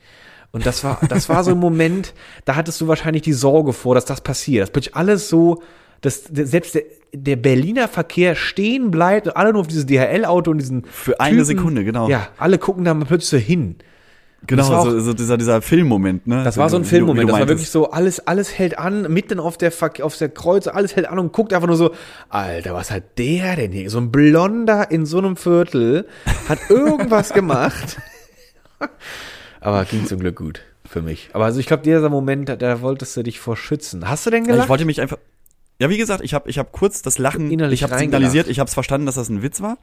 Und 0.51 0.67
das 0.67 0.83
war, 0.83 0.99
das 1.09 1.29
war 1.29 1.45
so 1.45 1.53
ein 1.53 1.59
Moment, 1.59 2.15
da 2.45 2.57
hattest 2.57 2.81
du 2.81 2.89
wahrscheinlich 2.89 3.23
die 3.23 3.33
Sorge 3.33 3.73
vor, 3.73 3.95
dass 3.95 4.05
das 4.07 4.21
passiert. 4.21 4.63
Dass 4.63 4.71
plötzlich 4.71 4.97
alles 4.97 5.29
so, 5.29 5.63
dass 6.01 6.25
selbst 6.25 6.75
der, 6.75 6.83
der 7.13 7.37
Berliner 7.37 7.87
Verkehr 7.87 8.35
stehen 8.35 8.91
bleibt 8.91 9.29
und 9.29 9.37
alle 9.37 9.53
nur 9.53 9.61
auf 9.61 9.69
dieses 9.69 9.87
DHL-Auto 9.87 10.51
und 10.51 10.59
diesen. 10.59 10.85
Für 10.85 11.21
eine 11.21 11.45
Sekunde, 11.45 11.85
genau. 11.85 12.09
Ja, 12.09 12.29
alle 12.39 12.59
gucken 12.59 12.85
da 12.85 12.93
mal 12.93 13.05
plötzlich 13.05 13.43
so 13.43 13.47
hin. 13.47 13.77
Genau, 14.47 14.71
war 14.71 14.85
so, 14.85 15.01
so 15.01 15.13
dieser, 15.13 15.37
dieser 15.37 15.63
Filmmoment, 15.63 16.27
ne? 16.27 16.45
Das 16.45 16.57
war 16.57 16.69
so 16.69 16.77
ein 16.77 16.85
Filmmoment. 16.85 17.29
Das 17.29 17.41
war 17.41 17.49
wirklich 17.49 17.71
so, 17.71 17.91
alles, 17.91 18.27
alles 18.27 18.57
hält 18.57 18.79
an, 18.79 19.13
mitten 19.13 19.41
auf 19.41 19.59
der, 19.59 19.73
auf 20.03 20.17
der 20.17 20.29
Kreuze, 20.29 20.75
alles 20.75 20.97
hält 20.97 21.09
an 21.09 21.19
und 21.19 21.33
guckt 21.33 21.53
einfach 21.53 21.67
nur 21.67 21.77
so, 21.77 21.93
Alter, 22.29 22.75
was 22.75 22.91
hat 22.91 23.19
der 23.19 23.57
denn 23.57 23.73
hier? 23.73 23.91
So 23.91 23.99
ein 23.99 24.11
Blonder 24.11 24.91
in 24.91 25.07
so 25.07 25.19
einem 25.19 25.37
Viertel 25.37 26.07
hat 26.49 26.59
irgendwas 26.69 27.33
gemacht. 27.33 27.99
Aber 29.61 29.85
ging 29.85 30.07
zum 30.07 30.21
Glück 30.21 30.37
gut 30.37 30.63
für 30.85 31.03
mich. 31.03 31.31
Aber 31.33 31.45
also 31.45 31.61
ich 31.61 31.67
glaube, 31.67 31.83
dieser 31.83 32.09
Moment, 32.09 32.49
da, 32.49 32.57
da 32.57 32.81
wolltest 32.81 33.17
du 33.17 33.23
dich 33.23 33.41
vor 33.41 33.57
schützen. 33.57 34.09
Hast 34.09 34.27
du 34.27 34.31
denn 34.31 34.45
gelacht? 34.45 34.65
ich 34.65 34.69
wollte 34.69 34.85
mich 34.85 35.01
einfach. 35.01 35.19
Ja, 35.79 35.91
wie 35.91 35.99
gesagt, 35.99 36.23
ich 36.25 36.33
habe 36.33 36.49
ich 36.49 36.59
hab 36.59 36.73
kurz 36.73 37.03
das 37.03 37.19
Lachen, 37.19 37.51
Innerlich 37.51 37.83
ich 37.83 37.91
habe 37.91 37.99
signalisiert, 37.99 38.49
ich 38.49 38.61
habe 38.61 38.69
es 38.69 38.75
verstanden, 38.75 39.05
dass 39.05 39.17
das 39.17 39.29
ein 39.29 39.43
Witz 39.43 39.61
war, 39.61 39.77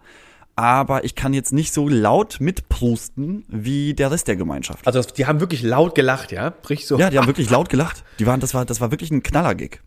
aber 0.55 1.03
ich 1.03 1.15
kann 1.15 1.33
jetzt 1.33 1.51
nicht 1.51 1.73
so 1.73 1.89
laut 1.89 2.37
mitprusten 2.39 3.45
wie 3.47 3.93
der 3.93 4.11
Rest 4.11 4.27
der 4.27 4.35
Gemeinschaft. 4.35 4.85
also 4.85 5.01
die 5.01 5.25
haben 5.25 5.39
wirklich 5.39 5.63
laut 5.63 5.95
gelacht, 5.95 6.31
ja? 6.31 6.53
Richtig 6.69 6.87
so. 6.87 6.99
Ja, 6.99 7.09
die 7.09 7.17
haben 7.17 7.27
wirklich 7.33 7.49
laut 7.49 7.69
gelacht. 7.69 8.03
Die 8.19 8.27
waren, 8.27 8.39
das 8.39 8.53
war, 8.53 8.65
das 8.65 8.81
war 8.81 8.91
wirklich 8.91 9.11
ein 9.11 9.23
Knallergig. 9.23 9.81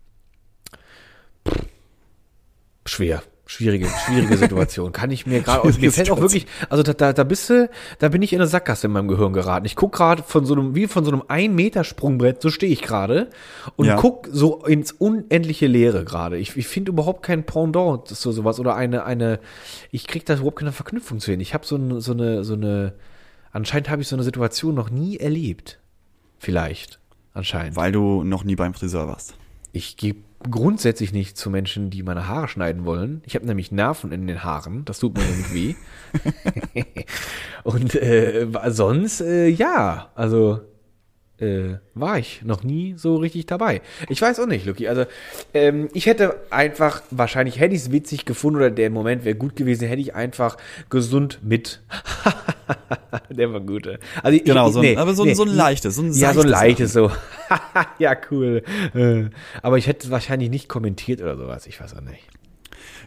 Schwer. 2.84 3.22
Schwierige, 3.48 3.86
schwierige 4.04 4.36
Situation. 4.36 4.90
Kann 4.90 5.12
ich 5.12 5.24
mir 5.24 5.40
gerade, 5.40 5.72
mir 5.78 5.92
fällt 5.92 6.10
auch 6.10 6.20
wirklich, 6.20 6.46
also 6.68 6.82
da, 6.82 6.92
da, 6.94 7.12
da 7.12 7.22
bist 7.22 7.48
du, 7.48 7.70
da 8.00 8.08
bin 8.08 8.20
ich 8.22 8.32
in 8.32 8.40
eine 8.40 8.48
Sackgasse 8.48 8.88
in 8.88 8.92
meinem 8.92 9.06
Gehirn 9.06 9.32
geraten. 9.32 9.66
Ich 9.66 9.76
guck 9.76 9.92
gerade 9.92 10.24
von 10.24 10.44
so 10.44 10.54
einem, 10.54 10.74
wie 10.74 10.88
von 10.88 11.04
so 11.04 11.12
einem 11.12 11.22
ein 11.28 11.54
Meter 11.54 11.84
Sprungbrett, 11.84 12.42
so 12.42 12.50
stehe 12.50 12.72
ich 12.72 12.82
gerade 12.82 13.30
und 13.76 13.86
Ja. 13.86 13.96
guck 13.96 14.28
so 14.32 14.64
ins 14.66 14.90
unendliche 14.90 15.68
Leere 15.68 16.04
gerade. 16.04 16.38
Ich, 16.38 16.56
ich 16.56 16.66
finde 16.66 16.90
überhaupt 16.90 17.22
kein 17.22 17.44
Pendant 17.44 18.08
zu 18.08 18.32
sowas 18.32 18.58
oder 18.58 18.74
eine, 18.74 19.04
eine, 19.04 19.38
ich 19.92 20.08
krieg 20.08 20.26
da 20.26 20.34
überhaupt 20.34 20.58
keine 20.58 20.72
Verknüpfung 20.72 21.20
zu 21.20 21.30
hin. 21.30 21.38
Ich 21.38 21.54
habe 21.54 21.64
so 21.64 21.76
eine, 21.76 22.00
so 22.00 22.12
eine, 22.12 22.42
so 22.42 22.54
eine, 22.54 22.94
anscheinend 23.52 23.90
habe 23.90 24.02
ich 24.02 24.08
so 24.08 24.16
eine 24.16 24.24
Situation 24.24 24.74
noch 24.74 24.90
nie 24.90 25.18
erlebt. 25.18 25.78
Vielleicht. 26.38 26.98
Anscheinend. 27.32 27.76
Weil 27.76 27.92
du 27.92 28.24
noch 28.24 28.42
nie 28.42 28.56
beim 28.56 28.74
Friseur 28.74 29.06
warst. 29.06 29.34
Ich 29.72 29.96
gehe 29.96 30.16
grundsätzlich 30.48 31.12
nicht 31.12 31.36
zu 31.36 31.50
Menschen, 31.50 31.90
die 31.90 32.02
meine 32.02 32.28
Haare 32.28 32.48
schneiden 32.48 32.84
wollen. 32.84 33.22
Ich 33.24 33.34
habe 33.34 33.46
nämlich 33.46 33.72
Nerven 33.72 34.12
in 34.12 34.26
den 34.26 34.44
Haaren. 34.44 34.84
Das 34.84 34.98
tut 34.98 35.16
mir 35.16 35.24
nämlich 35.24 35.54
weh. 35.54 35.74
Und 37.64 37.94
äh, 37.94 38.46
sonst, 38.68 39.20
äh, 39.20 39.48
ja, 39.48 40.10
also 40.14 40.60
äh, 41.38 41.74
war 41.94 42.18
ich 42.18 42.42
noch 42.42 42.62
nie 42.62 42.94
so 42.96 43.16
richtig 43.16 43.46
dabei. 43.46 43.82
Ich 44.08 44.22
weiß 44.22 44.40
auch 44.40 44.46
nicht, 44.46 44.64
Lucky. 44.66 44.88
Also 44.88 45.04
ähm, 45.52 45.88
ich 45.92 46.06
hätte 46.06 46.36
einfach, 46.50 47.02
wahrscheinlich 47.10 47.60
hätte 47.60 47.74
ich 47.74 47.82
es 47.82 47.92
witzig 47.92 48.24
gefunden 48.24 48.56
oder 48.56 48.70
der 48.70 48.88
Moment 48.90 49.24
wäre 49.24 49.36
gut 49.36 49.54
gewesen, 49.56 49.86
hätte 49.86 50.00
ich 50.00 50.14
einfach 50.14 50.56
gesund 50.88 51.40
mit. 51.42 51.82
der 53.30 53.52
war 53.52 53.60
gut. 53.60 53.86
ey. 53.86 53.98
Also 54.22 54.36
ich, 54.38 54.44
Genau, 54.44 54.68
ich, 54.68 54.72
so 54.74 54.80
ein- 54.80 54.96
aber 54.98 55.14
so 55.14 55.24
ein- 55.24 55.34
so 55.34 55.42
ein 55.44 55.48
leichtes, 55.54 55.96
so 55.96 56.02
ein 56.02 56.12
ja, 56.12 56.32
so 56.32 56.40
ein 56.40 56.48
leichtes 56.48 56.92
so. 56.92 57.10
ja, 57.98 58.16
cool. 58.30 58.62
Äh, 58.94 59.24
Aber 59.62 59.78
ich 59.78 59.86
hätte 59.86 60.10
wahrscheinlich 60.10 60.50
nicht 60.50 60.68
kommentiert 60.68 61.20
oder 61.20 61.36
sowas. 61.36 61.66
Ich 61.66 61.80
weiß 61.80 61.94
auch 61.96 62.00
nicht. 62.00 62.22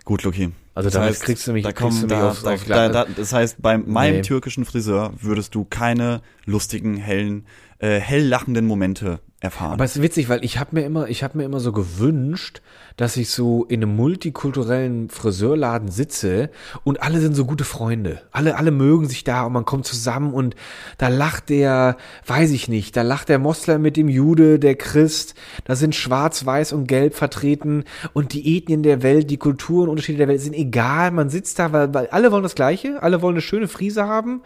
Gut, 0.06 0.24
Luki. 0.24 0.52
Also 0.86 0.90
damit 1.00 1.20
kriegst 1.20 1.48
du 1.48 1.54
mich- 1.54 1.64
da 1.64 1.72
kriegst 1.72 1.98
du 2.00 2.08
mich 2.08 2.10
da, 2.12 2.30
aufs- 2.30 2.44
da, 2.44 2.54
aufs 2.54 2.66
da, 2.66 2.90
da, 2.90 3.06
Das 3.16 3.34
heißt, 3.34 3.62
bei 3.62 3.78
meinem 3.78 4.18
Nee. 4.18 4.22
türkischen 4.22 4.66
Friseur 4.66 5.14
würdest 5.22 5.54
du 5.56 5.66
keine 5.66 6.22
lustigen, 6.46 6.98
hellen, 6.98 7.46
äh, 7.80 8.00
hell 8.00 8.26
lachenden 8.26 8.66
Momente 8.68 9.20
erfahren. 9.42 9.74
Aber 9.74 9.86
es 9.86 9.96
ist 9.96 10.02
witzig, 10.02 10.28
weil 10.28 10.44
ich 10.44 10.60
habe 10.60 10.76
mir 10.76 10.86
immer, 10.86 11.08
ich 11.08 11.24
habe 11.24 11.38
mir 11.38 11.46
immer 11.46 11.62
so 11.62 11.72
gewünscht, 11.72 12.62
dass 12.98 13.16
ich 13.16 13.30
so 13.30 13.64
in 13.64 13.82
einem 13.82 13.96
multikulturellen 13.96 15.10
Friseurladen 15.10 15.90
sitze 15.90 16.50
und 16.84 17.02
alle 17.02 17.20
sind 17.22 17.36
so 17.36 17.46
gute 17.46 17.64
Freunde. 17.64 18.22
Alle, 18.32 18.58
alle 18.58 18.72
mögen 18.72 19.08
sich 19.08 19.24
da 19.24 19.44
und 19.44 19.54
man 19.54 19.64
kommt 19.64 19.86
zusammen 19.86 20.34
und 20.34 20.56
da 20.98 21.08
lacht 21.08 21.48
der, 21.50 21.96
weiß 22.28 22.52
ich 22.52 22.68
nicht, 22.68 22.98
da 22.98 23.02
lacht 23.02 23.30
der 23.30 23.40
Moslem 23.40 23.82
mit 23.82 23.96
dem 23.96 24.10
Jude, 24.10 24.60
der 24.60 24.76
Christ, 24.76 25.36
da 25.64 25.76
sind 25.78 25.96
schwarz, 25.96 26.46
weiß 26.46 26.74
und 26.74 26.88
gelb 26.88 27.16
vertreten 27.16 27.86
und 28.14 28.34
die 28.34 28.58
Ethnien 28.58 28.84
der 28.84 29.04
Welt, 29.04 29.30
die 29.32 29.38
Kulturen, 29.38 29.90
Unterschiede 29.90 30.18
der 30.18 30.28
Welt 30.28 30.42
sind 30.42 30.54
egal. 30.54 30.69
Man 30.76 31.30
sitzt 31.30 31.60
da, 31.60 31.72
weil, 31.72 31.94
weil 31.94 32.08
alle 32.08 32.32
wollen 32.32 32.44
das 32.44 32.56
Gleiche, 32.56 33.02
alle 33.02 33.22
wollen 33.22 33.36
eine 33.36 33.42
schöne 33.42 33.68
Frise 33.68 34.08
haben 34.08 34.42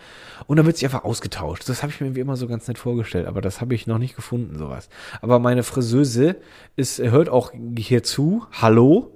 und 0.48 0.58
dann 0.58 0.66
wird 0.66 0.78
sich 0.78 0.86
einfach 0.86 1.04
ausgetauscht. 1.04 1.68
Das 1.68 1.84
habe 1.84 1.92
ich 1.92 2.00
mir 2.00 2.08
irgendwie 2.08 2.22
immer 2.22 2.36
so 2.36 2.48
ganz 2.48 2.68
nett 2.68 2.78
vorgestellt, 2.78 3.28
aber 3.28 3.42
das 3.42 3.62
habe 3.62 3.76
ich 3.76 3.88
noch 3.88 3.98
nicht 3.98 4.16
gefunden, 4.16 4.58
sowas. 4.58 4.90
Aber 5.22 5.40
meine 5.40 5.64
Friseuse 5.64 6.36
ist, 6.76 7.00
hört 7.00 7.30
auch 7.30 7.52
hier 7.78 8.04
zu. 8.04 8.46
Hallo. 8.52 9.12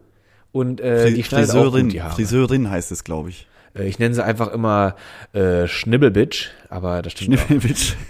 Und 0.52 0.82
äh, 0.82 1.12
die 1.12 1.24
schneidet 1.24 1.52
auch 1.52 1.56
Friseurin, 1.56 1.89
die 1.89 2.02
Haare. 2.02 2.15
Friseurin 2.15 2.70
heißt 2.70 2.91
es, 2.91 3.04
glaube 3.04 3.30
ich. 3.30 3.48
Äh, 3.76 3.88
ich 3.88 4.00
nenne 4.00 4.15
sie 4.15 4.24
einfach 4.24 4.52
immer 4.52 4.96
äh, 5.34 5.67
Schnibbelbitch, 5.67 6.52
aber 6.70 7.02
das 7.02 7.13
stimmt 7.13 7.38
auch. 7.39 7.46
Schnibbelwitsch. 7.46 7.93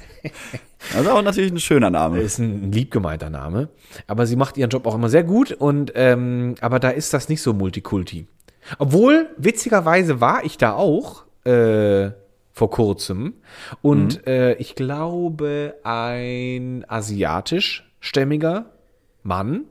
Also 0.96 1.12
auch 1.12 1.22
natürlich 1.22 1.52
ein 1.52 1.60
schöner 1.60 1.90
Name. 1.90 2.20
Ist 2.20 2.38
ein 2.38 2.72
lieb 2.72 2.92
gemeinter 2.92 3.30
Name. 3.30 3.70
Aber 4.06 4.26
sie 4.26 4.36
macht 4.36 4.58
ihren 4.58 4.70
Job 4.70 4.86
auch 4.86 4.96
immer 4.96 5.10
sehr 5.10 5.24
gut 5.24 5.52
und 5.52 5.92
ähm, 5.96 6.56
aber 6.62 6.80
da 6.80 6.90
ist 6.90 7.14
das 7.14 7.30
nicht 7.30 7.42
so 7.42 7.54
Multikulti. 7.54 8.28
Obwohl, 8.78 9.30
witzigerweise 9.38 10.22
war 10.22 10.44
ich 10.44 10.58
da 10.58 10.74
auch 10.74 11.24
äh, 11.46 12.12
vor 12.52 12.70
kurzem 12.72 13.36
und 13.82 14.26
äh, 14.28 14.54
ich 14.56 14.76
glaube, 14.76 15.76
ein 15.84 16.86
asiatischstämmiger 16.88 18.66
Mann 19.24 19.66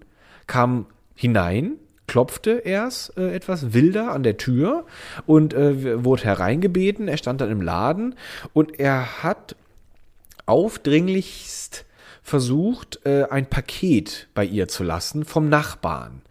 kam 0.47 0.87
hinein, 1.15 1.73
klopfte 2.07 2.63
erst 2.65 3.17
äh, 3.19 3.35
etwas 3.35 3.73
wilder 3.73 4.13
an 4.13 4.23
der 4.23 4.37
Tür 4.37 4.87
und 5.27 5.55
äh, 5.55 6.05
wurde 6.05 6.25
hereingebeten. 6.25 7.09
Er 7.09 7.17
stand 7.17 7.41
dann 7.41 7.51
im 7.51 7.61
Laden 7.61 8.15
und 8.53 8.79
er 8.79 9.23
hat 9.23 9.57
aufdringlichst 10.47 11.85
versucht, 12.23 13.01
äh, 13.05 13.25
ein 13.31 13.47
Paket 13.47 14.29
bei 14.35 14.45
ihr 14.45 14.69
zu 14.69 14.85
lassen 14.85 15.25
vom 15.25 15.49
Nachbarn. 15.49 16.23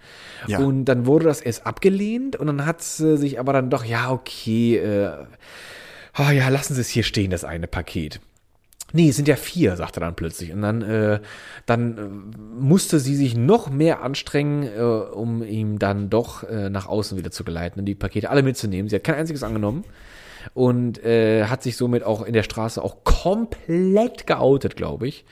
Ja. 0.48 0.60
Und 0.60 0.86
dann 0.86 1.06
wurde 1.06 1.26
das 1.26 1.42
erst 1.42 1.66
abgelehnt 1.66 2.36
und 2.36 2.48
dann 2.48 2.66
hat 2.66 2.82
sie 2.82 3.18
sich 3.18 3.40
aber 3.40 3.54
dann 3.54 3.70
doch, 3.70 3.86
ja, 3.86 4.12
okay, 4.12 4.78
äh, 4.78 5.12
ah 6.14 6.32
ja, 6.32 6.50
lassen 6.50 6.74
Sie 6.74 6.82
es 6.82 6.90
hier 6.90 7.04
stehen, 7.04 7.32
das 7.32 7.44
eine 7.44 7.68
Paket. 7.68 8.20
Nee, 8.94 9.10
es 9.10 9.18
sind 9.18 9.28
ja 9.28 9.36
vier, 9.36 9.76
sagt 9.76 9.98
er 9.98 10.02
dann 10.02 10.16
plötzlich. 10.16 10.54
Und 10.54 10.62
dann, 10.62 10.82
äh, 10.82 11.20
dann 11.66 11.98
äh, 11.98 12.38
musste 12.62 13.00
sie 13.00 13.16
sich 13.16 13.36
noch 13.36 13.70
mehr 13.70 14.02
anstrengen, 14.02 14.64
äh, 14.64 14.80
um 14.80 15.44
ihm 15.44 15.80
dann 15.80 16.10
doch 16.10 16.44
äh, 16.44 16.70
nach 16.70 16.88
außen 16.88 17.18
wieder 17.18 17.32
zu 17.32 17.44
geleiten 17.44 17.80
und 17.80 17.86
die 17.86 17.96
Pakete 17.96 18.30
alle 18.30 18.44
mitzunehmen. 18.44 18.88
Sie 18.88 18.96
hat 18.96 19.04
kein 19.04 19.16
einziges 19.16 19.44
angenommen 19.44 19.84
und 20.54 21.04
äh, 21.04 21.46
hat 21.46 21.64
sich 21.64 21.78
somit 21.78 22.04
auch 22.04 22.22
in 22.24 22.34
der 22.34 22.44
Straße 22.44 22.82
auch 22.84 23.04
komplett 23.04 24.28
geoutet, 24.28 24.76
glaube 24.76 25.08
ich. 25.08 25.26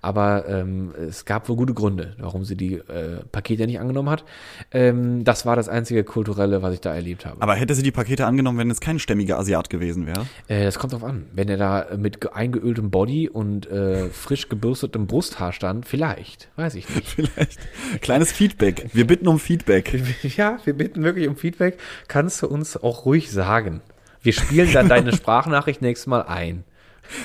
Aber 0.00 0.46
ähm, 0.48 0.92
es 1.08 1.24
gab 1.24 1.48
wohl 1.48 1.56
gute 1.56 1.72
Gründe, 1.72 2.14
warum 2.18 2.44
sie 2.44 2.56
die 2.56 2.74
äh, 2.74 3.20
Pakete 3.32 3.66
nicht 3.66 3.80
angenommen 3.80 4.10
hat. 4.10 4.24
Ähm, 4.70 5.24
das 5.24 5.46
war 5.46 5.56
das 5.56 5.68
einzige 5.70 6.04
kulturelle, 6.04 6.60
was 6.62 6.74
ich 6.74 6.80
da 6.80 6.94
erlebt 6.94 7.24
habe. 7.24 7.40
Aber 7.40 7.54
hätte 7.54 7.74
sie 7.74 7.82
die 7.82 7.90
Pakete 7.90 8.26
angenommen, 8.26 8.58
wenn 8.58 8.70
es 8.70 8.80
kein 8.80 8.98
stämmiger 8.98 9.38
Asiat 9.38 9.70
gewesen 9.70 10.06
wäre? 10.06 10.26
Äh, 10.48 10.64
das 10.64 10.78
kommt 10.78 10.92
drauf 10.92 11.04
an. 11.04 11.26
Wenn 11.32 11.48
er 11.48 11.56
da 11.56 11.86
mit 11.96 12.20
ge- 12.20 12.30
eingeöltem 12.32 12.90
Body 12.90 13.30
und 13.30 13.66
äh, 13.70 14.08
frisch 14.10 14.50
gebürstetem 14.50 15.06
Brusthaar 15.06 15.52
stand, 15.52 15.86
vielleicht. 15.86 16.48
Weiß 16.56 16.74
ich 16.74 16.86
nicht. 16.94 17.08
Vielleicht. 17.14 17.58
Kleines 18.02 18.30
Feedback. 18.32 18.90
Wir 18.92 19.06
bitten 19.06 19.28
um 19.28 19.38
Feedback. 19.38 20.02
Ja, 20.36 20.58
wir 20.64 20.74
bitten 20.74 21.02
wirklich 21.02 21.28
um 21.28 21.36
Feedback. 21.36 21.78
Kannst 22.08 22.42
du 22.42 22.48
uns 22.48 22.76
auch 22.76 23.04
ruhig 23.06 23.30
sagen. 23.30 23.80
Wir 24.24 24.32
spielen 24.32 24.72
dann 24.72 24.88
deine 24.88 25.12
Sprachnachricht 25.14 25.80
nächstes 25.82 26.06
Mal 26.08 26.22
ein. 26.22 26.64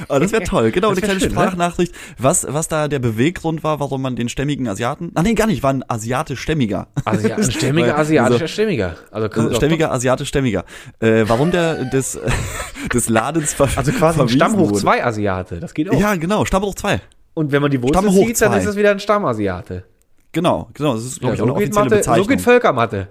Oh, 0.10 0.20
das 0.20 0.34
wäre 0.34 0.44
toll. 0.44 0.72
Genau, 0.72 0.90
eine 0.90 1.00
kleine 1.00 1.22
schön, 1.22 1.30
ne? 1.30 1.36
Sprachnachricht. 1.36 1.96
Was, 2.18 2.46
was 2.50 2.68
da 2.68 2.90
der 2.90 3.00
Beweggrund 3.00 3.64
war, 3.64 3.80
warum 3.80 4.02
man 4.02 4.18
den 4.18 4.28
stämmigen 4.28 4.68
Asiaten. 4.68 5.12
Ah, 5.16 5.24
nee, 5.24 5.34
gar 5.36 5.48
nicht, 5.48 5.64
war 5.64 5.72
ein 5.72 5.86
asiatisch-stämmiger. 5.90 6.88
Also 7.06 7.28
ja, 7.30 7.38
ein 7.38 7.50
stämmiger, 7.50 7.98
asiatischer 7.98 8.50
Stämmiger. 8.50 8.96
Also, 9.10 9.28
man 9.30 9.38
Also, 9.38 9.50
doch- 9.50 9.56
stämmiger, 9.56 9.92
asiatisch-stämmiger. 9.94 10.66
Äh, 11.00 11.24
warum 11.28 11.52
der 11.52 11.86
des, 11.86 12.20
des 12.94 13.08
Ladens 13.08 13.54
ver 13.54 13.70
also 13.74 13.92
quasi 13.94 14.20
ein 14.22 14.28
Stammhoch 14.30 14.70
wurde. 14.72 14.80
2 14.82 15.06
Asiate. 15.06 15.60
Das 15.62 15.74
geht 15.74 15.90
auch. 15.90 15.98
Ja, 16.00 16.16
genau, 16.16 16.44
Stammhoch 16.44 16.76
2. 16.76 17.00
Und 17.34 17.54
wenn 17.54 17.62
man 17.62 17.72
die 17.72 17.82
Wurzel 17.82 18.02
zieht, 18.12 18.42
dann 18.42 18.52
zwei. 18.52 18.60
ist 18.60 18.66
es 18.66 18.76
wieder 18.76 18.92
ein 18.92 19.00
Stammasiate. 19.00 19.86
Genau, 20.34 20.70
genau. 20.74 20.96
Das 20.96 21.06
ist, 21.06 21.22
glaube 21.22 21.38
Ja, 21.38 21.38
ich, 21.38 21.42
auch 21.42 21.48
so, 21.48 21.54
eine 21.56 21.64
geht 21.66 21.70
offizielle 21.78 21.86
Mathe, 21.86 21.96
so 22.04 22.12
Bezeichnung. 22.12 22.28
geht 22.28 22.42
Völkermathe. 22.42 23.08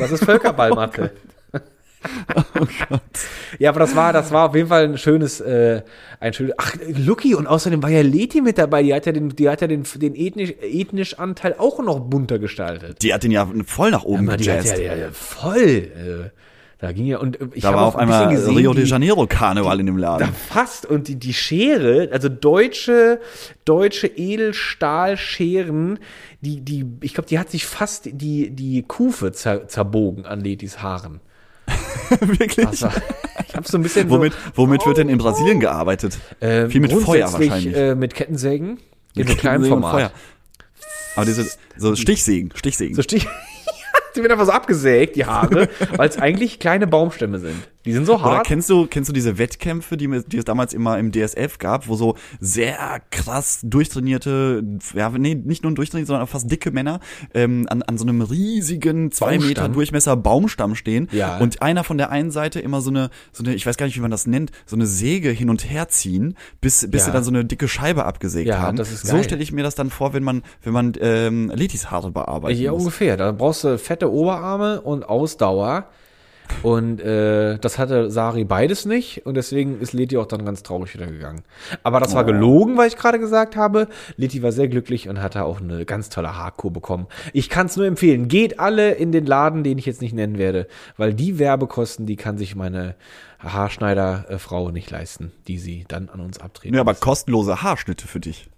Das 0.00 0.10
ist 0.10 0.24
Völkerballmathe. 0.24 1.12
Oh 1.14 1.30
Ja, 3.58 3.70
aber 3.70 3.80
das 3.80 3.96
war, 3.96 4.12
das 4.12 4.30
war 4.32 4.50
auf 4.50 4.54
jeden 4.54 4.68
Fall 4.68 4.84
ein 4.84 4.98
schönes, 4.98 5.40
äh, 5.40 5.82
ein 6.20 6.32
schönes. 6.32 6.54
Ach, 6.58 6.74
Lucky 6.96 7.34
und 7.34 7.46
außerdem 7.46 7.82
war 7.82 7.90
ja 7.90 8.02
Leti 8.02 8.40
mit 8.40 8.58
dabei. 8.58 8.82
Die 8.82 8.92
hat 8.94 9.06
ja 9.06 9.12
den, 9.12 9.30
die 9.30 9.48
hat 9.48 9.60
ja 9.60 9.66
den, 9.66 9.84
den 9.96 10.14
ethnisch, 10.14 10.54
ethnisch 10.60 11.18
Anteil 11.18 11.54
auch 11.58 11.78
noch 11.80 12.00
bunter 12.00 12.38
gestaltet. 12.38 13.02
Die 13.02 13.14
hat 13.14 13.22
den 13.22 13.30
ja 13.30 13.48
voll 13.64 13.90
nach 13.90 14.04
oben 14.04 14.30
hat 14.30 14.38
gejazzt. 14.38 14.78
ja, 14.78 14.84
ja, 14.84 14.96
ja 14.96 15.08
voll. 15.12 15.60
Äh, 15.60 16.30
da 16.78 16.92
ging 16.92 17.06
ja 17.06 17.18
und 17.18 17.40
äh, 17.40 17.48
ich 17.54 17.62
da 17.62 17.68
habe 17.68 17.78
war 17.78 17.84
auch 17.84 17.88
auf 17.88 17.96
ein 17.96 18.02
einmal 18.10 18.34
gesehen, 18.34 18.54
Rio 18.54 18.74
de 18.74 18.84
Janeiro 18.84 19.26
Karneval 19.26 19.80
in 19.80 19.86
dem 19.86 19.96
Laden. 19.96 20.28
da 20.28 20.32
fast 20.32 20.84
und 20.84 21.08
die, 21.08 21.16
die 21.16 21.32
Schere, 21.32 22.10
also 22.12 22.28
deutsche, 22.28 23.18
deutsche 23.64 24.08
Edelstahlscheren, 24.08 25.98
die, 26.42 26.60
die, 26.60 26.84
ich 27.00 27.14
glaube, 27.14 27.28
die 27.28 27.38
hat 27.38 27.50
sich 27.50 27.64
fast 27.64 28.10
die, 28.12 28.50
die 28.50 28.82
Kufe 28.82 29.32
zer, 29.32 29.68
zerbogen 29.68 30.26
an 30.26 30.40
Letis 30.40 30.82
Haaren. 30.82 31.20
Wirklich? 32.20 32.66
Das 32.66 32.82
war, 32.82 32.92
ich 33.46 33.54
habe 33.56 33.66
so 33.66 33.78
ein 33.78 33.82
bisschen 33.82 34.10
Womit, 34.10 34.32
womit 34.54 34.86
wird 34.86 34.98
denn 34.98 35.08
in 35.08 35.18
Brasilien 35.18 35.60
gearbeitet? 35.60 36.18
äh, 36.40 36.68
Viel 36.68 36.80
mit 36.80 36.92
Feuer 36.92 37.32
wahrscheinlich. 37.32 37.74
Äh, 37.76 37.94
mit 37.94 38.14
Kettensägen 38.14 38.78
in 39.14 39.26
so 39.26 39.32
Mit 39.32 39.38
kleinem 39.38 39.66
Format. 39.66 39.92
Feuer. 39.92 40.10
Aber 41.16 41.24
diese 41.26 41.46
so 41.76 41.96
Stichsägen, 41.96 42.52
Stichsägen. 42.54 42.94
So 42.94 43.02
Stich. 43.02 43.26
die 44.16 44.20
werden 44.20 44.32
einfach 44.32 44.46
so 44.46 44.52
abgesägt, 44.52 45.16
die 45.16 45.24
Haare, 45.26 45.68
weil 45.96 46.08
es 46.08 46.18
eigentlich 46.18 46.58
kleine 46.58 46.86
Baumstämme 46.86 47.38
sind. 47.38 47.56
Die 47.86 47.92
sind 47.92 48.04
so 48.06 48.14
Oder 48.16 48.24
hart. 48.24 48.46
kennst 48.46 48.68
du, 48.68 48.86
kennst 48.86 49.08
du 49.08 49.12
diese 49.12 49.38
Wettkämpfe, 49.38 49.96
die, 49.96 50.08
die 50.26 50.38
es 50.38 50.44
damals 50.44 50.74
immer 50.74 50.98
im 50.98 51.12
DSF 51.12 51.58
gab, 51.58 51.88
wo 51.88 51.94
so 51.94 52.16
sehr 52.40 53.00
krass 53.10 53.60
durchtrainierte, 53.62 54.62
ja, 54.94 55.08
nee, 55.10 55.34
nicht 55.34 55.62
nur 55.62 55.72
durchtrainierte, 55.74 56.08
sondern 56.08 56.26
fast 56.26 56.50
dicke 56.50 56.70
Männer 56.70 57.00
ähm, 57.34 57.66
an, 57.70 57.82
an 57.82 57.98
so 57.98 58.04
einem 58.04 58.20
riesigen 58.22 59.10
zwei 59.12 59.32
Baumstamm? 59.32 59.48
Meter 59.48 59.68
Durchmesser 59.68 60.16
Baumstamm 60.16 60.74
stehen 60.74 61.08
Ja. 61.12 61.38
und 61.38 61.62
einer 61.62 61.84
von 61.84 61.98
der 61.98 62.10
einen 62.10 62.30
Seite 62.30 62.60
immer 62.60 62.80
so 62.80 62.90
eine, 62.90 63.10
so 63.32 63.44
eine, 63.44 63.54
ich 63.54 63.66
weiß 63.66 63.76
gar 63.76 63.86
nicht, 63.86 63.96
wie 63.96 64.00
man 64.00 64.10
das 64.10 64.26
nennt, 64.26 64.50
so 64.66 64.76
eine 64.76 64.86
Säge 64.86 65.30
hin 65.30 65.50
und 65.50 65.70
her 65.70 65.88
ziehen, 65.88 66.36
bis, 66.60 66.88
bis 66.90 67.02
Ja. 67.02 67.06
sie 67.06 67.12
dann 67.12 67.24
so 67.24 67.30
eine 67.30 67.44
dicke 67.44 67.68
Scheibe 67.68 68.04
abgesägt 68.04 68.48
Ja, 68.48 68.58
haben. 68.58 68.76
das 68.76 68.90
ist 68.92 69.06
so 69.06 69.14
geil. 69.14 69.24
stelle 69.24 69.42
ich 69.42 69.52
mir 69.52 69.62
das 69.62 69.74
dann 69.74 69.90
vor, 69.90 70.12
wenn 70.12 70.22
man, 70.24 70.42
wenn 70.62 70.72
man 70.72 70.92
ähm, 71.00 71.50
Letis 71.54 71.90
Haare 71.90 72.10
bearbeitet. 72.10 72.58
Ja, 72.60 72.72
ungefähr. 72.72 73.16
Da 73.16 73.32
brauchst 73.32 73.64
du 73.64 73.78
fette 73.78 74.10
Oberarme 74.12 74.80
und 74.80 75.08
Ausdauer. 75.08 75.86
Und 76.62 77.00
äh, 77.00 77.58
das 77.58 77.78
hatte 77.78 78.10
Sari 78.10 78.44
beides 78.44 78.86
nicht 78.86 79.24
und 79.26 79.34
deswegen 79.36 79.80
ist 79.80 79.92
Leti 79.92 80.16
auch 80.16 80.26
dann 80.26 80.44
ganz 80.44 80.62
traurig 80.62 80.94
wieder 80.94 81.06
gegangen. 81.06 81.42
Aber 81.82 82.00
das 82.00 82.14
war 82.14 82.22
Oh. 82.24 82.26
gelogen, 82.26 82.76
was 82.76 82.88
ich 82.88 82.96
gerade 82.96 83.18
gesagt 83.18 83.56
habe. 83.56 83.88
Leti 84.16 84.42
war 84.42 84.52
sehr 84.52 84.68
glücklich 84.68 85.08
und 85.08 85.20
hatte 85.22 85.44
auch 85.44 85.60
eine 85.60 85.84
ganz 85.84 86.08
tolle 86.08 86.36
Haarkur 86.36 86.72
bekommen. 86.72 87.06
Ich 87.32 87.48
kann 87.50 87.66
es 87.66 87.76
nur 87.76 87.86
empfehlen. 87.86 88.28
Geht 88.28 88.58
alle 88.58 88.92
in 88.92 89.12
den 89.12 89.26
Laden, 89.26 89.64
den 89.64 89.78
ich 89.78 89.86
jetzt 89.86 90.00
nicht 90.00 90.14
nennen 90.14 90.38
werde, 90.38 90.66
weil 90.96 91.14
die 91.14 91.38
Werbekosten, 91.38 92.06
die 92.06 92.16
kann 92.16 92.38
sich 92.38 92.56
meine 92.56 92.94
Haarschneiderfrau 93.40 94.70
nicht 94.70 94.90
leisten, 94.90 95.32
die 95.48 95.58
sie 95.58 95.84
dann 95.88 96.08
an 96.08 96.20
uns 96.20 96.40
abtreten. 96.40 96.74
Ja, 96.74 96.80
aber 96.80 96.92
muss. 96.92 97.00
kostenlose 97.00 97.62
Haarschnitte 97.62 98.06
für 98.06 98.20
dich. 98.20 98.48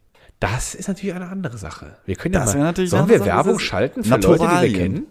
das 0.40 0.74
ist 0.74 0.88
natürlich 0.88 1.14
eine 1.16 1.28
andere 1.28 1.58
Sache. 1.58 1.96
Wir 2.06 2.14
können 2.16 2.34
ja 2.34 2.40
Das 2.40 2.50
mal, 2.50 2.58
wäre 2.58 2.66
natürlich 2.66 2.90
sollen 2.90 3.08
wir 3.08 3.18
Sache. 3.18 3.28
Werbung 3.28 3.58
schalten 3.58 4.04
für 4.04 4.16
Leute, 4.16 4.44
die 4.44 4.72
wir 4.72 4.78
kennen? 4.78 5.06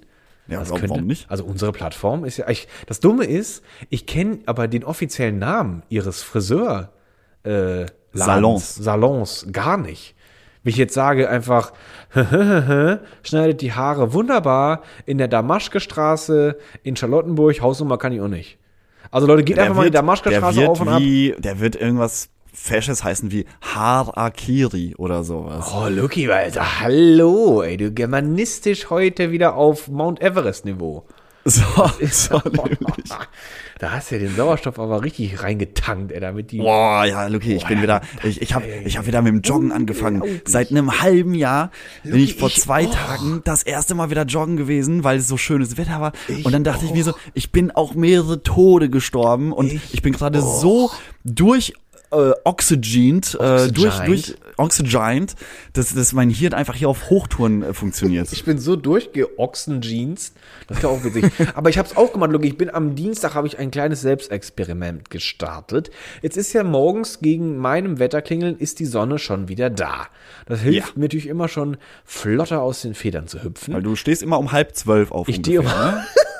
Ja, 0.47 0.59
Das 0.59 0.69
warum, 0.69 0.79
könnte- 0.81 0.95
warum 0.95 1.07
nicht? 1.07 1.29
Also 1.29 1.43
unsere 1.45 1.71
Plattform 1.71 2.23
ist 2.25 2.37
ja, 2.37 2.47
ich, 2.49 2.67
das 2.85 2.99
Dumme 2.99 3.25
ist, 3.25 3.63
ich 3.89 4.05
kenne 4.05 4.39
aber 4.45 4.67
den 4.67 4.83
offiziellen 4.83 5.39
Namen 5.39 5.83
ihres 5.89 6.23
Friseur 6.23 6.91
äh, 7.43 7.85
Salons. 8.13 8.75
Salons 8.75 9.47
gar 9.51 9.77
nicht. 9.77 10.15
Wenn 10.63 10.71
ich 10.71 10.77
jetzt 10.77 10.93
sage 10.93 11.29
einfach, 11.29 11.71
schneidet 13.23 13.61
die 13.61 13.73
Haare 13.73 14.13
wunderbar 14.13 14.81
in 15.05 15.17
der 15.17 15.27
Damaschke-Straße 15.27 16.57
in 16.83 16.95
Charlottenburg, 16.95 17.61
Hausnummer 17.61 17.97
kann 17.97 18.11
ich 18.13 18.21
auch 18.21 18.27
nicht. 18.27 18.57
Also 19.11 19.27
Leute, 19.27 19.43
geht 19.43 19.57
einfach 19.59 19.75
mal 19.75 19.85
die 19.85 19.91
der 19.91 20.01
Damaschke-Straße 20.01 20.57
wird 20.59 20.69
auf 20.69 20.81
und 20.81 20.89
ab. 20.89 20.99
wie, 20.99 21.35
Der 21.37 21.59
wird 21.59 21.75
irgendwas 21.75 22.29
Fasches 22.67 23.03
heißen 23.03 23.31
wie 23.31 23.45
Harakiri 23.61 24.95
oder 24.97 25.23
sowas. 25.23 25.71
Oh, 25.73 25.87
Lucky, 25.87 26.29
Alter, 26.29 26.81
hallo, 26.81 27.61
ey, 27.61 27.77
du 27.77 27.91
germanistisch 27.91 28.89
heute 28.89 29.31
wieder 29.31 29.55
auf 29.55 29.87
Mount 29.87 30.21
Everest-Niveau. 30.21 31.05
So, 31.49 31.61
so 32.11 32.41
nämlich. 32.43 33.09
Da 33.79 33.91
hast 33.91 34.11
du 34.11 34.15
ja 34.15 34.19
den 34.19 34.35
Sauerstoff 34.35 34.77
aber 34.79 35.01
richtig 35.01 35.41
reingetankt, 35.41 36.11
ey, 36.11 36.19
damit 36.19 36.51
die. 36.51 36.57
Boah, 36.57 37.05
ja, 37.05 37.27
Luki, 37.27 37.55
ich 37.55 37.65
bin 37.65 37.81
wieder, 37.81 38.01
ich, 38.23 38.41
ich 38.41 38.53
habe 38.53 38.65
ich 38.83 38.97
hab 38.97 39.07
wieder 39.07 39.21
mit 39.21 39.33
dem 39.33 39.41
Joggen 39.43 39.71
angefangen. 39.71 40.41
Seit 40.43 40.71
einem 40.71 40.99
halben 40.99 41.33
Jahr 41.33 41.71
bin 42.03 42.19
ich 42.19 42.35
vor 42.35 42.49
zwei 42.49 42.85
auch. 42.87 42.93
Tagen 42.93 43.41
das 43.45 43.63
erste 43.63 43.95
Mal 43.95 44.09
wieder 44.09 44.23
joggen 44.25 44.57
gewesen, 44.57 45.05
weil 45.05 45.19
es 45.19 45.29
so 45.29 45.37
schönes 45.37 45.77
Wetter 45.77 46.01
war. 46.01 46.11
und 46.43 46.51
dann 46.51 46.65
dachte 46.65 46.83
ich 46.83 46.91
mir 46.91 47.05
so, 47.05 47.13
ich 47.33 47.53
bin 47.53 47.71
auch 47.71 47.93
mehrere 47.93 48.43
Tode 48.43 48.89
gestorben 48.89 49.53
und 49.53 49.71
Ich 49.93 50.01
bin 50.01 50.11
gerade 50.11 50.41
so 50.41 50.91
durch 51.23 51.71
äh, 52.11 52.31
oxygened, 52.43 53.35
äh, 53.39 53.67
durch, 53.71 53.99
durch 53.99 54.35
oxygened, 54.57 55.35
dass, 55.73 55.93
dass 55.93 56.13
mein 56.13 56.29
Hirn 56.29 56.53
einfach 56.53 56.75
hier 56.75 56.89
auf 56.89 57.09
Hochtouren 57.09 57.61
äh, 57.63 57.73
funktioniert. 57.73 58.31
Ich 58.31 58.45
bin 58.45 58.57
so 58.59 58.75
durchgeochsen-Jeans. 58.75 60.33
Das 60.67 60.77
ist 60.77 60.83
ja 60.83 60.89
auch 60.89 61.03
witzig. 61.03 61.31
Aber 61.55 61.69
ich 61.69 61.77
habe 61.77 61.87
es 61.87 61.95
auch 61.97 62.13
gemacht, 62.13 62.31
Lucky. 62.31 62.47
Ich 62.47 62.57
bin 62.57 62.69
am 62.73 62.95
Dienstag, 62.95 63.35
habe 63.35 63.47
ich 63.47 63.59
ein 63.59 63.71
kleines 63.71 64.01
Selbstexperiment 64.01 65.09
gestartet. 65.09 65.91
Jetzt 66.21 66.37
ist 66.37 66.53
ja 66.53 66.63
morgens 66.63 67.19
gegen 67.19 67.57
meinem 67.57 67.99
Wetterklingeln 67.99 68.57
ist 68.57 68.79
die 68.79 68.85
Sonne 68.85 69.19
schon 69.19 69.47
wieder 69.47 69.69
da. 69.69 70.07
Das 70.45 70.61
hilft 70.61 70.77
Ja. 70.89 70.93
mir 70.95 71.03
natürlich 71.03 71.27
immer 71.27 71.47
schon 71.47 71.77
flotter 72.05 72.61
aus 72.61 72.81
den 72.81 72.93
Federn 72.95 73.27
zu 73.27 73.43
hüpfen. 73.43 73.73
weil 73.73 73.83
du 73.83 73.95
stehst 73.95 74.23
immer 74.23 74.39
um 74.39 74.51
halb 74.51 74.75
zwölf 74.75 75.11
auf. 75.11 75.27
Ich 75.27 75.37
stehe 75.37 75.59
ungefähr, 75.59 75.79
um- 75.83 75.91
ne? 75.95 76.03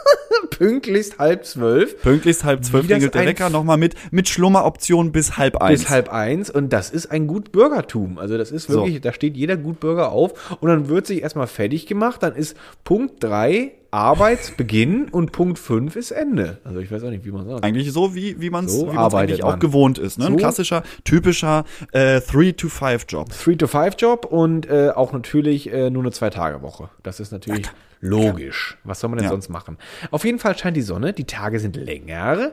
Pünktlichst 0.57 1.19
halb 1.19 1.45
zwölf. 1.45 2.01
Pünktlichst 2.01 2.43
halb 2.43 2.65
zwölf 2.65 2.87
klingelt 2.87 3.13
der 3.13 3.21
ein- 3.21 3.27
Wecker 3.27 3.49
nochmal 3.49 3.77
mit, 3.77 3.93
mit 4.11 4.27
Schlummeroption 4.27 5.11
bis 5.11 5.37
halb 5.37 5.57
eins. 5.57 5.81
bis 5.81 5.89
halb 5.89 6.11
eins 6.11 6.49
und 6.49 6.73
das 6.73 6.89
ist 6.89 7.11
ein 7.11 7.27
Gutbürgertum. 7.27 8.17
Also 8.17 8.37
das 8.37 8.51
ist 8.51 8.69
wirklich, 8.69 8.95
So. 8.95 8.99
da 9.01 9.13
steht 9.13 9.37
jeder 9.37 9.55
Gutbürger 9.57 10.11
auf 10.11 10.57
und 10.61 10.69
dann 10.69 10.87
wird 10.89 11.05
sich 11.07 11.21
erstmal 11.21 11.47
fertig 11.47 11.85
gemacht, 11.85 12.23
dann 12.23 12.33
ist 12.35 12.57
Punkt 12.83 13.23
drei 13.23 13.73
Arbeitsbeginn 13.91 15.07
und 15.11 15.31
Punkt 15.31 15.59
fünf 15.59 15.95
ist 15.95 16.11
Ende. 16.11 16.57
Also 16.63 16.79
ich 16.79 16.91
weiß 16.91 17.03
auch 17.03 17.09
nicht, 17.09 17.23
wie 17.25 17.31
man 17.31 17.47
sagt. 17.47 17.63
Eigentlich 17.63 17.91
so, 17.93 18.15
wie, 18.15 18.39
wie 18.41 18.49
man 18.49 18.65
es 18.65 18.73
So 18.73 18.91
wie 18.91 18.95
man's 18.95 19.13
eigentlich 19.13 19.43
auch 19.43 19.51
man. 19.51 19.59
gewohnt 19.59 19.97
ist. 19.97 20.17
Ne? 20.19 20.25
Ein 20.25 20.31
So. 20.33 20.37
klassischer, 20.37 20.83
typischer 21.03 21.65
äh, 21.93 22.17
3-to-5-Job. 22.17 23.29
3-to-5-Job 23.29 24.25
und 24.25 24.69
äh, 24.69 24.89
auch 24.89 25.13
natürlich 25.13 25.71
äh, 25.71 25.89
nur 25.89 26.03
eine 26.03 26.11
Zwei-Tage-Woche. 26.11 26.89
Das 27.03 27.19
ist 27.19 27.31
natürlich 27.31 27.67
logisch. 27.99 28.77
Was 28.83 28.99
soll 28.99 29.09
man 29.09 29.17
denn 29.17 29.25
Ja. 29.25 29.31
sonst 29.31 29.49
machen? 29.49 29.77
Auf 30.11 30.25
jeden 30.25 30.39
Fall 30.39 30.57
scheint 30.57 30.77
die 30.77 30.81
Sonne, 30.81 31.13
die 31.13 31.25
Tage 31.25 31.59
sind 31.59 31.75
länger 31.75 32.51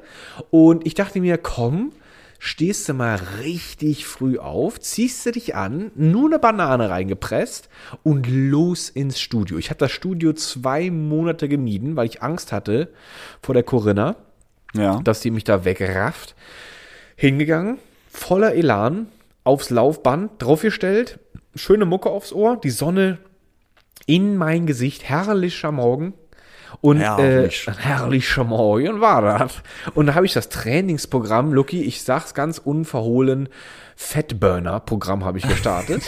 und 0.50 0.86
ich 0.86 0.94
dachte 0.94 1.20
mir, 1.20 1.38
komm, 1.38 1.92
stehst 2.38 2.88
du 2.88 2.94
mal 2.94 3.18
richtig 3.42 4.06
früh 4.06 4.38
auf, 4.38 4.78
ziehst 4.80 5.24
du 5.24 5.32
dich 5.32 5.54
an, 5.54 5.90
nur 5.94 6.26
eine 6.28 6.38
Banane 6.38 6.90
reingepresst 6.90 7.68
und 8.02 8.26
los 8.28 8.88
ins 8.90 9.18
Studio. 9.20 9.56
Ich 9.58 9.70
habe 9.70 9.78
das 9.78 9.92
Studio 9.92 10.32
zwei 10.34 10.90
Monate 10.90 11.48
gemieden, 11.48 11.96
weil 11.96 12.06
ich 12.06 12.22
Angst 12.22 12.52
hatte 12.52 12.88
vor 13.42 13.54
der 13.54 13.62
Corinna 13.62 14.16
Ja. 14.74 15.00
dass 15.04 15.20
die 15.20 15.30
mich 15.30 15.44
da 15.44 15.64
wegrafft. 15.64 16.34
Hingegangen, 17.16 17.78
voller 18.10 18.54
Elan, 18.54 19.06
aufs 19.44 19.70
Laufband 19.70 20.32
draufgestellt, 20.42 21.18
schöne 21.54 21.84
Mucke 21.84 22.10
aufs 22.10 22.32
Ohr, 22.32 22.56
die 22.56 22.70
Sonne 22.70 23.18
in 24.06 24.36
mein 24.36 24.66
Gesicht, 24.66 25.04
herrlicher 25.04 25.72
Morgen. 25.72 26.14
Und 26.80 26.98
Herrlich. 26.98 27.68
Äh, 27.68 27.72
herrlicher 27.78 28.44
Morgen 28.44 29.00
war 29.00 29.22
das. 29.22 29.62
Und 29.94 30.06
da 30.06 30.14
habe 30.14 30.26
ich 30.26 30.32
das 30.32 30.48
Trainingsprogramm, 30.48 31.52
Lucky, 31.52 31.82
ich 31.82 32.02
sag's 32.02 32.34
ganz 32.34 32.58
unverhohlen, 32.58 33.48
Fettburner-Programm 33.96 35.24
habe 35.24 35.38
ich 35.38 35.48
gestartet. 35.48 36.02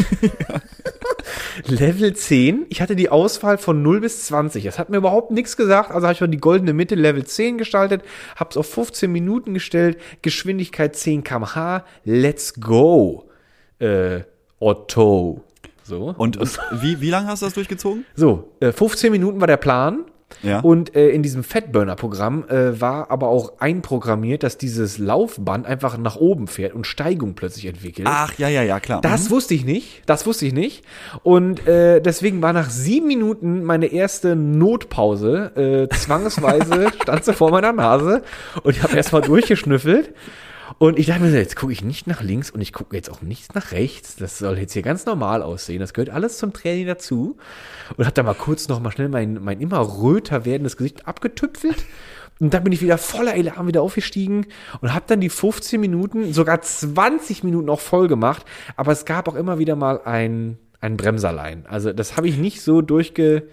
Level 1.65 2.15
10. 2.15 2.67
Ich 2.69 2.81
hatte 2.81 2.97
die 2.97 3.09
Auswahl 3.09 3.59
von 3.59 3.83
0 3.83 4.01
bis 4.01 4.27
20. 4.27 4.65
Das 4.65 4.79
hat 4.79 4.91
mir 4.91 4.97
überhaupt 4.99 5.31
nichts 5.31 5.57
gesagt. 5.57 5.91
Also 5.91 6.07
habe 6.07 6.15
ich 6.15 6.21
mal 6.21 6.27
die 6.27 6.39
goldene 6.39 6.73
Mitte 6.73 6.95
Level 6.95 7.25
10 7.25 7.59
gestaltet, 7.59 8.03
habe 8.35 8.51
es 8.51 8.57
auf 8.57 8.69
15 8.71 9.11
Minuten 9.11 9.55
gestellt, 9.55 9.99
Geschwindigkeit 10.23 10.97
10 10.97 11.25
km/h. 11.25 11.85
Let's 12.05 12.55
go. 12.61 13.31
Äh, 13.79 14.23
Otto. 14.59 15.46
So. 15.87 16.15
Und, 16.19 16.37
und 16.37 16.59
wie, 16.73 17.01
wie 17.01 17.11
lange 17.11 17.29
hast 17.29 17.43
du 17.43 17.47
das 17.47 17.55
durchgezogen? 17.55 18.05
So, 18.17 18.53
äh, 18.61 18.73
15 18.73 19.13
Minuten 19.13 19.41
war 19.41 19.47
der 19.47 19.57
Plan. 19.57 20.05
Ja. 20.43 20.59
Und 20.61 20.97
äh, 20.97 21.11
in 21.11 21.23
diesem 21.23 21.45
Fatburner-Programm 21.45 22.49
äh, 22.49 22.81
war 22.81 23.11
aber 23.13 23.29
auch 23.29 23.61
einprogrammiert, 23.61 24.43
dass 24.43 24.59
dieses 24.59 24.99
Laufband 24.99 25.67
einfach 25.67 25.97
nach 25.99 26.17
oben 26.17 26.49
fährt 26.49 26.75
und 26.75 26.87
Steigung 26.87 27.35
plötzlich 27.35 27.67
entwickelt. 27.67 28.09
Ach, 28.11 28.37
ja, 28.37 28.49
ja, 28.49 28.63
ja, 28.63 28.81
klar. 28.81 29.01
Das 29.03 29.31
wusste 29.31 29.55
ich 29.55 29.65
nicht. 29.65 30.03
Das 30.07 30.27
wusste 30.27 30.47
ich 30.47 30.53
nicht. 30.53 30.85
Und 31.23 31.67
äh, 31.69 32.01
deswegen 32.01 32.43
war 32.43 32.53
nach 32.53 32.71
sieben 32.71 33.07
Minuten 33.07 33.63
meine 33.63 33.87
erste 33.87 34.35
Notpause. 34.35 35.89
Äh, 35.91 35.95
zwangsweise 35.95 36.89
stand 37.03 37.25
sie 37.25 37.33
vor 37.33 37.53
meiner 37.53 37.73
Nase 37.73 38.23
und 38.65 38.77
ich 38.77 38.83
habe 38.83 38.97
erstmal 38.97 39.23
durchgeschnüffelt. 39.23 40.13
Und 40.79 40.99
ich 40.99 41.07
dachte 41.07 41.23
mir 41.23 41.31
so, 41.31 41.37
jetzt 41.37 41.57
gucke 41.57 41.73
ich 41.73 41.83
nicht 41.83 42.07
nach 42.07 42.23
links 42.23 42.51
und 42.51 42.61
ich 42.61 42.73
gucke 42.73 42.95
jetzt 42.95 43.11
auch 43.11 43.23
nicht 43.23 43.55
nach 43.55 43.73
rechts. 43.73 44.17
Das 44.17 44.39
soll 44.39 44.59
jetzt 44.59 44.75
hier 44.75 44.83
ganz 44.83 45.07
normal 45.07 45.43
aussehen. 45.43 45.81
Das 45.81 45.95
gehört 45.95 46.11
alles 46.11 46.37
zum 46.37 46.53
Training 46.53 46.87
dazu. 46.87 47.39
Und 47.97 48.05
habe 48.05 48.15
da 48.15 48.23
mal 48.23 48.35
kurz 48.35 48.69
noch 48.69 48.81
mal 48.81 48.91
schnell 48.91 49.09
mein, 49.09 49.43
mein 49.43 49.61
immer 49.61 49.79
röter 49.79 50.45
werdendes 50.45 50.77
Gesicht 50.77 51.09
abgetüpfelt. 51.09 51.83
Und 52.41 52.53
dann 52.53 52.63
bin 52.63 52.75
ich 52.75 52.83
wieder 52.83 52.99
voller 52.99 53.35
Elan 53.35 53.67
wieder 53.67 53.81
aufgestiegen 53.81 54.47
und 54.83 54.93
habe 54.93 55.07
dann 55.09 55.23
die 55.23 55.31
15 55.31 55.81
Minuten, 55.81 56.35
sogar 56.35 56.61
20 56.61 57.43
Minuten 57.45 57.71
auch 57.71 57.81
voll 57.81 58.09
gemacht. 58.09 58.45
Aber 58.77 58.93
es 58.93 59.07
gab 59.07 59.29
auch 59.29 59.35
immer 59.35 59.59
wieder 59.59 59.77
mal 59.77 60.03
ein, 60.05 60.59
ein 60.83 60.99
Bremserlein. 60.99 61.65
Also 61.67 61.95
das 61.95 62.19
habe 62.19 62.29
ich 62.29 62.37
nicht 62.37 62.61
so 62.61 62.83
durchgerockt, 62.83 63.49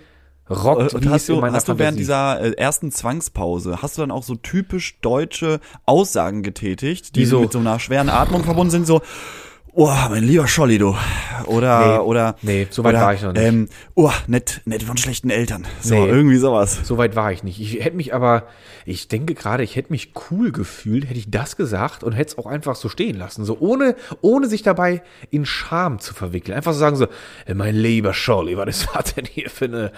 Äh, 0.50 0.54
Und 0.54 1.04
wie 1.06 1.10
hast 1.10 1.30
in 1.30 1.36
du, 1.36 1.42
meiner 1.42 1.56
hast 1.56 1.68
du 1.68 1.78
während 1.78 1.98
dieser 1.98 2.42
äh, 2.42 2.52
ersten 2.52 2.92
Zwangspause, 2.92 3.82
hast 3.82 3.98
du 3.98 4.02
dann 4.02 4.12
auch 4.12 4.24
so 4.24 4.36
typisch 4.36 5.00
deutsche 5.02 5.60
Aussagen 5.86 6.44
getätigt, 6.44 7.16
die 7.16 7.22
Wieso? 7.22 7.42
mit 7.42 7.52
so 7.52 7.60
einer 7.60 7.80
schweren 7.80 8.10
Atmung 8.10 8.44
verbunden 8.44 8.72
sind, 8.72 8.86
so, 8.88 9.02
oh, 9.74 9.92
mein 10.10 10.24
lieber 10.24 10.48
Scholli, 10.48 10.78
du. 10.78 10.96
Oder, 11.46 11.98
Nee. 11.98 12.00
oder. 12.04 12.36
Nee, 12.42 12.68
so 12.70 12.84
weit 12.84 12.94
oder, 12.96 13.02
war 13.04 13.14
ich 13.14 13.22
noch 13.22 13.34
nicht. 13.34 13.42
Ähm, 13.44 13.70
oh, 13.96 14.12
nett, 14.28 14.62
nett 14.66 14.84
von 14.84 14.98
schlechten 14.98 15.30
Eltern. 15.30 15.66
So, 15.82 15.96
Nee. 15.96 16.08
irgendwie 16.10 16.38
sowas. 16.38 16.80
So 16.84 16.98
weit 16.98 17.16
war 17.16 17.32
ich 17.32 17.44
nicht. 17.44 17.60
Ich 17.60 17.84
hätte 17.84 17.96
mich 17.98 18.14
aber, 18.14 18.48
ich 18.86 19.08
denke 19.08 19.34
gerade, 19.34 19.64
ich 19.64 19.76
hätte 19.76 19.92
mich 19.92 20.14
cool 20.32 20.52
gefühlt, 20.52 21.06
hätte 21.06 21.20
ich 21.20 21.30
das 21.32 21.56
gesagt 21.58 22.04
und 22.04 22.14
hätte 22.14 22.32
es 22.34 22.38
auch 22.38 22.46
einfach 22.46 22.76
so 22.76 22.88
stehen 22.90 23.18
lassen. 23.18 23.44
So 23.46 23.58
ohne, 23.60 23.96
ohne 24.22 24.48
sich 24.48 24.62
dabei 24.64 25.02
in 25.32 25.46
Scham 25.46 26.00
zu 26.00 26.14
verwickeln. 26.14 26.56
Einfach 26.56 26.74
so 26.74 26.80
sagen 26.80 26.96
so, 26.96 27.08
"Ey, 27.46 27.54
mein 27.56 27.76
lieber 27.76 28.14
Scholli, 28.14 28.56
was 28.58 28.70
ist 28.70 28.90
das 28.94 29.14
denn 29.16 29.26
hier 29.26 29.50
für 29.50 29.66
eine, 29.66 29.92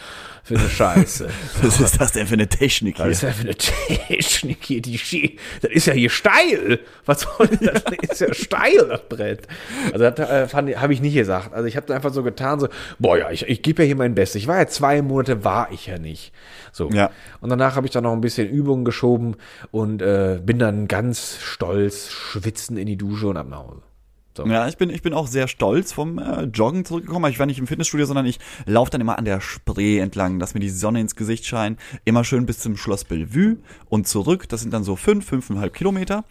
für 0.44 0.58
eine 0.58 0.70
Scheiße? 0.70 1.28
Was 1.64 1.80
ist 1.80 2.00
das 2.00 2.12
denn 2.12 2.28
für 2.28 2.36
eine 2.36 2.48
Technik 2.48 3.00
Was 3.00 3.04
hier? 3.06 3.12
ist 3.12 3.24
denn 3.24 3.34
für 3.34 3.42
eine 3.42 3.56
Technik 3.56 4.60
hier? 4.62 4.82
Die 4.82 5.38
das 5.62 5.72
ist 5.72 5.88
ja 5.88 5.94
hier 5.94 6.10
steil. 6.12 6.80
Was 7.06 7.22
soll 7.22 7.48
das? 7.48 7.84
Das 7.84 7.94
ist 8.12 8.22
ja 8.22 8.34
steil, 8.34 8.88
das 8.88 9.02
Brett. 9.10 9.48
Also 9.94 10.10
das 10.10 10.20
äh, 10.20 10.48
habe 10.54 10.94
ich 10.94 11.02
nicht 11.02 11.14
gesagt. 11.14 11.54
Also 11.54 11.68
ich 11.68 11.78
habe 11.78 11.94
einfach 11.94 12.14
so 12.14 12.24
getan, 12.24 12.60
so, 12.60 12.68
boah 13.00 13.18
ja, 13.18 13.32
ich, 13.32 13.48
ich 13.48 13.62
gebe 13.62 13.84
ja 13.84 13.88
hier 13.88 13.96
mein 13.96 14.16
Bestes. 14.16 14.42
Ich 14.42 14.48
war 14.48 14.58
ja 14.58 14.68
zwei 14.68 15.02
Monate, 15.02 15.44
war 15.44 15.72
ich 15.72 15.88
ja 15.88 15.98
nicht. 15.98 16.34
So. 16.72 16.90
Ja. 16.90 17.12
Und 17.42 17.50
danach 17.50 17.76
habe 17.76 17.88
ich 17.88 17.94
dann 17.94 18.04
noch 18.04 18.14
ein 18.14 18.22
bisschen 18.22 18.50
Übungen 18.50 18.86
geschoben 18.86 19.36
und 19.72 20.02
äh, 20.02 20.40
bin 20.44 20.60
dann 20.60 20.88
ganz 20.88 21.38
stolz 21.42 22.10
schwitzen 22.10 22.78
in 22.78 22.86
die 22.86 22.98
Dusche 22.98 23.28
und 23.28 23.38
ab 23.38 23.48
nach 23.50 23.60
Hause. 23.60 23.82
So. 24.38 24.46
Ja, 24.46 24.68
ich 24.68 24.78
bin, 24.78 24.90
ich 24.90 25.02
bin 25.02 25.14
auch 25.14 25.28
sehr 25.28 25.48
stolz 25.48 25.94
vom 25.94 26.20
äh, 26.20 26.44
Joggen 26.44 26.86
zurückgekommen. 26.86 27.32
Ich 27.32 27.40
war 27.40 27.46
nicht 27.46 27.60
im 27.60 27.68
Fitnessstudio, 27.68 28.06
sondern 28.06 28.26
ich 28.26 28.40
laufe 28.66 28.92
dann 28.92 29.02
immer 29.02 29.18
an 29.18 29.26
der 29.26 29.42
Spree 29.42 30.00
entlang, 30.00 30.40
dass 30.40 30.54
mir 30.54 30.60
die 30.60 30.70
Sonne 30.70 31.02
ins 31.02 31.16
Gesicht 31.16 31.46
scheint. 31.46 31.80
Immer 32.04 32.24
schön 32.24 32.46
bis 32.46 32.60
zum 32.60 32.76
Schloss 32.76 33.06
Bellevue 33.06 33.58
und 33.90 34.08
zurück. 34.08 34.50
Das 34.50 34.62
sind 34.62 34.74
dann 34.74 34.84
so 34.84 34.96
fünf, 34.96 35.26
fünfeinhalb 35.26 35.74
Kilometer. 35.74 36.26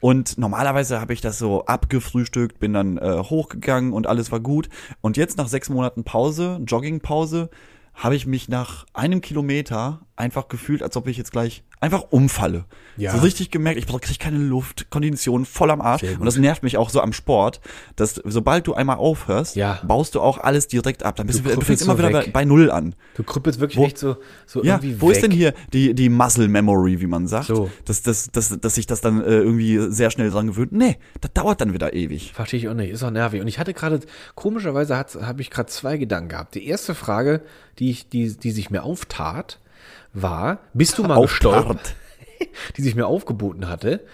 Und 0.00 0.38
normalerweise 0.38 1.00
habe 1.00 1.12
ich 1.12 1.20
das 1.20 1.38
so 1.38 1.66
abgefrühstückt, 1.66 2.58
bin 2.58 2.72
dann 2.72 2.96
äh, 2.98 3.18
hochgegangen 3.18 3.92
und 3.92 4.06
alles 4.06 4.32
war 4.32 4.40
gut. 4.40 4.68
Und 5.00 5.16
jetzt 5.16 5.36
nach 5.36 5.48
sechs 5.48 5.68
Monaten 5.68 6.04
Pause, 6.04 6.60
Joggingpause, 6.66 7.50
habe 7.94 8.16
ich 8.16 8.26
mich 8.26 8.48
nach 8.48 8.86
einem 8.94 9.20
Kilometer 9.20 10.00
einfach 10.20 10.46
gefühlt, 10.48 10.82
als 10.82 10.96
ob 10.96 11.08
ich 11.08 11.16
jetzt 11.16 11.32
gleich 11.32 11.64
einfach 11.80 12.04
umfalle. 12.10 12.66
Ja. 12.96 13.12
So 13.12 13.18
richtig 13.18 13.50
gemerkt, 13.50 13.78
ich 13.78 13.86
kriege 13.86 14.18
keine 14.18 14.38
Luft, 14.38 14.90
Kondition 14.90 15.44
voll 15.46 15.70
am 15.70 15.80
Arsch. 15.80 16.02
Und 16.02 16.24
das 16.26 16.36
nervt 16.36 16.62
mich 16.62 16.76
auch 16.76 16.90
so 16.90 17.00
am 17.00 17.12
Sport, 17.12 17.60
dass 17.96 18.20
sobald 18.24 18.66
du 18.66 18.74
einmal 18.74 18.96
aufhörst, 18.98 19.56
Ja. 19.56 19.80
baust 19.86 20.14
du 20.14 20.20
auch 20.20 20.38
alles 20.38 20.68
direkt 20.68 21.02
ab. 21.02 21.16
Dann 21.16 21.26
bist 21.26 21.40
Du 21.40 21.48
du, 21.48 21.54
du 21.56 21.60
fängst 21.62 21.82
immer 21.82 21.94
so 21.94 21.98
wieder 21.98 22.10
bei, 22.10 22.26
bei 22.30 22.44
Null 22.44 22.70
an. 22.70 22.94
Du 23.14 23.22
krüppelst 23.22 23.58
wirklich 23.60 23.78
Wo- 23.78 23.84
echt 23.86 23.98
so, 23.98 24.16
so 24.46 24.62
Ja, 24.62 24.74
irgendwie 24.74 25.00
wo 25.00 25.08
weg. 25.08 25.16
ist 25.16 25.22
denn 25.22 25.30
hier 25.30 25.54
die, 25.72 25.94
die 25.94 26.08
Muscle 26.10 26.48
Memory, 26.48 27.00
wie 27.00 27.06
man 27.06 27.26
sagt? 27.26 27.46
So. 27.46 27.70
Dass, 27.86 28.02
dass, 28.02 28.30
dass, 28.30 28.60
dass 28.60 28.74
sich 28.74 28.86
das 28.86 29.00
dann 29.00 29.22
äh, 29.22 29.38
irgendwie 29.38 29.78
sehr 29.90 30.10
schnell 30.10 30.30
dran 30.30 30.48
gewöhnt. 30.48 30.72
Nee, 30.72 30.98
das 31.22 31.32
dauert 31.32 31.60
dann 31.62 31.72
wieder 31.72 31.94
ewig. 31.94 32.32
Verstehe 32.34 32.58
ich 32.60 32.68
auch 32.68 32.74
nicht, 32.74 32.90
ist 32.90 33.02
auch 33.02 33.10
nervig. 33.10 33.40
Und 33.40 33.48
ich 33.48 33.58
hatte 33.58 33.72
gerade, 33.72 34.00
komischerweise 34.34 34.96
habe 34.96 35.40
ich 35.40 35.50
gerade 35.50 35.68
zwei 35.70 35.96
Gedanken 35.96 36.28
gehabt. 36.30 36.54
Die 36.54 36.66
erste 36.66 36.94
Frage, 36.94 37.40
die, 37.78 37.90
ich, 37.90 38.08
die, 38.08 38.36
die 38.36 38.50
sich 38.50 38.70
mir 38.70 38.82
auftat, 38.82 39.59
war, 40.12 40.60
bist 40.74 40.98
du 40.98 41.04
mal 41.04 41.20
gestolpert, 41.20 41.94
die 42.76 42.82
sich 42.82 42.94
mir 42.94 43.06
aufgeboten 43.06 43.68
hatte, 43.68 44.04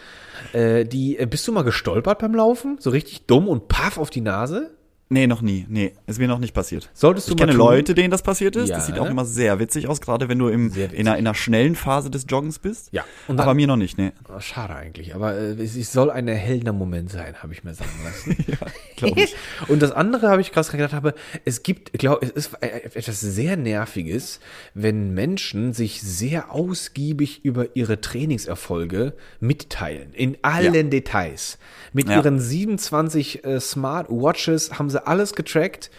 äh, 0.52 0.84
die, 0.84 1.18
äh, 1.18 1.26
bist 1.26 1.46
du 1.48 1.52
mal 1.52 1.62
gestolpert 1.62 2.18
beim 2.18 2.34
Laufen? 2.34 2.76
So 2.80 2.90
richtig 2.90 3.26
dumm 3.26 3.48
und 3.48 3.68
paff 3.68 3.98
auf 3.98 4.10
die 4.10 4.20
Nase? 4.20 4.70
Nee, 5.08 5.28
noch 5.28 5.40
nie. 5.40 5.64
Nee, 5.68 5.92
ist 6.08 6.18
mir 6.18 6.26
noch 6.26 6.40
nicht 6.40 6.52
passiert. 6.52 6.90
Solltest 6.92 7.28
du 7.28 7.34
Ich 7.34 7.38
mal 7.38 7.46
kenne 7.46 7.56
tun. 7.56 7.64
Leute, 7.64 7.94
denen 7.94 8.10
das 8.10 8.22
passiert 8.22 8.56
ist. 8.56 8.68
Ja, 8.70 8.76
das 8.78 8.86
sieht 8.86 8.98
auch 8.98 9.08
immer 9.08 9.24
sehr 9.24 9.60
witzig 9.60 9.86
aus, 9.86 10.00
gerade 10.00 10.28
wenn 10.28 10.36
du 10.40 10.48
im, 10.48 10.72
in, 10.74 10.82
einer, 11.06 11.16
in 11.16 11.26
einer 11.28 11.34
schnellen 11.34 11.76
Phase 11.76 12.10
des 12.10 12.26
Joggens 12.28 12.58
bist. 12.58 12.88
Ja, 12.92 13.04
und 13.28 13.36
dann- 13.36 13.44
Aber 13.44 13.54
mir 13.54 13.68
noch 13.68 13.76
nicht, 13.76 13.98
nee. 13.98 14.10
Ah, 14.28 14.40
Schade 14.40 14.74
eigentlich, 14.74 15.14
aber 15.14 15.34
äh, 15.36 15.52
es, 15.62 15.76
es 15.76 15.92
soll 15.92 16.10
ein 16.10 16.26
erhellender 16.26 16.72
Moment 16.72 17.10
sein, 17.12 17.36
habe 17.40 17.52
ich 17.52 17.62
mir 17.62 17.72
sagen 17.74 17.88
lassen. 18.04 18.36
Glaub 18.96 19.16
ich. 19.18 19.34
Und 19.68 19.80
das 19.82 19.92
andere 19.92 20.28
habe 20.28 20.40
ich 20.40 20.52
gerade 20.52 20.68
gedacht 20.70 20.92
habe, 20.92 21.14
es 21.44 21.62
gibt, 21.62 21.92
glaube 21.94 22.24
es 22.26 22.30
ist 22.30 22.50
äh, 22.60 22.66
etwas 22.94 23.20
sehr 23.20 23.56
nerviges, 23.56 24.40
wenn 24.74 25.12
Menschen 25.14 25.72
sich 25.72 26.00
sehr 26.02 26.50
ausgiebig 26.52 27.44
über 27.44 27.66
ihre 27.74 28.00
Trainingserfolge 28.00 29.14
mitteilen 29.40 30.12
in 30.12 30.36
allen 30.42 30.74
Ja. 30.74 30.82
Details. 30.82 31.58
Mit 31.92 32.08
Ja. 32.08 32.16
ihren 32.18 32.40
27 32.40 33.44
äh, 33.44 33.60
Smartwatches 33.60 34.78
haben 34.78 34.90
sie 34.90 35.06
alles 35.06 35.34
getrackt 35.34 35.90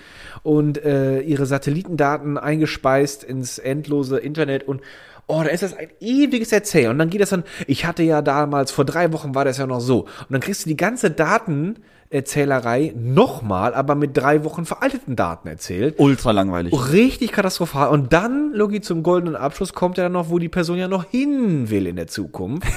und 0.44 0.84
äh, 0.84 1.20
ihre 1.22 1.46
Satellitendaten 1.46 2.38
eingespeist 2.38 3.24
ins 3.24 3.58
endlose 3.60 4.18
Internet 4.18 4.68
und 4.68 4.82
Oh, 5.30 5.42
da 5.44 5.50
ist 5.50 5.62
das 5.62 5.74
ein 5.76 5.90
ewiges 6.00 6.54
Erzählen. 6.54 6.90
Und 6.92 7.00
dann 7.00 7.10
geht 7.10 7.20
das 7.20 7.32
dann, 7.32 7.44
ich 7.68 7.86
hatte 7.86 8.02
ja 8.02 8.22
damals, 8.22 8.72
vor 8.72 8.86
drei 8.86 9.12
Wochen 9.12 9.36
war 9.36 9.44
das 9.44 9.58
ja 9.58 9.68
noch 9.68 9.82
so. 9.82 10.04
Und 10.04 10.30
dann 10.30 10.40
kriegst 10.40 10.64
du 10.64 10.70
die 10.70 10.78
ganze 10.78 11.12
Datenerzählerei 12.10 12.94
nochmal, 12.96 13.74
aber 13.74 13.96
mit 13.96 14.16
drei 14.16 14.44
Wochen 14.44 14.66
veralteten 14.66 15.16
Daten 15.16 15.48
erzählt. 15.48 15.96
Ultra 15.98 16.32
langweilig. 16.32 16.74
Richtig 16.92 17.32
katastrophal. 17.32 17.90
Und 17.90 18.14
dann, 18.14 18.54
Logi, 18.54 18.82
zum 18.82 19.04
goldenen 19.04 19.36
Abschluss 19.36 19.74
kommt 19.74 19.98
ja 19.98 20.04
dann 20.04 20.14
noch, 20.14 20.30
wo 20.30 20.40
die 20.40 20.50
Person 20.50 20.78
ja 20.78 20.88
noch 20.88 21.06
hin 21.10 21.70
will 21.70 21.88
in 21.88 21.96
der 21.96 22.08
Zukunft. 22.08 22.68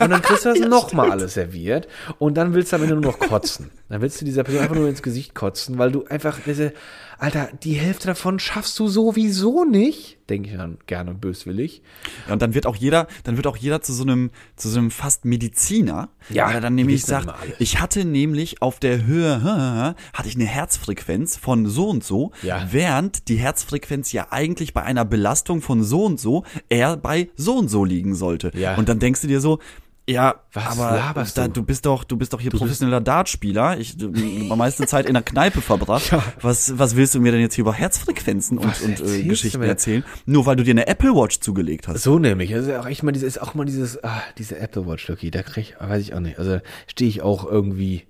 Und 0.00 0.10
dann 0.10 0.22
kriegst 0.22 0.44
du 0.44 0.50
das 0.50 0.60
nochmal 0.68 1.10
alles 1.10 1.34
serviert. 1.34 1.88
Und 2.18 2.36
dann 2.36 2.54
willst 2.54 2.72
du 2.72 2.76
am 2.76 2.82
Ende 2.82 2.94
nur 2.94 3.04
noch 3.04 3.18
kotzen. 3.18 3.70
Dann 3.88 4.00
willst 4.00 4.20
du 4.20 4.24
dieser 4.24 4.44
Person 4.44 4.62
einfach 4.62 4.76
nur 4.76 4.88
ins 4.88 5.02
Gesicht 5.02 5.34
kotzen, 5.34 5.78
weil 5.78 5.90
du 5.90 6.04
einfach 6.06 6.38
diese, 6.44 6.72
Alter, 7.18 7.48
die 7.62 7.74
Hälfte 7.74 8.08
davon 8.08 8.38
schaffst 8.38 8.78
du 8.78 8.88
sowieso 8.88 9.64
nicht. 9.64 10.18
Denke 10.28 10.50
ich 10.50 10.56
dann 10.56 10.78
gerne 10.86 11.14
böswillig. 11.14 11.82
Ja, 12.26 12.32
und 12.32 12.42
dann 12.42 12.54
wird 12.54 12.66
auch 12.66 12.76
jeder, 12.76 13.06
dann 13.24 13.36
wird 13.36 13.46
auch 13.46 13.56
jeder 13.56 13.82
zu 13.82 13.92
so 13.92 14.02
einem, 14.02 14.30
zu 14.56 14.68
so 14.68 14.78
einem 14.78 14.90
fast 14.90 15.24
Mediziner, 15.24 16.08
Ja, 16.30 16.46
weil 16.46 16.56
er 16.56 16.60
dann 16.60 16.74
nämlich 16.74 17.04
sagt, 17.04 17.32
ich 17.58 17.80
hatte 17.80 18.04
nämlich 18.04 18.62
auf 18.62 18.73
der 18.78 19.04
Höhe, 19.04 19.42
hatte 20.12 20.28
ich 20.28 20.34
eine 20.34 20.46
Herzfrequenz 20.46 21.36
von 21.36 21.66
so 21.66 21.88
und 21.88 22.04
so, 22.04 22.32
Ja. 22.42 22.68
während 22.70 23.28
die 23.28 23.36
Herzfrequenz 23.36 24.12
ja 24.12 24.28
eigentlich 24.30 24.74
bei 24.74 24.82
einer 24.82 25.04
Belastung 25.04 25.62
von 25.62 25.82
so 25.82 26.04
und 26.04 26.20
so 26.20 26.44
eher 26.68 26.96
bei 26.96 27.28
so 27.36 27.56
und 27.58 27.68
so 27.68 27.84
liegen 27.84 28.14
sollte. 28.14 28.50
Ja. 28.54 28.76
Und 28.76 28.88
dann 28.88 28.98
denkst 28.98 29.20
du 29.20 29.26
dir 29.26 29.40
so, 29.40 29.58
ja, 30.06 30.34
Was 30.52 30.78
aber 30.78 31.14
da, 31.34 31.46
du? 31.46 31.52
du 31.54 31.62
bist 31.62 31.86
doch, 31.86 32.04
du 32.04 32.18
bist 32.18 32.34
doch 32.34 32.40
hier 32.40 32.50
professioneller 32.50 33.00
Dartspieler. 33.00 33.78
Ich 33.78 33.96
du, 33.96 34.08
die 34.08 34.52
meiste 34.54 34.86
Zeit 34.86 35.06
in 35.06 35.14
der 35.14 35.22
Kneipe 35.22 35.62
verbracht. 35.62 36.14
Was, 36.42 36.78
was 36.78 36.94
willst 36.94 37.14
du 37.14 37.20
mir 37.20 37.32
denn 37.32 37.40
jetzt 37.40 37.54
hier 37.54 37.62
über 37.62 37.72
Herzfrequenzen 37.72 38.58
und, 38.58 38.66
Was 38.68 38.82
und 38.82 39.00
äh, 39.00 39.22
du 39.22 39.28
Geschichten 39.28 39.62
erzählen? 39.62 40.04
Nur 40.26 40.44
weil 40.44 40.56
du 40.56 40.62
dir 40.62 40.72
eine 40.72 40.88
Apple 40.88 41.14
Watch 41.14 41.40
zugelegt 41.40 41.88
hast. 41.88 42.02
So 42.02 42.18
nämlich. 42.18 42.50
Das 42.50 42.62
ist 42.64 42.68
ja 42.68 42.80
auch 42.80 42.86
echt 42.86 43.02
mal 43.02 43.12
dieses, 43.12 43.28
ist 43.28 43.42
auch 43.42 43.54
mal 43.54 43.64
dieses, 43.64 44.04
ah, 44.04 44.20
diese 44.36 44.58
Apple 44.58 44.86
Watch, 44.86 45.08
Lucky, 45.08 45.30
da 45.30 45.42
krieg 45.42 45.74
ich, 45.74 45.80
weiß 45.88 46.02
ich 46.02 46.12
auch 46.12 46.20
nicht. 46.20 46.38
Also 46.38 46.60
stehe 46.86 47.08
ich 47.08 47.22
auch 47.22 47.46
irgendwie, 47.50 48.02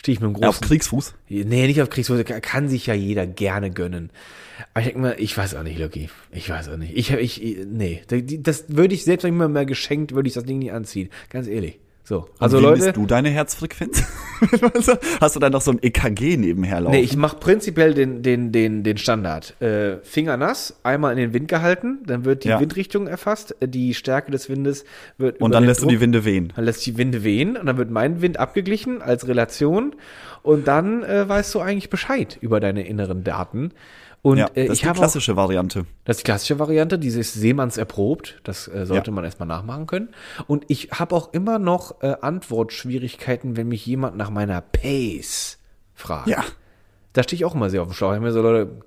Stehe 0.00 0.14
ich 0.14 0.20
mit 0.20 0.28
einem 0.28 0.34
großen. 0.34 0.48
Auf 0.48 0.60
Kriegsfuß. 0.62 1.14
Nee, 1.28 1.66
nicht 1.66 1.82
auf 1.82 1.90
Kriegsfuß. 1.90 2.24
Kann 2.40 2.70
sich 2.70 2.86
ja 2.86 2.94
jeder 2.94 3.26
gerne 3.26 3.70
gönnen. 3.70 4.08
Aber 4.72 4.80
ich 4.80 4.86
denke 4.86 5.00
mal, 5.00 5.16
ich 5.18 5.36
weiß 5.36 5.54
auch 5.56 5.62
nicht, 5.62 5.78
Lucky. 5.78 6.08
Ich 6.32 6.48
weiß 6.48 6.70
auch 6.70 6.78
nicht. 6.78 6.96
Ich, 6.96 7.12
ich, 7.12 7.66
nee. 7.66 8.00
Das 8.08 8.64
würde 8.68 8.94
ich 8.94 9.04
selbst, 9.04 9.24
wenn 9.24 9.34
ich 9.34 9.38
mir 9.38 9.48
mal 9.48 9.66
geschenkt, 9.66 10.14
würde 10.14 10.26
ich 10.26 10.32
das 10.32 10.44
Ding 10.44 10.58
nicht 10.58 10.72
anziehen. 10.72 11.10
Ganz 11.28 11.48
ehrlich. 11.48 11.78
So, 12.10 12.26
also 12.40 12.56
Und 12.56 12.64
wie 12.64 12.66
Leute, 12.66 12.92
du 12.92 13.06
deine 13.06 13.28
Herzfrequenz? 13.28 14.02
Hast 15.20 15.36
du 15.36 15.38
dann 15.38 15.52
noch 15.52 15.60
so 15.60 15.70
ein 15.70 15.78
EKG 15.80 16.38
nebenher 16.38 16.80
laufen? 16.80 16.90
Nee, 16.96 17.02
ich 17.02 17.16
mache 17.16 17.36
prinzipiell 17.36 17.94
den 17.94 18.24
den 18.24 18.50
den 18.50 18.82
den 18.82 18.98
Standard. 18.98 19.54
Äh, 19.62 19.98
Finger 20.02 20.36
nass, 20.36 20.80
einmal 20.82 21.12
in 21.12 21.18
den 21.18 21.32
Wind 21.32 21.46
gehalten, 21.46 22.00
dann 22.04 22.24
wird 22.24 22.42
die 22.42 22.48
ja. 22.48 22.58
Windrichtung 22.58 23.06
erfasst, 23.06 23.54
die 23.64 23.94
Stärke 23.94 24.32
des 24.32 24.48
Windes 24.48 24.84
wird 25.18 25.40
Und 25.40 25.54
dann 25.54 25.64
lässt 25.64 25.82
Druck, 25.82 25.90
du 25.90 25.94
die 25.94 26.00
Winde 26.00 26.24
wehen. 26.24 26.52
Dann 26.56 26.64
lässt 26.64 26.84
die 26.84 26.98
Winde 26.98 27.22
wehen 27.22 27.56
und 27.56 27.66
dann 27.66 27.76
wird 27.76 27.92
mein 27.92 28.20
Wind 28.20 28.40
abgeglichen 28.40 29.02
als 29.02 29.28
Relation 29.28 29.94
und 30.42 30.66
dann 30.66 31.04
äh, 31.04 31.28
weißt 31.28 31.54
du 31.54 31.60
eigentlich 31.60 31.90
Bescheid 31.90 32.38
über 32.40 32.58
deine 32.58 32.88
inneren 32.88 33.22
Daten. 33.22 33.70
Und 34.22 34.38
ja, 34.38 34.50
äh, 34.54 34.66
das 34.66 34.78
ist 34.78 34.84
die 34.84 34.92
klassische 34.92 35.32
auch, 35.32 35.36
Variante. 35.36 35.86
Das 36.04 36.18
ist 36.18 36.20
die 36.20 36.24
klassische 36.24 36.58
Variante, 36.58 36.98
dieses 36.98 37.32
Seemanns 37.32 37.78
erprobt. 37.78 38.40
Das 38.44 38.68
äh, 38.68 38.84
sollte 38.84 39.10
ja. 39.10 39.14
man 39.14 39.24
erstmal 39.24 39.48
nachmachen 39.48 39.86
können. 39.86 40.08
Und 40.46 40.64
ich 40.68 40.90
habe 40.92 41.14
auch 41.14 41.32
immer 41.32 41.58
noch 41.58 42.02
äh, 42.02 42.16
Antwortschwierigkeiten, 42.20 43.56
wenn 43.56 43.68
mich 43.68 43.86
jemand 43.86 44.16
nach 44.16 44.30
meiner 44.30 44.60
Pace 44.60 45.58
fragt. 45.94 46.28
Ja. 46.28 46.44
Da 47.12 47.22
stehe 47.22 47.38
ich 47.38 47.44
auch 47.44 47.54
immer 47.54 47.70
sehr 47.70 47.82
auf 47.82 47.88
dem 47.88 47.94
Schlauch. 47.94 48.14
Ich 48.14 48.20
mir 48.20 48.32
so, 48.32 48.42
Leute, 48.42 48.82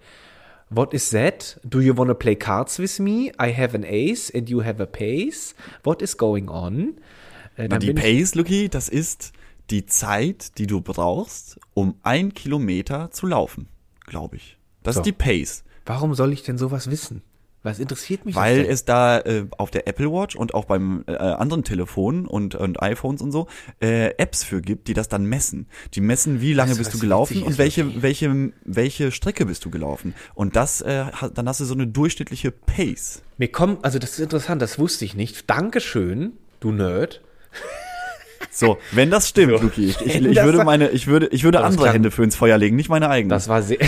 what 0.69 0.93
is 0.93 1.09
that? 1.09 1.59
Do 1.63 1.81
you 1.81 1.97
wanna 1.97 2.13
play 2.13 2.35
cards 2.35 2.77
with 2.77 2.99
me? 2.99 3.31
I 3.41 3.53
have 3.53 3.75
an 3.75 3.83
ace 3.83 4.31
and 4.33 4.49
you 4.49 4.63
have 4.63 4.81
a 4.81 4.85
pace. 4.85 5.55
What 5.83 6.01
is 6.01 6.15
going 6.15 6.47
on? 6.47 6.99
Äh, 7.57 7.67
Na, 7.69 7.79
die 7.79 7.93
Pace, 7.93 8.35
Lucky, 8.35 8.69
das 8.69 8.87
ist 8.87 9.33
die 9.69 9.85
Zeit, 9.85 10.57
die 10.57 10.67
du 10.67 10.81
brauchst, 10.81 11.59
um 11.73 11.95
ein 12.03 12.33
Kilometer 12.33 13.11
zu 13.11 13.27
laufen, 13.27 13.67
glaube 14.05 14.37
ich. 14.37 14.57
Das 14.83 14.95
so. 14.95 15.01
ist 15.01 15.05
die 15.05 15.11
Pace. 15.11 15.63
Warum 15.85 16.13
soll 16.13 16.33
ich 16.33 16.43
denn 16.43 16.57
sowas 16.57 16.89
wissen? 16.89 17.21
Was 17.63 17.79
interessiert 17.79 18.25
mich 18.25 18.35
Weil 18.35 18.65
es 18.65 18.83
da 18.83 19.19
äh, 19.19 19.45
auf 19.57 19.71
der 19.71 19.87
Apple 19.87 20.11
Watch 20.11 20.35
und 20.35 20.53
auch 20.53 20.65
beim 20.65 21.05
äh, 21.07 21.13
anderen 21.13 21.63
Telefonen 21.63 22.25
und, 22.25 22.55
und 22.55 22.83
iPhones 22.83 23.21
und 23.21 23.31
so 23.31 23.47
äh, 23.81 24.09
Apps 24.17 24.43
für 24.43 24.61
gibt, 24.61 24.89
die 24.89 24.93
das 24.93 25.07
dann 25.07 25.25
messen. 25.25 25.67
Die 25.93 26.01
messen, 26.01 26.41
wie 26.41 26.51
lange 26.51 26.75
bist 26.75 26.93
du 26.93 26.99
gelaufen 26.99 27.41
und 27.41 27.57
welche, 27.57 28.01
welche, 28.01 28.51
welche 28.65 29.11
Strecke 29.13 29.45
bist 29.45 29.63
du 29.63 29.69
gelaufen. 29.69 30.13
Und 30.35 30.57
das, 30.57 30.81
äh, 30.81 31.05
dann 31.33 31.47
hast 31.47 31.61
du 31.61 31.65
so 31.65 31.73
eine 31.73 31.87
durchschnittliche 31.87 32.51
Pace. 32.51 33.23
Mir 33.37 33.49
kommt, 33.49 33.85
also 33.85 33.97
das 33.97 34.11
ist 34.11 34.19
interessant, 34.19 34.61
das 34.61 34.77
wusste 34.77 35.05
ich 35.05 35.15
nicht. 35.15 35.49
Dankeschön, 35.49 36.33
du 36.59 36.73
Nerd. 36.73 37.21
So, 38.51 38.77
wenn 38.91 39.09
das 39.09 39.29
stimmt, 39.29 39.57
so. 39.57 39.63
Luki, 39.63 39.85
ich, 39.85 40.01
ich, 40.01 40.15
ich 40.15 40.43
würde 40.43 40.65
meine, 40.65 40.89
ich 40.89 41.07
würde, 41.07 41.27
ich 41.27 41.43
würde 41.45 41.63
andere 41.63 41.91
Hände 41.91 42.11
für 42.11 42.23
ins 42.23 42.35
Feuer 42.35 42.57
legen, 42.57 42.75
nicht 42.75 42.89
meine 42.89 43.09
eigenen. 43.09 43.29
Das 43.29 43.47
war 43.47 43.61
sehr 43.63 43.79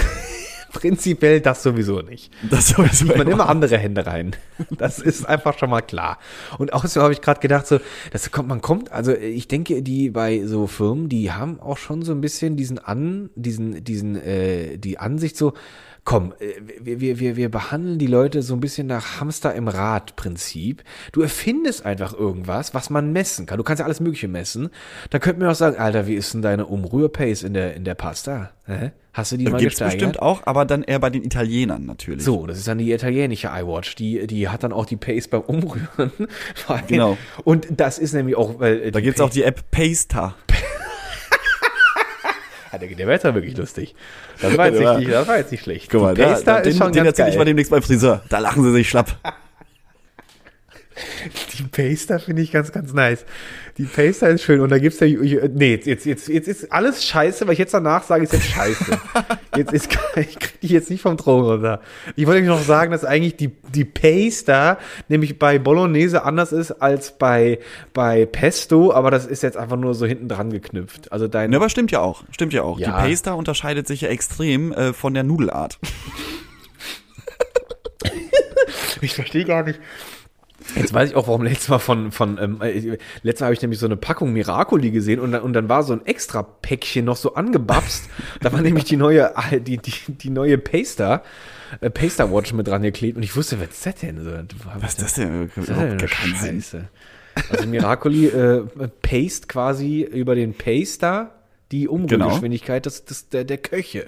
prinzipiell 0.76 1.42
das 1.42 1.64
sowieso 1.64 2.02
nicht. 2.02 2.32
Das 2.50 2.70
sowieso. 2.70 3.06
Man 3.06 3.28
immer 3.28 3.50
andere 3.50 3.78
Hände 3.78 4.06
rein. 4.06 4.36
Das 4.78 5.00
ist 5.00 5.26
einfach 5.26 5.58
schon 5.58 5.70
mal 5.70 5.82
klar. 5.82 6.20
Und 6.58 6.74
außerdem 6.74 7.04
habe 7.04 7.14
ich 7.14 7.22
gerade 7.22 7.40
gedacht, 7.40 7.68
so, 7.68 7.80
das 8.12 8.32
kommt, 8.32 8.50
man 8.50 8.62
kommt, 8.62 8.92
also 8.92 9.14
ich 9.14 9.48
denke, 9.48 9.82
die 9.82 10.10
bei 10.10 10.46
so 10.46 10.68
Firmen, 10.68 11.10
die 11.10 11.32
haben 11.32 11.60
auch 11.60 11.78
schon 11.78 12.04
so 12.04 12.12
ein 12.12 12.22
bisschen 12.22 12.56
diesen 12.56 12.80
an, 12.80 13.30
diesen, 13.36 13.84
diesen, 13.84 14.16
äh, 14.16 14.78
die 14.78 14.98
Ansicht 14.98 15.38
so, 15.38 15.54
komm, 16.06 16.34
äh, 16.40 16.54
wir, 16.80 17.02
wir, 17.02 17.20
wir, 17.20 17.36
wir 17.36 17.50
behandeln 17.50 18.00
die 18.00 18.08
Leute 18.08 18.44
so 18.44 18.54
ein 18.54 18.60
bisschen 18.60 18.88
nach 18.88 19.20
Hamster 19.20 19.54
im 19.56 19.68
Rad-Prinzip. 19.68 20.84
Du 21.12 21.22
erfindest 21.22 21.86
einfach 21.86 22.14
irgendwas, 22.14 22.74
was 22.74 22.90
man 22.90 23.12
messen 23.12 23.48
kann. 23.48 23.58
Du 23.58 23.64
kannst 23.64 23.80
ja 23.80 23.86
alles 23.86 24.00
Mögliche 24.00 24.28
messen. 24.28 24.70
Da 25.10 25.20
könnte 25.20 25.42
man 25.42 25.50
auch 25.50 25.56
sagen, 25.56 25.78
Alter, 25.78 26.08
wie 26.08 26.14
ist 26.14 26.34
denn 26.34 26.44
deine 26.44 26.68
Umrührpace 26.68 27.44
in 27.44 27.54
der, 27.54 27.74
in 27.74 27.84
der 27.84 27.96
Pasta? 27.96 28.52
Hä? 28.66 28.92
Hast 29.14 29.32
du 29.32 29.38
die 29.38 29.46
mal 29.46 29.58
Gibt's 29.58 29.76
gesteigert? 29.76 29.94
bestimmt 29.94 30.22
auch, 30.22 30.46
aber 30.46 30.66
dann 30.66 30.84
eher 30.84 31.00
bei 31.00 31.10
den 31.10 31.24
Italienern 31.24 31.86
natürlich. 31.86 32.24
So, 32.24 32.46
das 32.46 32.58
ist 32.58 32.68
dann 32.68 32.78
die 32.78 32.92
italienische 32.92 33.48
iWatch. 33.48 33.96
Die, 33.96 34.28
die 34.28 34.50
hat 34.50 34.64
dann 34.64 34.74
auch 34.74 34.86
die 34.86 34.98
Pace 34.98 35.28
beim 35.30 35.42
Umrühren. 35.42 36.12
genau. 36.88 37.18
Und 37.46 37.68
das 37.78 37.98
ist 37.98 38.14
nämlich 38.14 38.36
auch, 38.36 38.60
weil. 38.60 38.82
Äh, 38.82 38.92
da 38.92 39.00
gibt's 39.00 39.22
auch 39.22 39.30
die 39.30 39.44
App 39.44 39.72
Pasta. 39.72 40.36
der, 42.78 42.90
der 42.90 43.08
wäre 43.08 43.14
jetzt 43.14 43.24
wirklich 43.24 43.58
lustig. 43.58 43.96
Das 44.42 44.58
war 44.58 44.68
jetzt, 44.68 45.00
nicht, 45.00 45.12
das 45.12 45.28
war 45.28 45.38
jetzt 45.38 45.52
nicht 45.52 45.64
schlecht. 45.64 45.90
Guck 45.90 46.02
mal, 46.02 46.14
da, 46.14 46.40
da, 46.40 46.58
ist 46.58 46.66
den, 46.66 46.78
schon 46.78 46.92
den 46.92 47.06
erzähle 47.06 47.30
ich 47.30 47.38
mal 47.38 47.46
demnächst 47.46 47.72
beim 47.72 47.82
Friseur. 47.82 48.24
Da 48.30 48.40
lachen 48.40 48.64
sie 48.64 48.72
sich 48.72 48.90
schlapp. 48.90 49.18
Die 51.58 51.64
Paster 51.64 52.20
finde 52.20 52.42
ich 52.42 52.52
ganz, 52.52 52.72
ganz 52.72 52.94
nice. 52.94 53.26
Die 53.78 53.84
Paster 53.84 54.30
ist 54.30 54.44
schön 54.44 54.62
und 54.62 54.70
da 54.70 54.80
gibt's 54.80 55.02
ja, 55.02 55.08
nee, 55.54 55.78
jetzt, 55.84 56.06
jetzt, 56.06 56.30
jetzt, 56.30 56.48
ist 56.48 56.72
alles 56.72 57.04
scheiße, 57.04 57.46
weil 57.46 57.54
ich 57.54 57.60
jetzt 57.60 57.74
danach 57.74 58.04
sage, 58.04 58.24
ist 58.24 58.32
jetzt 58.32 58.46
scheiße. 58.46 58.98
jetzt 59.58 59.74
ist, 59.74 59.90
ich 60.16 60.40
krieg 60.40 60.62
die 60.62 60.68
jetzt 60.68 60.90
nicht 60.90 61.02
vom 61.02 61.18
Thron 61.18 61.44
runter. 61.44 61.82
Ich 62.16 62.26
wollte 62.26 62.48
noch 62.48 62.62
sagen, 62.62 62.94
dass 62.94 63.04
eigentlich 63.04 63.36
die, 63.36 63.52
die 63.74 63.84
Paster 63.84 64.78
nämlich 65.10 65.38
bei 65.38 65.60
Bolognese 65.60 66.24
anders 66.24 66.54
ist 66.54 66.72
als 66.72 67.18
bei, 67.18 67.60
bei 67.94 68.26
Pesto, 68.26 68.94
aber 68.94 69.12
das 69.12 69.26
ist 69.26 69.44
jetzt 69.44 69.58
einfach 69.58 69.78
nur 69.78 69.94
so 69.94 70.06
hinten 70.06 70.30
dran 70.30 70.52
geknüpft. 70.52 71.12
Also 71.12 71.28
dein. 71.28 71.52
Ja, 71.52 71.60
aber 71.60 71.68
stimmt 71.68 71.92
ja 71.92 72.00
auch, 72.00 72.24
stimmt 72.32 72.54
ja 72.54 72.64
auch. 72.64 72.80
Ja. 72.80 73.02
Die 73.02 73.10
Paster 73.10 73.36
unterscheidet 73.36 73.88
sich 73.88 74.00
ja 74.00 74.08
extrem 74.08 74.72
äh, 74.72 74.94
von 74.94 75.14
der 75.14 75.24
Nudelart. 75.24 75.80
ich 79.02 79.14
verstehe 79.14 79.44
gar 79.44 79.64
nicht. 79.64 79.82
Jetzt 80.76 80.94
weiß 80.94 81.10
ich 81.10 81.16
auch, 81.16 81.28
warum 81.28 81.44
letztes 81.44 81.70
Mal 81.70 81.80
von, 81.80 82.12
von 82.12 82.38
ähm, 82.42 82.62
äh, 82.62 82.98
letztes 83.22 83.42
Mal 83.42 83.48
habe 83.48 83.54
ich 83.54 83.62
nämlich 83.62 83.80
so 83.80 83.86
eine 83.86 83.98
Packung 83.98 84.34
Miracoli 84.34 84.92
gesehen 84.92 85.20
und 85.20 85.32
dann, 85.32 85.42
und 85.42 85.54
dann 85.54 85.70
war 85.70 85.84
so 85.84 85.94
ein 85.94 86.06
extra 86.06 86.44
Päckchen 86.44 87.06
noch 87.06 87.18
so 87.18 87.36
angebapst. 87.36 88.10
da 88.42 88.52
war 88.52 88.62
nämlich 88.62 88.86
die 88.86 88.98
neue, 88.98 89.34
äh, 89.52 89.62
die, 89.62 89.78
die, 89.78 89.94
die 90.08 90.30
neue 90.30 90.58
Paster, 90.58 91.24
äh, 91.82 91.90
Paster 91.90 92.32
Watch 92.32 92.54
mit 92.54 92.68
dran 92.68 92.82
geklebt 92.82 93.18
und 93.18 93.24
ich 93.24 93.36
wusste, 93.36 93.60
was 93.60 93.70
ist 93.70 93.86
das 93.86 93.96
denn? 93.96 94.24
So, 94.24 94.32
was 94.80 94.94
ist 94.94 95.02
das 95.02 95.14
denn? 95.14 95.52
Was 95.56 95.70
ist 95.70 95.70
das 95.70 95.78
denn? 95.78 96.08
Scheiße. 96.08 96.90
Also 97.50 97.68
Miracoli 97.68 98.28
äh, 98.28 98.64
paste 99.02 99.48
quasi 99.48 100.02
über 100.02 100.36
den 100.36 100.54
Paster 100.54 101.32
die 101.72 101.88
Umrührgeschwindigkeit 101.88 102.84
genau. 102.84 102.94
des, 102.94 103.06
des, 103.06 103.30
der, 103.30 103.44
der 103.44 103.58
Köche. 103.58 104.06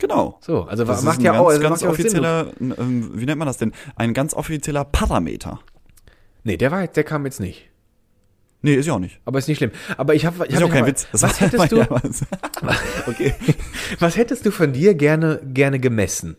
Genau. 0.00 0.38
So, 0.40 0.62
also 0.62 0.84
das 0.84 1.02
macht 1.02 1.20
ja 1.20 1.32
ganz, 1.32 1.42
auch 1.42 1.48
also 1.50 1.60
ganz 1.60 1.82
offizieller, 1.82 2.52
ähm, 2.58 3.10
wie 3.14 3.26
nennt 3.26 3.38
man 3.38 3.46
das 3.46 3.58
denn? 3.58 3.72
Ein 3.96 4.14
ganz 4.14 4.32
offizieller 4.34 4.84
Parameter. 4.84 5.60
Nee, 6.42 6.56
der 6.56 6.70
war 6.70 6.86
der 6.86 7.04
kam 7.04 7.26
jetzt 7.26 7.38
nicht. 7.38 7.68
Nee, 8.62 8.74
ist 8.74 8.86
ja 8.86 8.94
auch 8.94 8.98
nicht. 8.98 9.20
Aber 9.26 9.38
ist 9.38 9.48
nicht 9.48 9.58
schlimm. 9.58 9.70
Aber 9.98 10.14
ich 10.14 10.24
habe 10.24 10.46
ich 10.46 10.54
ist 10.54 10.56
hab 10.56 10.68
auch 10.68 10.72
kein 10.72 10.82
mal, 10.82 10.88
Witz. 10.88 11.06
Das 11.12 11.22
was 11.22 11.40
hättest 11.40 11.72
du 11.72 11.80
Okay. 13.06 13.34
was 13.98 14.16
hättest 14.16 14.46
du 14.46 14.50
von 14.50 14.72
dir 14.72 14.94
gerne 14.94 15.40
gerne 15.44 15.78
gemessen? 15.78 16.36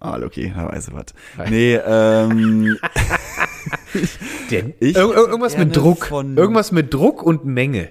Ah, 0.00 0.20
okay, 0.20 0.52
da 0.54 0.68
weiß 0.72 0.88
ich 0.88 0.94
was. 0.94 1.06
Nee, 1.48 1.74
ähm 1.74 2.78
Der, 4.50 4.64
ich 4.80 4.96
irgendwas 4.96 5.56
mit 5.56 5.76
Druck, 5.76 6.10
irgendwas 6.10 6.72
mit 6.72 6.92
Druck 6.92 7.22
und 7.22 7.44
Menge. 7.44 7.90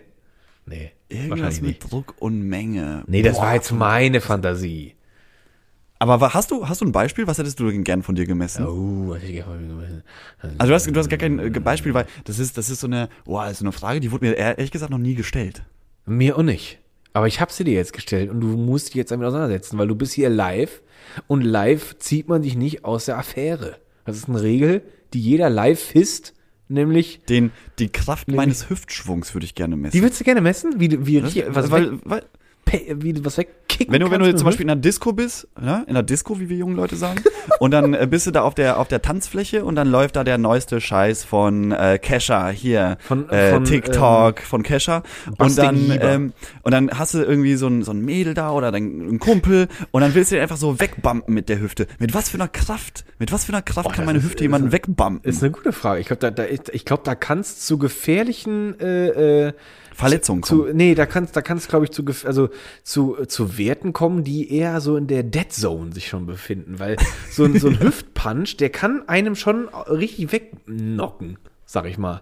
Nee. 0.65 0.91
Irgendwas 1.09 1.61
mit 1.61 1.69
nicht. 1.69 1.91
Druck 1.91 2.15
und 2.19 2.41
Menge. 2.41 3.03
Nee, 3.07 3.21
das 3.21 3.37
Boah. 3.37 3.43
war 3.43 3.55
jetzt 3.55 3.71
meine 3.71 4.21
Fantasie. 4.21 4.95
Aber 5.99 6.33
hast 6.33 6.51
du, 6.51 6.67
hast 6.67 6.81
du 6.81 6.85
ein 6.85 6.91
Beispiel? 6.91 7.25
Was 7.25 7.39
hättest 7.39 7.59
du 7.59 7.69
denn 7.69 7.83
gern 7.83 8.03
von 8.03 8.13
dir 8.13 8.25
gemessen? 8.25 8.67
Oh, 8.67 9.09
was 9.09 9.17
hätte 9.17 9.27
ich 9.27 9.33
gerne 9.37 9.51
von 9.51 9.67
mir 9.67 9.73
gemessen? 9.73 10.03
Also 10.57 10.69
du 10.69 10.73
hast, 10.75 10.85
du 10.87 10.99
hast 10.99 11.09
gar 11.09 11.17
kein 11.17 11.39
äh, 11.39 11.49
Beispiel, 11.49 11.93
weil 11.93 12.05
das 12.25 12.37
ist, 12.39 12.57
das 12.57 12.69
ist 12.69 12.81
so 12.81 12.87
eine, 12.87 13.09
boah, 13.25 13.45
das 13.45 13.53
ist 13.53 13.61
eine 13.61 13.71
Frage, 13.71 13.99
die 13.99 14.11
wurde 14.11 14.25
mir 14.25 14.33
ehrlich 14.33 14.71
gesagt 14.71 14.91
noch 14.91 14.99
nie 14.99 15.15
gestellt. 15.15 15.63
Mir 16.05 16.37
auch 16.37 16.43
nicht. 16.43 16.79
Aber 17.13 17.27
ich 17.27 17.41
habe 17.41 17.51
sie 17.51 17.63
dir 17.63 17.73
jetzt 17.73 17.93
gestellt 17.93 18.29
und 18.29 18.41
du 18.41 18.47
musst 18.47 18.89
dich 18.89 18.95
jetzt 18.95 19.11
damit 19.11 19.25
auseinandersetzen, 19.25 19.77
weil 19.79 19.87
du 19.87 19.95
bist 19.95 20.13
hier 20.13 20.29
live 20.29 20.81
und 21.25 21.41
live 21.41 21.97
zieht 21.97 22.27
man 22.27 22.43
dich 22.43 22.55
nicht 22.55 22.85
aus 22.85 23.05
der 23.05 23.17
Affäre. 23.17 23.77
Das 24.05 24.17
ist 24.17 24.29
eine 24.29 24.41
Regel, 24.41 24.83
die 25.13 25.19
jeder 25.19 25.49
live 25.49 25.79
fisst 25.79 26.33
nämlich 26.69 27.21
den 27.29 27.51
die 27.79 27.89
Kraft 27.89 28.31
meines 28.31 28.69
Hüftschwungs 28.69 29.33
würde 29.33 29.45
ich 29.45 29.55
gerne 29.55 29.75
messen. 29.75 29.97
Die 29.97 30.01
würdest 30.01 30.19
du 30.19 30.23
gerne 30.23 30.41
messen? 30.41 30.79
Wie 30.79 31.05
wie 31.05 31.21
das, 31.21 31.35
was 31.49 31.71
weil, 31.71 31.99
weil 32.03 32.23
wie 32.71 33.25
was 33.25 33.37
wegkicken 33.37 33.93
Wenn 33.93 34.01
du, 34.01 34.11
wenn 34.11 34.19
du 34.19 34.35
zum 34.35 34.45
Beispiel 34.45 34.65
in 34.65 34.69
einer 34.69 34.81
Disco 34.81 35.13
bist, 35.13 35.47
ne? 35.59 35.83
in 35.87 35.91
einer 35.91 36.03
Disco, 36.03 36.39
wie 36.39 36.49
wir 36.49 36.57
jungen 36.57 36.75
Leute 36.75 36.95
sagen, 36.95 37.23
und 37.59 37.71
dann 37.71 37.93
äh, 37.93 38.07
bist 38.09 38.27
du 38.27 38.31
da 38.31 38.41
auf 38.41 38.55
der, 38.55 38.79
auf 38.79 38.87
der 38.87 39.01
Tanzfläche 39.01 39.63
und 39.65 39.75
dann 39.75 39.89
läuft 39.89 40.15
da 40.15 40.23
der 40.23 40.37
neueste 40.37 40.81
Scheiß 40.81 41.23
von 41.23 41.71
äh, 41.71 41.99
Kesha 42.01 42.49
hier, 42.49 42.97
von, 42.99 43.29
äh, 43.29 43.51
von 43.51 43.63
TikTok, 43.63 44.39
ähm, 44.39 44.45
von 44.45 44.63
Kesha. 44.63 45.03
Und 45.37 45.57
dann, 45.57 45.97
ähm, 46.01 46.33
und 46.63 46.73
dann 46.73 46.91
hast 46.91 47.13
du 47.13 47.19
irgendwie 47.19 47.55
so 47.55 47.67
ein, 47.67 47.83
so 47.83 47.91
ein 47.91 48.01
Mädel 48.01 48.33
da 48.33 48.51
oder 48.51 48.71
dein 48.71 49.07
ein 49.07 49.19
Kumpel 49.19 49.67
und 49.91 50.01
dann 50.01 50.13
willst 50.13 50.31
du 50.31 50.35
den 50.35 50.41
einfach 50.41 50.57
so 50.57 50.79
wegbumpen 50.79 51.33
mit 51.33 51.49
der 51.49 51.59
Hüfte. 51.59 51.87
Mit 51.99 52.13
was 52.13 52.29
für 52.29 52.37
einer 52.37 52.47
Kraft? 52.47 53.05
Mit 53.19 53.31
was 53.31 53.45
für 53.45 53.53
einer 53.53 53.61
Kraft 53.61 53.89
oh, 53.89 53.93
kann 53.93 54.05
meine 54.05 54.19
ist, 54.19 54.25
Hüfte 54.25 54.43
jemanden 54.43 54.71
wegbumpen? 54.71 55.19
Ist 55.23 55.43
eine 55.43 55.51
gute 55.51 55.71
Frage. 55.71 56.01
Ich 56.01 56.07
glaube, 56.07 56.19
da, 56.19 56.31
da, 56.31 56.45
ich 56.45 56.85
glaube, 56.85 57.03
da 57.03 57.15
kannst 57.15 57.65
zu 57.65 57.77
gefährlichen 57.77 58.79
äh, 58.79 59.47
äh, 59.47 59.53
Verletzungen 59.97 60.41
kommen. 60.41 60.67
Zu, 60.67 60.73
nee, 60.75 60.93
da 60.93 61.07
kannst 61.07 61.35
da 61.35 61.41
kannst 61.41 61.69
glaube 61.69 61.85
ich 61.85 61.91
zu 61.91 62.05
also 62.23 62.49
zu 62.83 63.17
zu 63.25 63.57
Werten 63.57 63.93
kommen, 63.93 64.23
die 64.23 64.53
eher 64.53 64.79
so 64.79 64.95
in 64.95 65.07
der 65.07 65.23
Dead 65.23 65.51
Zone 65.51 65.91
sich 65.91 66.07
schon 66.07 66.27
befinden, 66.27 66.77
weil 66.77 66.97
so 67.31 67.45
ein 67.45 67.59
so 67.59 67.67
ein 67.67 67.79
Hüftpunch, 67.81 68.57
der 68.57 68.69
kann 68.69 69.09
einem 69.09 69.35
schon 69.35 69.67
richtig 69.69 70.31
wegnocken, 70.31 71.39
sag 71.65 71.87
ich 71.87 71.97
mal. 71.97 72.21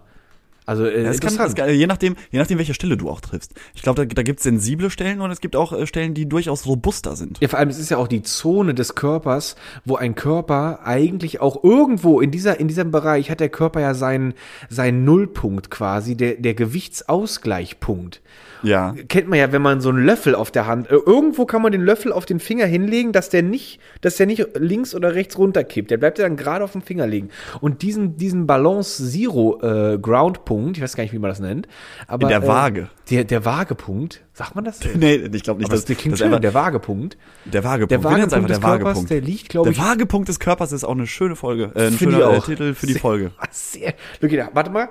Also 0.66 0.84
äh, 0.84 1.04
Ja, 1.04 1.10
es 1.10 1.20
kann, 1.20 1.34
es 1.38 1.54
kann, 1.54 1.70
je 1.70 1.86
nachdem, 1.86 2.16
je 2.30 2.38
nachdem, 2.38 2.58
welche 2.58 2.74
Stelle 2.74 2.96
du 2.96 3.08
auch 3.08 3.20
triffst. 3.20 3.54
Ich 3.74 3.82
glaube, 3.82 4.04
da, 4.04 4.14
da 4.14 4.22
gibt 4.22 4.40
es 4.40 4.42
sensible 4.42 4.90
Stellen 4.90 5.20
und 5.20 5.30
es 5.30 5.40
gibt 5.40 5.56
auch 5.56 5.72
äh, 5.72 5.86
Stellen, 5.86 6.12
die 6.12 6.28
durchaus 6.28 6.66
robuster 6.66 7.16
sind. 7.16 7.38
Ja, 7.40 7.48
vor 7.48 7.58
allem, 7.58 7.68
es 7.68 7.78
ist 7.78 7.90
ja 7.90 7.96
auch 7.96 8.08
die 8.08 8.22
Zone 8.22 8.74
des 8.74 8.96
Körpers, 8.96 9.54
wo 9.84 9.96
ein 9.96 10.16
Körper 10.16 10.80
eigentlich 10.84 11.40
auch 11.40 11.62
irgendwo 11.62 12.20
in 12.20 12.32
dieser, 12.32 12.58
in 12.58 12.68
diesem 12.68 12.90
Bereich 12.90 13.30
hat 13.30 13.40
der 13.40 13.48
Körper 13.48 13.80
ja 13.80 13.94
seinen, 13.94 14.34
seinen 14.68 15.04
Nullpunkt 15.04 15.70
quasi, 15.70 16.16
der, 16.16 16.34
der 16.34 16.54
Gewichtsausgleichpunkt. 16.54 18.20
Ja. 18.62 18.94
Kennt 19.08 19.28
man 19.28 19.38
ja, 19.38 19.52
wenn 19.52 19.62
man 19.62 19.80
so 19.80 19.90
einen 19.90 20.04
Löffel 20.04 20.34
auf 20.34 20.50
der 20.50 20.66
Hand, 20.66 20.90
äh, 20.90 20.94
irgendwo 20.94 21.46
kann 21.46 21.62
man 21.62 21.72
den 21.72 21.82
Löffel 21.82 22.12
auf 22.12 22.26
den 22.26 22.40
Finger 22.40 22.66
hinlegen, 22.66 23.12
dass 23.12 23.28
der 23.28 23.42
nicht, 23.42 23.80
dass 24.00 24.16
der 24.16 24.26
nicht 24.26 24.44
links 24.58 24.94
oder 24.94 25.14
rechts 25.14 25.38
runterkippt. 25.38 25.90
Der 25.90 25.98
bleibt 25.98 26.18
ja 26.18 26.24
dann 26.26 26.36
gerade 26.36 26.64
auf 26.64 26.72
dem 26.72 26.82
Finger 26.82 27.06
liegen. 27.06 27.28
Und 27.60 27.82
diesen, 27.82 28.16
diesen 28.16 28.46
Balance 28.46 29.08
Zero 29.10 29.60
äh, 29.62 29.98
Ground 29.98 30.44
Punkt, 30.44 30.55
ich 30.76 30.80
weiß 30.82 30.96
gar 30.96 31.02
nicht, 31.04 31.12
wie 31.12 31.18
man 31.18 31.30
das 31.30 31.40
nennt, 31.40 31.68
aber 32.06 32.22
In 32.22 32.28
der 32.28 32.42
äh, 32.42 32.46
Waage. 32.48 32.88
Der, 33.10 33.24
der 33.24 33.44
Waagepunkt, 33.44 34.22
sagt 34.32 34.54
man 34.54 34.64
das? 34.64 34.80
Nee, 34.94 35.14
ich 35.14 35.42
glaube 35.42 35.60
nicht, 35.60 35.68
Aber 35.70 35.76
dass 35.76 35.84
das 35.84 35.96
klingt 35.96 36.12
das 36.14 36.18
schön, 36.20 36.26
einfach, 36.28 36.40
der 36.40 36.54
Waagepunkt. 36.54 37.16
der 37.44 37.64
Waagepunkt. 37.64 37.90
Der 37.92 38.04
Waagepunkt 38.04 38.26
des 38.26 38.32
einfach 38.34 38.48
der 38.48 38.58
Körpers, 38.58 38.84
Waagepunkt. 38.84 39.10
der 39.10 39.20
liegt, 39.20 39.48
glaube 39.48 39.70
ich, 39.70 39.76
Der 39.76 39.84
Waagepunkt 39.86 40.28
des 40.28 40.40
Körpers 40.40 40.72
ist 40.72 40.84
auch 40.84 40.92
eine 40.92 41.06
schöne 41.06 41.36
Folge, 41.36 41.70
äh, 41.74 41.88
ein 41.88 41.98
schöner 41.98 42.30
äh. 42.34 42.40
Titel 42.40 42.74
für 42.74 42.86
die 42.86 42.92
Sehr- 42.94 43.00
Folge. 43.02 43.30
Sehr. 43.50 43.94
Da- 44.20 44.50
warte 44.52 44.70
mal. 44.70 44.88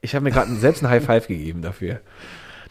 Ich 0.00 0.14
habe 0.14 0.24
mir 0.24 0.30
gerade 0.30 0.54
selbst 0.56 0.82
ein 0.82 0.90
High 0.90 1.04
Five 1.04 1.26
gegeben 1.28 1.62
dafür. 1.62 2.00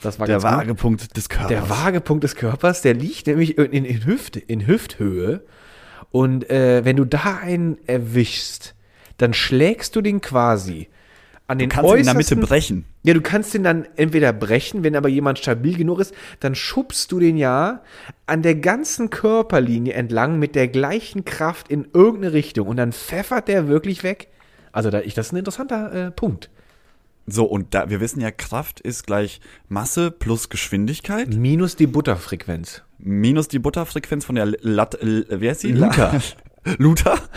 Das 0.01 0.19
war 0.19 0.27
Der 0.27 0.35
ganz 0.39 0.43
gut. 0.43 0.59
Waagepunkt 0.59 1.17
des 1.17 1.29
Körpers. 1.29 1.47
Der 1.49 1.69
Waagepunkt 1.69 2.23
des 2.23 2.35
Körpers, 2.35 2.81
der 2.81 2.93
liegt 2.93 3.25
nämlich 3.27 3.57
in, 3.57 3.85
in, 3.85 4.05
Hüfte, 4.05 4.39
in 4.39 4.67
Hüfthöhe. 4.67 5.43
Und 6.11 6.49
äh, 6.49 6.85
wenn 6.85 6.95
du 6.97 7.05
da 7.05 7.39
einen 7.41 7.77
erwischst, 7.87 8.75
dann 9.17 9.33
schlägst 9.33 9.95
du 9.95 10.01
den 10.01 10.21
quasi 10.21 10.89
an 11.47 11.57
den 11.57 11.69
du 11.69 11.75
kannst 11.75 11.91
ihn 11.91 11.97
in 11.99 12.05
der 12.05 12.13
Mitte 12.15 12.35
äußersten- 12.35 12.39
brechen. 12.41 12.85
Ja, 13.03 13.13
du 13.13 13.21
kannst 13.21 13.53
den 13.53 13.63
dann 13.63 13.85
entweder 13.95 14.31
brechen, 14.33 14.83
wenn 14.83 14.95
aber 14.95 15.09
jemand 15.09 15.39
stabil 15.39 15.75
genug 15.77 15.99
ist, 15.99 16.13
dann 16.39 16.55
schubst 16.55 17.11
du 17.11 17.19
den 17.19 17.35
ja 17.37 17.81
an 18.25 18.41
der 18.41 18.55
ganzen 18.55 19.09
Körperlinie 19.09 19.93
entlang 19.93 20.39
mit 20.39 20.55
der 20.55 20.67
gleichen 20.69 21.25
Kraft 21.25 21.67
in 21.69 21.87
irgendeine 21.93 22.33
Richtung 22.33 22.67
und 22.67 22.77
dann 22.77 22.93
pfeffert 22.93 23.47
der 23.49 23.67
wirklich 23.67 24.03
weg. 24.03 24.29
Also 24.71 24.89
da, 24.89 25.01
ich, 25.01 25.13
das 25.13 25.27
ist 25.27 25.33
ein 25.33 25.37
interessanter 25.37 26.07
äh, 26.07 26.11
Punkt. 26.11 26.49
So, 27.25 27.45
und 27.45 27.73
da, 27.73 27.89
wir 27.89 27.99
wissen 28.01 28.19
ja, 28.19 28.31
Kraft 28.31 28.79
ist 28.81 29.05
gleich 29.05 29.39
Masse 29.69 30.11
plus 30.11 30.49
Geschwindigkeit 30.49 31.29
Minus 31.33 31.75
die 31.77 31.87
Butterfrequenz. 31.87 32.83
minus 32.97 33.47
die 33.47 33.59
Butterfrequenz 33.59 34.25
von 34.25 34.35
der 34.35 34.45
Lat, 34.45 34.97
wer 35.01 35.51
ist 35.51 35.61
sie? 35.61 35.71
Luther. 35.71 36.19
Luther. 36.77 37.17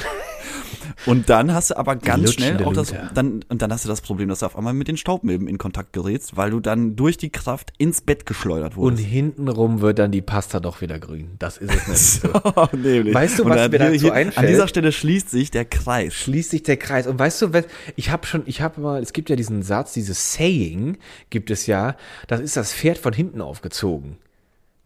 Und 1.05 1.29
dann 1.29 1.53
hast 1.53 1.71
du 1.71 1.77
aber 1.77 1.95
ganz 1.97 2.33
schnell 2.33 2.65
auch 2.65 2.73
das, 2.73 2.95
dann, 3.15 3.45
und 3.49 3.61
dann 3.61 3.73
hast 3.73 3.85
du 3.85 3.89
das 3.89 4.01
Problem, 4.01 4.29
dass 4.31 4.39
du 4.39 4.47
auf 4.47 4.57
einmal 4.57 4.73
mit 4.73 4.89
den 4.89 4.97
Staubmilben 4.97 5.47
in 5.47 5.59
Kontakt 5.59 5.93
gerätst, 5.93 6.37
weil 6.37 6.51
du 6.51 6.61
dann 6.61 6.97
durch 6.97 7.19
die 7.19 7.31
Kraft 7.31 7.73
ins 7.77 8.01
Bett 8.01 8.25
geschleudert 8.25 8.73
Und 8.77 8.83
wurdest. 8.83 9.05
hintenrum 9.07 9.81
wird 9.83 9.99
dann 9.99 10.11
die 10.11 10.23
Pasta 10.23 10.59
doch 10.61 10.81
wieder 10.81 10.99
grün. 10.99 11.33
Das 11.39 11.59
ist 11.59 11.71
es 11.75 11.87
nämlich 11.87 12.03
so. 12.45 12.53
Oh, 12.57 12.69
nämlich. 12.75 13.15
Weißt 13.15 13.39
du, 13.39 13.45
Und 13.45 13.51
was 13.51 13.57
dann 13.59 13.71
mir 13.71 13.79
dazu 13.79 13.93
hier, 14.01 14.15
einfällt? 14.15 14.39
An 14.39 14.47
dieser 14.47 14.69
Stelle 14.69 14.91
schließt 14.93 15.29
sich 15.31 15.51
der 15.51 15.65
Kreis. 15.67 16.15
schließt 16.15 16.51
sich 16.51 16.63
der 16.63 16.77
Kreis. 16.79 17.07
Und 17.07 17.19
weißt 17.19 17.43
du, 17.43 17.53
was- 17.53 17.67
ich 17.97 18.11
habe 18.11 18.27
schon, 18.27 18.43
ich 18.47 18.63
habe 18.63 18.81
mal, 18.81 19.03
es 19.03 19.13
gibt 19.13 19.29
ja 19.29 19.37
diesen 19.37 19.63
Satz, 19.63 19.93
dieses 19.93 20.33
Saying 20.33 20.97
gibt 21.31 21.51
es 21.51 21.67
ja, 21.67 21.97
das 22.29 22.41
ist 22.41 22.57
das 22.57 22.73
Pferd 22.73 22.97
von 22.99 23.13
hinten 23.13 23.41
aufgezogen. 23.43 24.17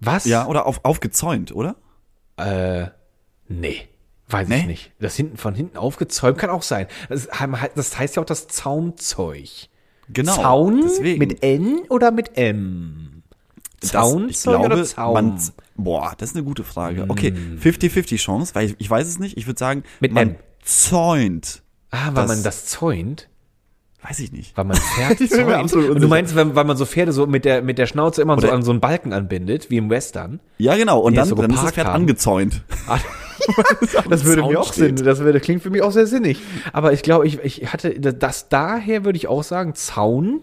Was? 0.00 0.24
Ja, 0.24 0.46
oder 0.46 0.66
auf, 0.66 0.80
aufgezäunt, 0.84 1.54
oder? 1.54 1.76
Äh, 2.36 2.86
nee. 3.48 3.82
Weiß 4.30 4.48
Nee? 4.48 4.60
ich 4.60 4.66
nicht. 4.66 4.92
Das 5.00 5.16
hinten 5.16 5.36
von 5.36 5.54
hinten 5.54 5.76
aufgezäumt 5.76 6.38
kann 6.38 6.50
auch 6.50 6.62
sein. 6.62 6.86
Das, 7.08 7.28
das 7.74 7.98
heißt 7.98 8.16
ja 8.16 8.22
auch 8.22 8.26
das 8.26 8.48
Zaunzeug. 8.48 9.48
Genau. 10.12 10.34
Zaun 10.36 10.82
deswegen. 10.82 11.18
mit 11.18 11.42
N 11.42 11.80
oder 11.88 12.10
mit 12.10 12.36
M? 12.36 13.22
Das- 13.80 13.90
Zaunzeug 13.92 14.30
ich 14.30 14.42
glaube, 14.42 14.66
oder 14.66 14.84
Zaun? 14.84 15.14
Man, 15.14 15.40
boah, 15.76 16.12
das 16.18 16.30
ist 16.30 16.36
eine 16.36 16.44
gute 16.44 16.64
Frage. 16.64 17.06
Okay, 17.08 17.32
50-50 17.62 18.16
Chance, 18.18 18.54
weil 18.54 18.66
ich, 18.66 18.76
ich 18.78 18.90
weiß 18.90 19.06
es 19.08 19.18
nicht. 19.18 19.36
Ich 19.38 19.46
würde 19.46 19.58
sagen, 19.58 19.84
Mit 20.00 20.12
man 20.12 20.30
M. 20.30 20.36
zäunt. 20.62 21.62
ah, 21.90 22.06
weil 22.08 22.14
das- 22.14 22.28
man 22.28 22.42
das 22.42 22.66
zäunt? 22.66 23.28
Weiß 24.02 24.18
ich 24.18 24.32
nicht. 24.32 24.56
Weil 24.56 24.64
man 24.64 24.76
Pferd 24.94 25.18
zäunt. 25.28 25.74
Und 25.74 26.00
du 26.00 26.08
meinst, 26.08 26.34
wenn, 26.34 26.54
weil 26.54 26.64
man 26.64 26.76
so 26.76 26.86
Pferde 26.86 27.12
so 27.12 27.26
mit 27.26 27.44
der, 27.44 27.60
mit 27.62 27.76
der 27.78 27.86
Schnauze 27.86 28.22
immer 28.22 28.34
so 28.40 28.46
Oder- 28.46 28.56
an 28.56 28.62
so 28.62 28.70
einen 28.70 28.80
Balken 28.80 29.12
anbindet, 29.12 29.68
wie 29.70 29.76
im 29.76 29.90
Western? 29.90 30.40
Ja, 30.58 30.74
genau. 30.76 31.00
Und 31.00 31.14
dann, 31.16 31.28
so 31.28 31.34
dann 31.34 31.50
ist 31.50 31.62
das 31.62 31.72
Pferd 31.72 31.86
haben. 31.86 31.96
angezäunt. 32.02 32.62
Das 34.08 34.24
würde 34.24 34.42
mir 34.42 34.60
auch. 34.60 34.72
Sinn. 34.72 34.96
Das 34.96 35.20
würde, 35.20 35.40
klingt 35.40 35.62
für 35.62 35.70
mich 35.70 35.82
auch 35.82 35.92
sehr 35.92 36.06
sinnig. 36.06 36.40
Aber 36.72 36.92
ich 36.92 37.02
glaube, 37.02 37.26
ich, 37.26 37.38
ich 37.40 37.72
hatte 37.72 37.98
das 38.00 38.48
daher 38.48 39.04
würde 39.04 39.16
ich 39.16 39.28
auch 39.28 39.42
sagen 39.42 39.74
Zaun. 39.74 40.40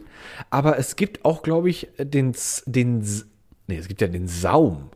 Aber 0.50 0.78
es 0.78 0.96
gibt 0.96 1.26
auch, 1.26 1.42
glaube 1.42 1.70
ich, 1.70 1.90
den 1.98 2.36
den 2.66 3.06
nee, 3.68 3.78
es 3.78 3.88
gibt 3.88 4.02
ja 4.02 4.08
den 4.08 4.28
Saum. 4.28 4.90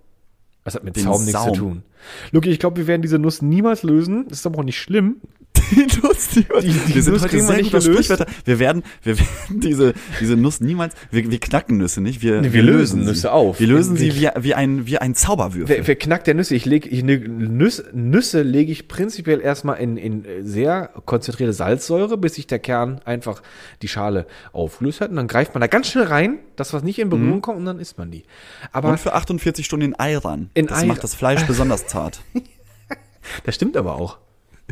Das 0.64 0.76
hat 0.76 0.84
mit 0.84 0.95
Den 0.95 1.04
Zaum 1.04 1.22
nichts 1.22 1.32
Saum. 1.32 1.54
zu 1.54 1.60
tun. 1.60 1.84
Luki, 2.32 2.49
ich 2.49 2.60
glaube, 2.60 2.78
wir 2.78 2.88
werden 2.88 3.02
diese 3.02 3.20
Nuss 3.20 3.41
niemals 3.41 3.84
lösen. 3.84 4.28
Das 4.28 4.39
ist 4.39 4.45
aber 4.45 4.60
auch 4.60 4.64
nicht 4.64 4.80
schlimm. 4.80 5.18
Die 5.72 5.88
Nuss, 6.04 6.28
die, 6.30 6.44
die 6.44 6.96
wir 6.96 7.02
sind 7.04 7.14
Nuss 7.14 7.24
heute 7.24 7.40
sehr 7.40 7.64
gelöst. 7.64 7.86
Sprichwörter. 7.88 8.26
Wir 8.46 8.60
werden, 8.60 8.84
wir 9.04 9.18
werden 9.18 9.30
diese, 9.62 9.94
diese 10.20 10.36
Nuss 10.36 10.60
niemals, 10.62 10.94
wir, 11.12 11.30
wir 11.32 11.40
knacken 11.40 11.78
Nüsse 11.78 12.02
nicht, 12.02 12.22
wir, 12.22 12.42
Nee, 12.42 12.52
wir 12.54 12.62
lösen 12.64 13.02
sie. 13.04 13.10
Nüsse 13.10 13.32
auf. 13.32 13.60
Wir 13.60 13.68
lösen 13.68 13.98
Wir- 13.98 14.12
sie 14.14 14.22
wie, 14.22 14.30
wie 14.44 14.54
ein, 14.54 14.86
wie 14.88 14.98
ein 14.98 15.16
Zauberwürfel. 15.16 15.78
Wer, 15.78 15.88
wer 15.88 15.96
knackt 15.96 16.28
der 16.28 16.34
Nüsse? 16.34 16.56
Ich 16.56 16.66
lege 16.66 16.90
ich, 16.90 17.04
ne- 17.04 17.18
Nüsse, 17.20 17.90
Nüsse 17.94 18.42
lege 18.42 18.72
ich 18.72 18.88
prinzipiell 18.88 19.40
erstmal 19.42 19.78
in, 19.78 19.98
in 19.98 20.26
sehr 20.46 20.90
konzentrierte 21.06 21.54
Salzsäure, 21.54 22.18
bis 22.18 22.36
sich 22.36 22.48
der 22.48 22.60
Kern 22.60 23.00
einfach 23.06 23.42
die 23.82 23.88
Schale 23.88 24.26
aufgelöst 24.54 25.02
hat. 25.02 25.10
Und 25.12 25.16
dann 25.16 25.28
greift 25.28 25.54
man 25.54 25.62
da 25.62 25.68
ganz 25.68 25.88
schnell 25.88 26.06
rein, 26.06 26.40
das 26.56 26.74
was 26.74 26.84
nicht 26.84 27.00
in 27.00 27.10
Berührung 27.10 27.42
kommt, 27.42 27.58
und 27.60 27.66
dann 27.66 27.80
isst 27.80 27.98
man 27.98 28.12
die. 28.12 28.24
Aber 28.72 28.90
Und 28.90 29.00
für 29.00 29.14
48 29.14 29.66
Stunden 29.66 29.86
in 29.86 30.00
Ei 30.00 30.18
ran. 30.18 30.50
In 30.54 30.68
das 30.68 30.80
Ei- 30.84 30.86
macht 30.86 31.04
das 31.04 31.16
Fleisch 31.16 31.44
besonders 31.46 31.88
zart. 31.88 32.22
das 33.46 33.56
stimmt 33.56 33.78
aber 33.78 33.96
auch. 33.96 34.18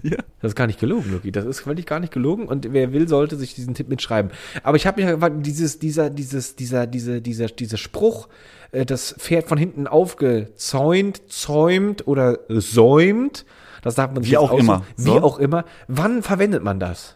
Ja. 0.04 0.18
Das 0.42 0.52
ist 0.52 0.56
gar 0.56 0.68
nicht 0.68 0.80
gelogen, 0.80 1.12
Luki. 1.12 1.32
Das 1.32 1.46
ist 1.46 1.60
völlig 1.62 1.86
gar 1.86 2.00
nicht 2.00 2.14
gelogen. 2.14 2.48
Und 2.48 2.72
wer 2.72 2.94
will, 2.94 3.08
sollte 3.08 3.36
sich 3.36 3.56
diesen 3.56 3.74
Tipp 3.74 3.90
mitschreiben. 3.90 4.32
Aber 4.64 4.78
ich 4.78 4.88
habe 4.88 5.02
mir 5.04 5.30
dieses, 5.42 5.80
dieser, 5.80 6.10
dieses, 6.10 6.56
dieser, 6.56 6.88
diese, 6.88 7.22
dieser, 7.22 7.48
dieser 7.48 7.78
Spruch, 7.78 8.30
äh, 8.72 8.86
das 8.86 9.16
Pferd 9.18 9.48
von 9.48 9.58
hinten 9.58 9.88
aufgezäunt, 9.88 11.22
zäumt 11.32 12.08
oder 12.08 12.40
säumt. 12.48 13.46
Das 13.82 13.96
darf 13.96 14.12
man 14.14 14.24
sich 14.24 14.32
Wie 14.32 14.38
auch 14.38 14.52
aussuchen. 14.52 14.60
immer. 14.66 14.86
Wie 14.98 15.04
So. 15.04 15.22
auch 15.22 15.40
immer. 15.40 15.66
Wann 15.88 16.24
verwendet 16.24 16.64
man 16.64 16.80
das? 16.80 17.16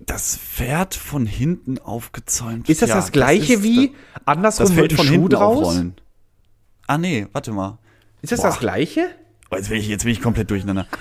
Das 0.00 0.36
Pferd 0.36 0.94
von 0.94 1.26
hinten 1.26 1.78
aufgezäumt. 1.78 2.68
Ist 2.68 2.82
das 2.82 2.88
Ja, 2.88 2.96
das 2.96 3.12
gleiche 3.12 3.54
ist 3.54 3.62
wie 3.62 3.94
andersrum 4.24 4.66
das 4.68 4.76
wird 4.76 4.92
Feld 4.92 4.92
ein 4.92 4.96
von 4.96 5.06
Schuh 5.06 5.12
hinten 5.12 5.28
draus? 5.30 5.58
aufrollen? 5.68 5.94
Ah 6.86 6.98
nee, 6.98 7.26
warte 7.32 7.52
mal. 7.52 7.78
Ist 8.22 8.32
das 8.32 8.40
Boah. 8.40 8.46
das 8.48 8.58
gleiche? 8.60 9.10
Oh, 9.50 9.56
jetzt 9.56 9.68
bin 9.68 9.78
ich, 9.78 9.88
jetzt 9.88 10.04
bin 10.04 10.12
ich 10.12 10.20
komplett 10.22 10.50
durcheinander. 10.50 10.86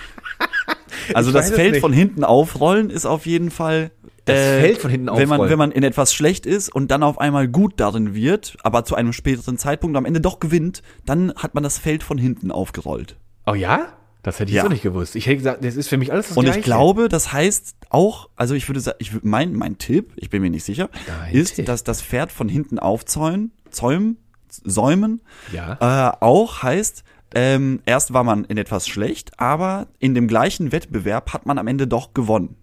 Also 1.14 1.32
das 1.32 1.50
Feld 1.52 1.72
nicht. 1.74 1.82
von 1.82 1.92
hinten 1.94 2.24
aufrollen 2.24 2.90
ist 2.92 3.06
auf 3.08 3.26
jeden 3.26 3.50
Fall 3.50 3.90
Das 4.26 4.38
Feld 4.38 4.78
von 4.78 4.92
hinten 4.92 5.08
wenn 5.08 5.28
man 5.28 5.38
aufrollen. 5.38 5.50
wenn 5.52 5.58
man 5.58 5.72
in 5.72 5.82
etwas 5.84 6.14
schlecht 6.14 6.46
ist 6.46 6.70
und 6.70 6.92
dann 6.92 7.02
auf 7.02 7.20
einmal 7.20 7.48
gut 7.48 7.74
darin 7.78 8.14
wird, 8.14 8.58
aber 8.64 8.86
zu 8.86 8.94
einem 8.96 9.12
späteren 9.14 9.58
Zeitpunkt 9.58 9.98
am 9.98 10.06
Ende 10.06 10.22
doch 10.22 10.40
gewinnt, 10.40 10.84
dann 11.08 11.34
hat 11.36 11.56
man 11.56 11.64
das 11.64 11.80
Feld 11.80 12.04
von 12.04 12.18
hinten 12.20 12.52
aufgerollt. 12.52 13.16
Oh 13.48 13.56
ja? 13.56 13.94
Das 14.22 14.40
hätte 14.40 14.52
ich 14.52 14.58
Ja. 14.58 14.64
so 14.64 14.68
nicht 14.70 14.84
gewusst. 14.84 15.16
Ich 15.16 15.26
hätte 15.26 15.38
gesagt, 15.38 15.64
das 15.66 15.76
ist 15.76 15.88
für 15.88 15.98
mich 15.98 16.12
alles 16.12 16.28
das 16.28 16.38
Und 16.38 16.44
gleiche. 16.44 16.60
ich 16.60 16.66
glaube, 16.66 17.10
das 17.10 17.34
heißt 17.34 17.76
auch, 17.90 18.30
also 18.36 18.54
ich 18.54 18.68
würde 18.70 18.80
sagen, 18.82 18.98
ich 19.00 19.12
mein 19.24 19.54
mein 19.54 19.78
Tipp, 19.80 20.12
ich 20.18 20.30
bin 20.30 20.42
mir 20.44 20.50
nicht 20.52 20.64
sicher, 20.66 20.90
Dein 21.08 21.34
ist, 21.34 21.56
Tipp. 21.56 21.66
dass 21.66 21.84
das 21.84 22.02
Pferd 22.04 22.32
von 22.32 22.50
hinten 22.50 22.78
aufzäumen, 22.78 23.52
zäumen, 23.72 24.18
säumen, 24.50 25.22
Ja. 25.52 26.12
äh, 26.12 26.18
auch 26.20 26.62
heißt, 26.62 27.04
ähm, 27.36 27.82
erst 27.86 28.14
war 28.14 28.24
man 28.24 28.44
in 28.46 28.58
etwas 28.58 28.88
schlecht, 28.88 29.40
aber 29.40 29.88
in 30.00 30.16
dem 30.16 30.28
gleichen 30.28 30.72
Wettbewerb 30.72 31.34
hat 31.34 31.46
man 31.46 31.58
am 31.58 31.68
Ende 31.68 31.88
doch 31.88 32.14
gewonnen. 32.14 32.56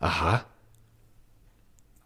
Aha. 0.00 0.44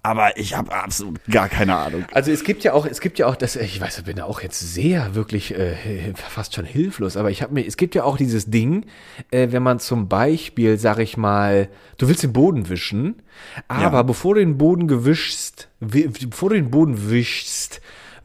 Aber 0.02 0.38
ich 0.38 0.54
habe 0.57 0.72
absolut 0.72 1.18
gar 1.28 1.48
keine 1.48 1.74
Ahnung. 1.74 2.04
Also 2.12 2.30
es 2.30 2.44
gibt 2.44 2.62
ja 2.62 2.74
auch, 2.74 2.86
es 2.86 3.00
gibt 3.00 3.18
ja 3.18 3.26
auch, 3.26 3.34
das, 3.34 3.57
ich 3.57 3.80
weiß, 3.80 3.98
ich 3.98 4.04
bin 4.04 4.14
da 4.14 4.24
auch 4.24 4.40
jetzt 4.40 4.61
sehr 4.61 5.16
wirklich 5.16 5.52
äh, 5.52 6.14
fast 6.14 6.54
schon 6.54 6.64
hilflos, 6.64 7.16
aber 7.16 7.32
ich 7.32 7.42
habe 7.42 7.54
mir, 7.54 7.66
es 7.66 7.76
gibt 7.76 7.96
ja 7.96 8.04
auch 8.04 8.16
dieses 8.16 8.46
Ding, 8.48 8.86
äh, 9.32 9.48
wenn 9.50 9.64
man 9.64 9.80
zum 9.80 10.07
Beispiel, 10.09 10.78
sag 10.78 10.98
ich 11.00 11.16
mal, 11.16 11.68
du 11.98 12.07
willst 12.07 12.22
den 12.22 12.32
Boden 12.32 12.68
wischen, 12.68 13.16
aber 13.66 13.82
Ja. 13.98 14.02
bevor 14.04 14.34
du 14.36 14.40
den 14.42 14.57
Boden 14.59 14.86
gewischst, 14.86 15.68
wi- 15.80 16.07
bevor 16.07 16.50
du 16.50 16.54
den 16.54 16.70
Boden 16.70 17.11
wischst, 17.11 17.80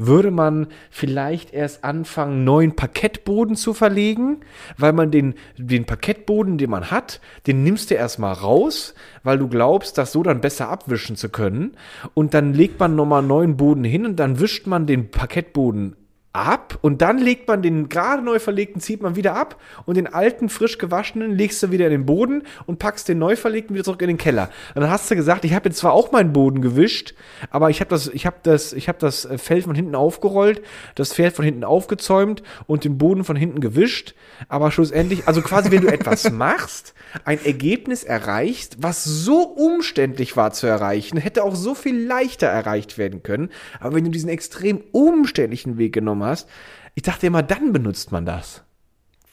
würde 0.07 0.31
man 0.31 0.67
vielleicht 0.89 1.53
erst 1.53 1.83
anfangen, 1.83 2.43
neuen 2.43 2.75
Parkettboden 2.75 3.55
zu 3.55 3.73
verlegen, 3.73 4.41
weil 4.77 4.93
man 4.93 5.11
den, 5.11 5.35
den 5.57 5.85
Parkettboden, 5.85 6.57
den 6.57 6.69
man 6.69 6.91
hat, 6.91 7.21
den 7.47 7.63
nimmst 7.63 7.91
du 7.91 7.95
erstmal 7.95 8.33
raus, 8.33 8.93
weil 9.23 9.37
du 9.37 9.47
glaubst, 9.47 9.97
das 9.97 10.11
so 10.11 10.23
dann 10.23 10.41
besser 10.41 10.69
abwischen 10.69 11.15
zu 11.15 11.29
können. 11.29 11.77
Und 12.13 12.33
dann 12.33 12.53
legt 12.53 12.79
man 12.79 12.95
nochmal 12.95 13.23
neuen 13.23 13.57
Boden 13.57 13.83
hin 13.83 14.05
und 14.05 14.17
dann 14.17 14.39
wischt 14.39 14.67
man 14.67 14.87
den 14.87 15.11
Parkettboden 15.11 15.95
ab 16.33 16.79
und 16.81 17.01
dann 17.01 17.17
legt 17.17 17.47
man 17.47 17.61
den 17.61 17.89
gerade 17.89 18.23
neu 18.23 18.39
verlegten, 18.39 18.79
zieht 18.79 19.01
man 19.01 19.17
wieder 19.17 19.35
ab 19.35 19.59
und 19.85 19.97
den 19.97 20.07
alten, 20.07 20.47
frisch 20.47 20.77
gewaschenen 20.77 21.31
legst 21.31 21.61
du 21.61 21.71
wieder 21.71 21.85
in 21.87 21.91
den 21.91 22.05
Boden 22.05 22.43
und 22.65 22.79
packst 22.79 23.09
den 23.09 23.19
neu 23.19 23.35
verlegten 23.35 23.73
wieder 23.73 23.83
zurück 23.83 24.01
in 24.01 24.07
den 24.07 24.17
Keller. 24.17 24.49
Und 24.73 24.81
dann 24.81 24.89
hast 24.89 25.11
du 25.11 25.15
gesagt, 25.15 25.43
ich 25.43 25.53
habe 25.53 25.67
jetzt 25.67 25.79
zwar 25.79 25.91
auch 25.91 26.11
meinen 26.13 26.31
Boden 26.31 26.61
gewischt, 26.61 27.15
aber 27.49 27.69
ich 27.69 27.81
habe 27.81 27.89
das, 27.89 28.07
ich 28.07 28.25
habe 28.25 28.37
das, 28.43 28.71
ich 28.71 28.87
habe 28.87 28.97
das 28.99 29.27
Feld 29.37 29.65
von 29.65 29.75
hinten 29.75 29.93
aufgerollt, 29.93 30.61
das 30.95 31.13
Pferd 31.13 31.35
von 31.35 31.43
hinten 31.43 31.65
aufgezäumt 31.65 32.43
und 32.65 32.85
den 32.85 32.97
Boden 32.97 33.25
von 33.25 33.35
hinten 33.35 33.59
gewischt, 33.59 34.15
aber 34.47 34.71
schlussendlich, 34.71 35.27
also 35.27 35.41
quasi, 35.41 35.69
wenn 35.71 35.81
du 35.81 35.91
etwas 35.91 36.31
machst, 36.31 36.93
ein 37.25 37.43
Ergebnis 37.43 38.05
erreichst, 38.05 38.77
was 38.79 39.03
so 39.03 39.43
umständlich 39.43 40.37
war 40.37 40.51
zu 40.53 40.65
erreichen, 40.65 41.17
hätte 41.17 41.43
auch 41.43 41.55
so 41.55 41.75
viel 41.75 42.05
leichter 42.05 42.47
erreicht 42.47 42.97
werden 42.97 43.21
können, 43.21 43.49
aber 43.81 43.95
wenn 43.95 44.05
du 44.05 44.11
diesen 44.11 44.29
extrem 44.29 44.81
umständlichen 44.93 45.77
Weg 45.77 45.93
genommen 45.93 46.20
hast, 46.23 46.49
ich 46.95 47.03
dachte 47.03 47.27
immer, 47.27 47.43
dann 47.43 47.73
benutzt 47.73 48.11
man 48.11 48.25
das. 48.25 48.63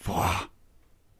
Boah. 0.05 0.49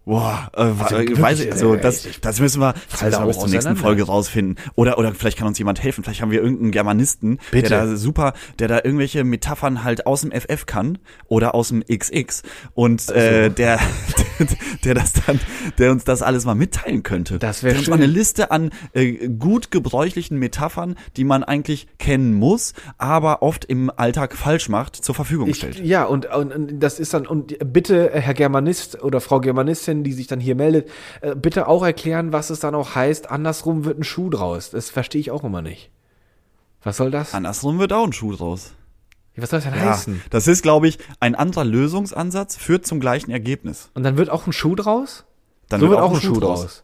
Boah, 0.09 0.51
äh, 0.57 0.61
Also 0.61 0.97
weiß 1.23 1.41
ich, 1.41 1.53
also 1.53 1.77
das, 1.77 2.09
das 2.23 2.41
müssen 2.41 2.63
wir, 2.63 2.73
das 2.91 3.03
müssen 3.03 3.21
wir 3.21 3.27
bis 3.27 3.39
zur 3.39 3.49
nächsten. 3.49 3.77
Folge 3.77 4.05
rausfinden. 4.05 4.57
Oder, 4.75 4.97
oder 4.97 5.13
vielleicht 5.13 5.37
kann 5.37 5.47
uns 5.47 5.59
jemand 5.59 5.83
helfen. 5.83 6.03
Vielleicht 6.03 6.23
haben 6.23 6.31
wir 6.31 6.41
irgendeinen 6.43 6.71
Germanisten, 6.71 7.39
Bitte. 7.51 7.69
der 7.69 7.85
da 7.87 7.97
super, 7.97 8.33
der 8.59 8.69
da 8.69 8.77
irgendwelche 8.83 9.23
Metaphern 9.23 9.85
halt 9.85 10.07
aus 10.07 10.23
dem 10.23 10.33
FF 10.33 10.65
kann 10.65 10.97
oder 11.27 11.55
aus 11.55 11.69
dem 11.69 11.85
XX 11.85 12.43
und 12.73 13.11
äh, 13.11 13.51
der, 13.51 13.79
der 14.85 14.95
das 14.95 15.13
dann, 15.27 15.39
der 15.77 15.93
uns 15.93 16.05
das 16.05 16.23
alles 16.23 16.47
mal 16.47 16.55
mitteilen 16.55 17.03
könnte. 17.03 17.39
Das 17.39 17.63
wär 17.63 17.73
Der 17.73 17.79
uns 17.81 17.85
schön. 17.85 17.93
mal 17.99 18.03
eine 18.03 18.11
Liste 18.11 18.51
an 18.51 18.71
äh, 18.95 19.29
gut 19.29 19.71
gebräuchlichen 19.71 20.39
Metaphern, 20.39 20.95
die 21.19 21.25
man 21.25 21.45
eigentlich 21.45 21.87
kennen 21.99 22.33
muss, 22.33 22.73
aber 22.97 23.43
oft 23.43 23.67
im 23.67 23.91
Alltag 23.95 24.35
falsch 24.35 24.71
macht, 24.71 24.97
zur 24.97 25.15
Verfügung 25.15 25.51
Ich, 25.51 25.57
stellt. 25.59 25.81
ja, 25.85 26.05
und, 26.05 26.27
und, 26.35 26.55
und 26.55 26.81
das 26.81 26.99
ist 26.99 27.13
dann, 27.13 27.27
und 27.27 27.57
bitte, 27.73 28.11
äh, 28.13 28.21
Herr 28.21 28.33
Germanist 28.35 29.03
oder 29.03 29.21
Frau 29.21 29.41
Germanistin, 29.41 29.98
die 30.05 30.13
sich 30.13 30.27
dann 30.27 30.41
hier 30.41 30.55
meldet, 30.55 30.89
äh, 31.21 31.35
bitte 31.35 31.69
auch 31.69 31.85
erklären, 31.85 32.33
was 32.33 32.51
es 32.51 32.61
dann 32.61 32.75
auch 32.75 32.95
heißt, 32.95 33.31
andersrum 33.31 33.85
wird 33.85 33.99
ein 33.99 34.05
Schuh 34.05 34.31
draus. 34.31 34.71
Das 34.71 34.91
verstehe 34.91 35.21
ich 35.21 35.31
auch 35.31 35.45
immer 35.45 35.63
nicht. 35.63 35.91
Was 36.83 36.97
soll 36.97 37.11
das? 37.11 37.35
Andersrum 37.35 37.79
wird 37.79 37.93
auch 37.93 38.05
ein 38.05 38.13
Schuh 38.13 38.33
draus. 38.33 38.75
Was 39.37 39.51
soll 39.51 39.61
das 39.61 39.71
denn 39.73 39.81
Ja, 39.81 39.91
heißen? 39.93 40.21
das 40.31 40.49
ist, 40.49 40.63
glaube 40.63 40.89
ich, 40.89 40.99
ein 41.21 41.37
anderer 41.37 41.65
Lösungsansatz, 41.65 42.57
führt 42.57 42.87
zum 42.87 42.99
gleichen 42.99 43.31
Ergebnis. 43.31 43.91
Und 43.95 44.03
dann 44.03 44.17
wird 44.17 44.31
auch 44.31 44.47
ein 44.49 44.53
Schuh 44.53 44.75
draus? 44.75 45.25
Dann 45.69 45.81
so 45.81 45.91
wird 45.91 46.01
auch 46.01 46.13
ein 46.13 46.21
Schuh 46.21 46.41
draus. 46.41 46.83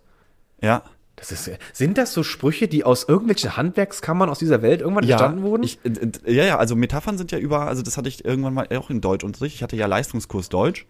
Ja. 0.63 0.83
Das 1.17 1.31
ist, 1.31 1.49
sind 1.73 1.97
das 1.97 2.13
so 2.13 2.23
Sprüche, 2.25 2.67
die 2.67 2.85
aus 2.85 3.05
irgendwelchen 3.09 3.57
Handwerkskammern 3.57 4.29
aus 4.29 4.41
dieser 4.41 4.63
Welt 4.63 4.81
irgendwann 4.81 5.05
entstanden 5.05 5.43
wurden? 5.43 5.63
Ich, 5.63 5.79
äh, 5.85 5.89
äh, 6.27 6.33
ja, 6.35 6.45
ja, 6.45 6.59
also 6.59 6.75
Metaphern 6.75 7.17
sind 7.19 7.31
ja 7.31 7.39
überall, 7.39 7.69
also 7.69 7.83
das 7.83 7.97
hatte 7.97 8.09
ich 8.09 8.25
irgendwann 8.25 8.53
mal 8.53 8.67
auch 8.77 8.91
in 8.91 9.01
Deutschunterricht. 9.01 9.55
Ich 9.55 9.63
hatte 9.63 9.77
ja 9.77 9.87
Leistungskurs 9.87 10.49
Deutsch. 10.49 10.87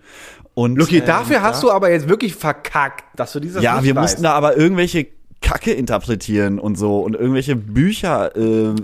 Und, 0.54 0.76
Luki, 0.76 0.98
ähm, 0.98 1.04
dafür 1.06 1.42
hast 1.42 1.62
da- 1.62 1.66
du 1.68 1.72
aber 1.72 1.90
jetzt 1.90 2.08
wirklich 2.08 2.34
verkackt, 2.34 3.04
dass 3.16 3.32
du 3.32 3.40
dieses 3.40 3.62
Ja, 3.62 3.82
wir 3.84 3.94
weißt. 3.94 4.02
mussten 4.02 4.22
da 4.22 4.32
aber 4.32 4.56
irgendwelche 4.56 5.06
Kacke 5.40 5.72
interpretieren 5.72 6.58
und 6.58 6.76
so 6.76 7.00
und 7.00 7.14
irgendwelche 7.14 7.54
Bücher. 7.54 8.34
Äh, 8.34 8.74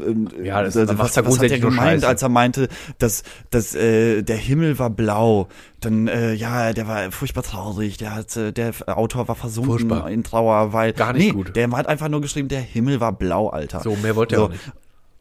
Ja, 0.45 0.63
das- 0.63 0.75
man 0.75 0.87
macht 0.97 1.17
was, 1.17 1.25
was 1.25 1.39
hat 1.39 1.51
er 1.51 1.59
gemeint, 1.59 2.05
als 2.05 2.21
er 2.23 2.29
meinte, 2.29 2.69
dass, 2.99 3.23
dass 3.51 3.75
äh, 3.75 4.23
der 4.23 4.37
Himmel 4.37 4.79
war 4.79 4.91
blau. 4.91 5.49
Dann 5.81 6.07
äh, 6.09 6.35
ja, 6.35 6.73
der 6.75 6.87
war 6.87 7.11
furchtbar 7.13 7.43
traurig. 7.43 7.97
Der 7.97 8.15
hat, 8.15 8.37
äh, 8.37 8.53
der 8.53 8.73
Autor 8.87 9.27
war 9.29 9.35
versunken 9.37 9.73
Furchtbar. 9.73 10.11
in 10.11 10.23
Trauer, 10.23 10.73
weil 10.75 10.93
Gar 10.93 11.15
nicht 11.15 11.29
nee, 11.29 11.33
gut. 11.33 11.57
Der 11.57 11.71
hat 11.71 11.87
einfach 11.87 12.09
nur 12.09 12.21
geschrieben, 12.21 12.49
der 12.49 12.61
Himmel 12.61 13.01
war 13.01 13.13
blau, 13.13 13.49
Alter. 13.49 13.81
So, 13.81 13.97
mehr 13.97 14.15
wollte 14.17 14.35
er 14.35 14.39
so. 14.39 14.45
auch 14.45 14.51
nicht. 14.51 14.61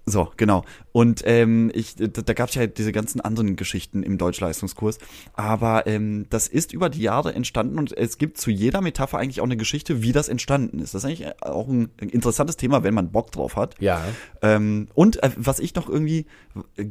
So, 0.10 0.32
genau. 0.38 0.64
Und 0.92 1.22
ähm, 1.26 1.72
ich, 1.74 1.96
da, 1.96 2.34
gab 2.34 2.50
es 2.50 2.56
ja 2.56 2.68
diese 2.68 2.92
ganzen 2.92 3.22
anderen 3.22 3.56
Geschichten 3.56 4.04
im 4.04 4.18
Deutschleistungskurs. 4.18 4.98
Aber 5.34 5.86
ähm, 5.88 6.26
das 6.30 6.48
ist 6.48 6.74
über 6.74 6.90
die 6.90 7.02
Jahre 7.02 7.34
entstanden 7.34 7.78
und 7.78 7.96
es 7.96 8.18
gibt 8.18 8.38
zu 8.38 8.50
jeder 8.52 8.82
Metapher 8.82 9.18
eigentlich 9.20 9.40
auch 9.42 9.46
eine 9.46 9.58
Geschichte, 9.58 10.02
wie 10.02 10.12
das 10.12 10.30
entstanden 10.30 10.80
ist. 10.80 10.94
Das 10.94 11.04
ist 11.04 11.10
eigentlich 11.10 11.42
auch 11.44 11.68
ein 11.68 11.90
interessantes 12.00 12.58
Thema, 12.58 12.84
wenn 12.84 12.94
man 12.94 13.12
Bock 13.12 13.32
drauf 13.32 13.56
hat. 13.56 13.76
Ja. 13.80 14.04
Ähm, 14.42 14.88
und 14.96 15.22
äh, 15.22 15.30
was 15.36 15.60
ich 15.60 15.76
noch 15.76 15.88
irgendwie 15.90 16.26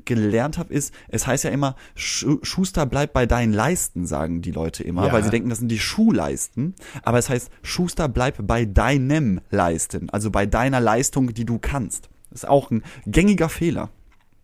gelernt 0.04 0.58
habe, 0.58 0.72
ist, 0.72 0.94
es 1.08 1.26
heißt 1.26 1.44
ja 1.44 1.50
immer, 1.50 1.74
Schu 1.94 2.38
Schuster 2.42 2.86
bleibt 2.86 3.12
bei 3.12 3.26
deinen 3.26 3.52
Leisten, 3.52 4.06
sagen 4.06 4.42
die 4.42 4.52
Leute 4.52 4.84
immer, 4.84 5.06
Ja. 5.06 5.12
weil 5.12 5.24
sie 5.24 5.30
denken, 5.30 5.48
das 5.48 5.58
sind 5.58 5.68
die 5.68 5.78
Schuhleisten. 5.78 6.74
Aber 7.02 7.18
es 7.18 7.28
heißt, 7.28 7.50
Schuster 7.62 8.08
bleibt 8.08 8.46
bei 8.46 8.64
deinem 8.64 9.40
Leisten, 9.50 10.08
also 10.10 10.30
bei 10.30 10.46
deiner 10.46 10.80
Leistung, 10.80 11.34
die 11.34 11.44
du 11.44 11.58
kannst. 11.58 12.08
Ist 12.39 12.49
auch 12.49 12.70
ein 12.70 12.84
gängiger 13.05 13.49
Fehler. 13.49 13.91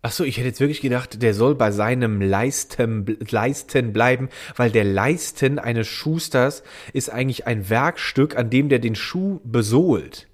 Ach 0.01 0.11
so, 0.11 0.25
ich 0.25 0.35
hätte 0.35 0.49
jetzt 0.49 0.59
wirklich 0.59 0.81
gedacht, 0.81 1.21
der 1.21 1.33
soll 1.33 1.55
bei 1.55 1.71
seinem 1.71 2.19
Leisten, 2.19 3.05
Leisten 3.31 3.93
bleiben, 3.93 4.27
weil 4.57 4.69
der 4.69 4.83
Leisten 4.83 5.59
eines 5.59 5.87
Schusters 5.87 6.61
ist 6.91 7.09
eigentlich 7.09 7.47
ein 7.47 7.69
Werkstück, 7.69 8.35
an 8.35 8.49
dem 8.49 8.67
der 8.67 8.79
den 8.79 8.95
Schuh 8.95 9.39
besohlt. 9.45 10.27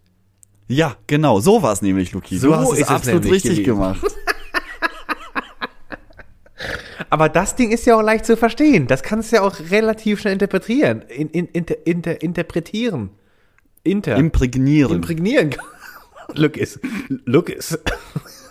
Ja, 0.68 0.98
genau, 1.06 1.40
so 1.40 1.62
war 1.62 1.72
es 1.72 1.84
nämlich, 1.84 2.14
Luki. 2.14 2.40
So 2.40 2.48
du 2.48 2.56
hast 2.56 2.80
es 2.80 2.88
absolut 2.88 3.26
richtig 3.26 3.58
gewesen. 3.58 3.66
gemacht. 3.66 4.02
Aber 7.12 7.30
das 7.30 7.56
Ding 7.56 7.70
ist 7.70 7.86
ja 7.86 7.96
auch 7.96 8.02
leicht 8.02 8.26
zu 8.26 8.38
verstehen. 8.38 8.88
Das 8.88 9.04
kannst 9.04 9.32
du 9.32 9.36
ja 9.36 9.44
auch 9.44 9.56
relativ 9.70 10.20
schnell 10.20 10.34
interpretieren. 10.34 11.04
In, 11.04 11.30
in, 11.30 11.46
inter, 11.46 11.76
inter, 11.86 12.24
interpretieren. 12.24 13.12
Inter. 13.84 14.18
Imprägnieren. 14.18 14.96
imprägnieren. 14.96 15.52
Is. 16.58 16.80
Lucas. 17.26 17.78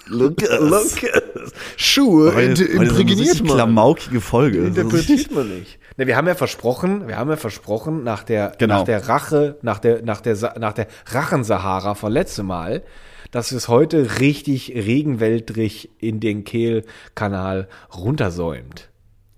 Look 0.07 0.43
is. 0.43 1.53
Schuhe 1.77 2.35
Heute, 2.35 2.65
imprägniert 2.65 3.45
man. 3.45 3.55
klamaukige 3.57 4.21
Folge. 4.21 4.59
Interpretiert 4.59 5.31
man 5.31 5.49
nicht. 5.49 5.79
Ne, 5.97 6.07
wir 6.09 6.17
haben 6.17 6.27
ja 6.27 6.35
versprochen, 6.35 7.07
wir 7.07 7.17
haben 7.17 7.31
ja 7.31 7.37
versprochen, 7.37 8.03
nach 8.03 8.25
der, 8.25 8.53
Genau. 8.59 8.79
nach 8.79 8.85
der 8.85 9.09
Rache, 9.09 9.57
nach 9.63 9.79
der, 9.79 10.03
nach 10.03 10.21
der, 10.21 10.37
nach 10.59 10.73
der 10.73 10.89
Rachen-Sahara 11.07 11.95
von 11.95 12.13
letztem 12.13 12.47
Mal, 12.47 12.83
dass 13.31 13.53
es 13.53 13.69
heute 13.69 14.19
richtig 14.19 14.73
regenweltrig 14.75 15.91
in 15.99 16.19
den 16.19 16.43
Kehlkanal 16.43 17.69
runtersäumt. 17.97 18.90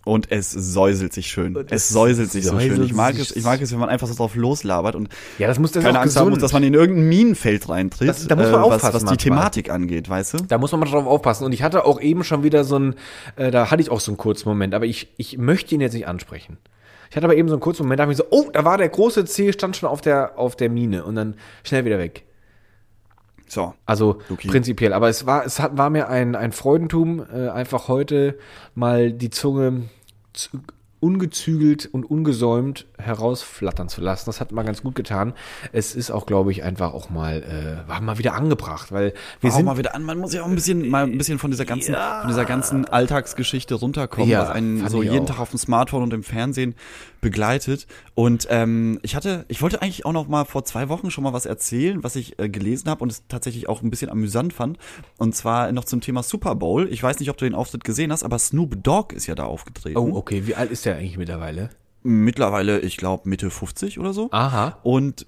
Und 0.05 0.33
es 0.33 0.51
säuselt 0.51 1.13
sich 1.13 1.29
schön. 1.29 1.57
Und 1.57 1.71
es 1.71 1.89
säuselt 1.89 2.33
sich 2.33 2.45
so 2.45 2.51
säuselt 2.53 2.75
schön. 2.77 2.85
Ich 2.87 2.93
mag 2.93 3.17
es, 3.17 3.35
ich 3.37 3.45
mag 3.45 3.61
es, 3.61 3.71
wenn 3.71 3.79
man 3.79 3.89
einfach 3.89 4.09
so 4.09 4.15
drauf 4.15 4.35
loslabert 4.35 4.97
und 4.97 5.09
Ja, 5.39 5.47
das 5.47 5.61
muss 5.61 5.71
das 5.71 5.85
keine 5.85 6.01
Angst 6.01 6.17
haben 6.17 6.25
muss, 6.31 6.39
gesund. 6.39 6.43
dass 6.43 6.53
man 6.53 6.65
in 6.65 6.75
irgendein 6.75 7.09
Minenfeld 7.09 7.69
reintritt, 7.69 8.09
Das- 8.09 8.27
da 8.27 8.35
muss 8.35 8.47
man 8.51 8.55
äh, 8.55 8.57
was, 8.57 8.65
aufpassen 8.65 8.95
was 8.95 9.01
die 9.03 9.07
manchmal. 9.07 9.39
Thematik 9.39 9.71
angeht, 9.71 10.09
weißt 10.09 10.35
du? 10.35 10.39
Da 10.49 10.59
muss 10.59 10.73
man 10.73 10.81
mal 10.81 10.87
drauf 10.91 11.07
aufpassen. 11.07 11.45
Und 11.45 11.53
ich 11.53 11.63
hatte 11.63 11.85
auch 11.85 12.01
eben 12.01 12.25
schon 12.25 12.43
wieder 12.43 12.65
so 12.65 12.79
ein, 12.79 12.95
äh, 13.37 13.51
da 13.53 13.71
hatte 13.71 13.81
ich 13.81 13.91
auch 13.91 14.01
so 14.01 14.11
einen 14.11 14.17
kurzen 14.19 14.49
Moment, 14.49 14.75
aber 14.75 14.87
ich, 14.87 15.09
ich 15.19 15.39
möchte 15.39 15.75
ihn 15.75 15.81
jetzt 15.81 15.93
nicht 15.95 16.09
ansprechen. 16.09 16.59
Ich 17.11 17.17
hatte 17.17 17.27
aber 17.27 17.37
eben 17.37 17.49
so 17.49 17.55
einen 17.55 17.61
kurzen 17.61 17.83
Moment, 17.85 18.01
da 18.01 18.03
habe 18.03 18.13
ich 18.13 18.19
so, 18.19 18.25
oh, 18.31 18.47
da 18.53 18.65
war 18.65 18.79
der 18.79 18.89
große 18.89 19.25
C, 19.27 19.53
stand 19.53 19.77
schon 19.77 19.89
auf 19.89 20.01
der, 20.01 20.37
auf 20.39 20.57
der 20.57 20.69
Mine 20.71 21.05
und 21.05 21.15
dann 21.15 21.35
schnell 21.63 21.85
wieder 21.85 21.99
weg. 21.99 22.25
So. 23.53 23.75
Also 23.85 24.19
Luki. 24.31 24.49
prinzipiell. 24.49 24.95
Aber 24.95 25.11
es 25.11 25.27
war, 25.27 25.45
es 25.45 25.61
hat, 25.61 25.77
war 25.77 25.91
mir 25.91 26.09
ein, 26.09 26.35
ein 26.35 26.53
Freudentum, 26.53 27.23
äh, 27.31 27.51
einfach 27.51 27.87
heute 27.87 28.39
mal 28.75 29.13
die 29.13 29.29
Zunge 29.29 29.91
zu, 30.33 30.49
ungezügelt 31.01 31.87
und 31.93 32.05
ungesäumt 32.05 32.87
herausflattern 32.97 33.91
zu 33.91 34.01
lassen. 34.01 34.25
Das 34.27 34.41
hat 34.41 34.53
mal 34.53 34.63
ganz 34.63 34.83
gut 34.83 34.95
getan. 34.95 35.35
Es 35.73 35.95
ist 35.95 36.11
auch, 36.11 36.25
glaube 36.25 36.51
ich, 36.51 36.63
einfach 36.63 36.95
auch 36.95 37.11
mal, 37.11 37.43
äh, 37.43 37.89
war 37.89 38.01
mal 38.01 38.17
wieder 38.17 38.33
angebracht, 38.33 38.91
weil 38.91 39.13
wir 39.41 39.51
auch 39.51 39.57
sind 39.57 39.67
mal 39.67 39.77
wieder 39.77 39.95
an. 39.95 40.05
Man 40.05 40.19
muss 40.19 40.33
ja 40.33 40.43
auch 40.43 40.47
ein 40.47 40.55
bisschen, 40.55 40.89
mal 40.89 41.03
ein 41.03 41.19
bisschen 41.19 41.39
von 41.39 41.51
dieser 41.51 41.67
ganzen, 41.67 41.95
von 41.95 42.29
dieser 42.29 42.47
ganzen 42.47 42.87
Alltagsgeschichte 42.87 43.75
runterkommen, 43.75 44.31
Ja, 44.31 44.43
was 44.43 44.51
einen 44.51 44.89
so 44.89 45.03
jeden. 45.03 45.27
Tag 45.27 45.41
auf 45.41 45.51
dem 45.51 45.59
Smartphone 45.59 46.05
und 46.05 46.15
im 46.15 46.23
Fernsehen 46.23 46.75
begleitet. 47.23 47.87
Und 48.15 48.47
ähm, 48.51 48.99
ich 49.03 49.17
hatte, 49.17 49.47
ich 49.49 49.63
wollte 49.63 49.81
eigentlich 49.81 50.05
auch 50.05 50.13
noch 50.13 50.29
mal 50.29 50.45
vor 50.45 50.67
zwei 50.67 50.91
Wochen 50.91 51.11
schon 51.11 51.25
mal 51.25 51.33
was 51.33 51.47
erzählen, 51.47 52.05
was 52.05 52.17
ich 52.17 52.39
äh, 52.39 52.51
gelesen 52.51 52.91
habe 52.91 53.03
und 53.03 53.11
es 53.11 53.27
tatsächlich 53.29 53.71
auch 53.71 53.81
ein 53.81 53.89
bisschen 53.89 54.11
amüsant 54.11 54.53
fand. 54.53 54.77
Und 55.17 55.35
zwar 55.35 55.73
noch 55.73 55.85
zum 55.85 56.03
Thema 56.03 56.23
Super 56.23 56.55
Bowl. 56.55 56.93
Ich 56.93 57.03
weiß 57.03 57.19
nicht, 57.21 57.31
ob 57.31 57.39
du 57.39 57.47
den 57.47 57.55
Auftritt 57.55 57.85
gesehen 57.85 58.13
hast, 58.13 58.25
aber 58.25 58.39
Snoop 58.39 58.83
Dogg 58.83 59.15
ist 59.15 59.27
ja 59.27 59.35
da 59.35 59.45
aufgetreten. 59.45 59.97
Oh, 59.97 60.11
okay. 60.15 60.47
Wie 60.47 60.55
alt 60.55 60.71
ist 60.71 60.85
der 60.85 60.97
eigentlich 60.97 61.17
mittlerweile? 61.17 61.71
Mittlerweile, 62.03 62.81
ich 62.81 62.97
glaube, 62.97 63.29
Mitte 63.29 63.49
50 63.49 64.01
oder 64.01 64.13
so. 64.13 64.29
Aha. 64.33 64.79
Und 64.83 65.27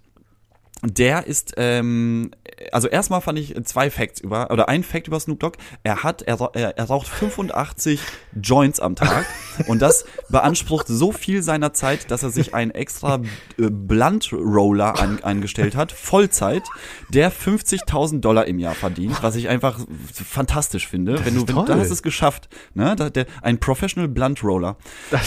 der 0.84 1.26
ist, 1.26 1.54
ähm, 1.56 2.30
also 2.72 2.88
erstmal 2.88 3.20
fand 3.20 3.38
ich 3.38 3.54
zwei 3.64 3.90
Facts 3.90 4.20
über, 4.20 4.50
oder 4.50 4.68
ein 4.68 4.82
Fact 4.82 5.08
über 5.08 5.18
Snoop 5.18 5.40
Dogg. 5.40 5.58
Er 5.82 6.02
hat, 6.02 6.22
er, 6.22 6.38
er, 6.54 6.84
raucht 6.84 7.08
85 7.08 8.00
Joints 8.42 8.80
am 8.80 8.94
Tag 8.96 9.26
und 9.66 9.80
das 9.80 10.04
beansprucht 10.28 10.86
so 10.88 11.12
viel 11.12 11.42
seiner 11.42 11.72
Zeit, 11.72 12.10
dass 12.10 12.22
er 12.22 12.30
sich 12.30 12.54
einen 12.54 12.70
extra 12.70 13.20
äh, 13.58 13.70
Blunt 13.70 14.32
Roller 14.32 15.00
an, 15.00 15.22
eingestellt 15.22 15.76
hat, 15.76 15.92
Vollzeit, 15.92 16.64
der 17.08 17.32
50.000 17.32 18.20
Dollar 18.20 18.46
im 18.46 18.58
Jahr 18.58 18.74
verdient, 18.74 19.22
was 19.22 19.36
ich 19.36 19.48
einfach 19.48 19.80
fantastisch 20.12 20.86
finde. 20.86 21.24
wenn 21.24 21.34
du, 21.34 21.48
wenn, 21.48 21.66
da 21.66 21.76
hast 21.76 21.88
du 21.88 21.94
es 21.94 22.02
geschafft, 22.02 22.48
ne? 22.74 22.94
Da, 22.96 23.10
der, 23.10 23.26
ein 23.42 23.58
Professional 23.58 24.08
Blunt 24.08 24.42
Roller 24.44 24.76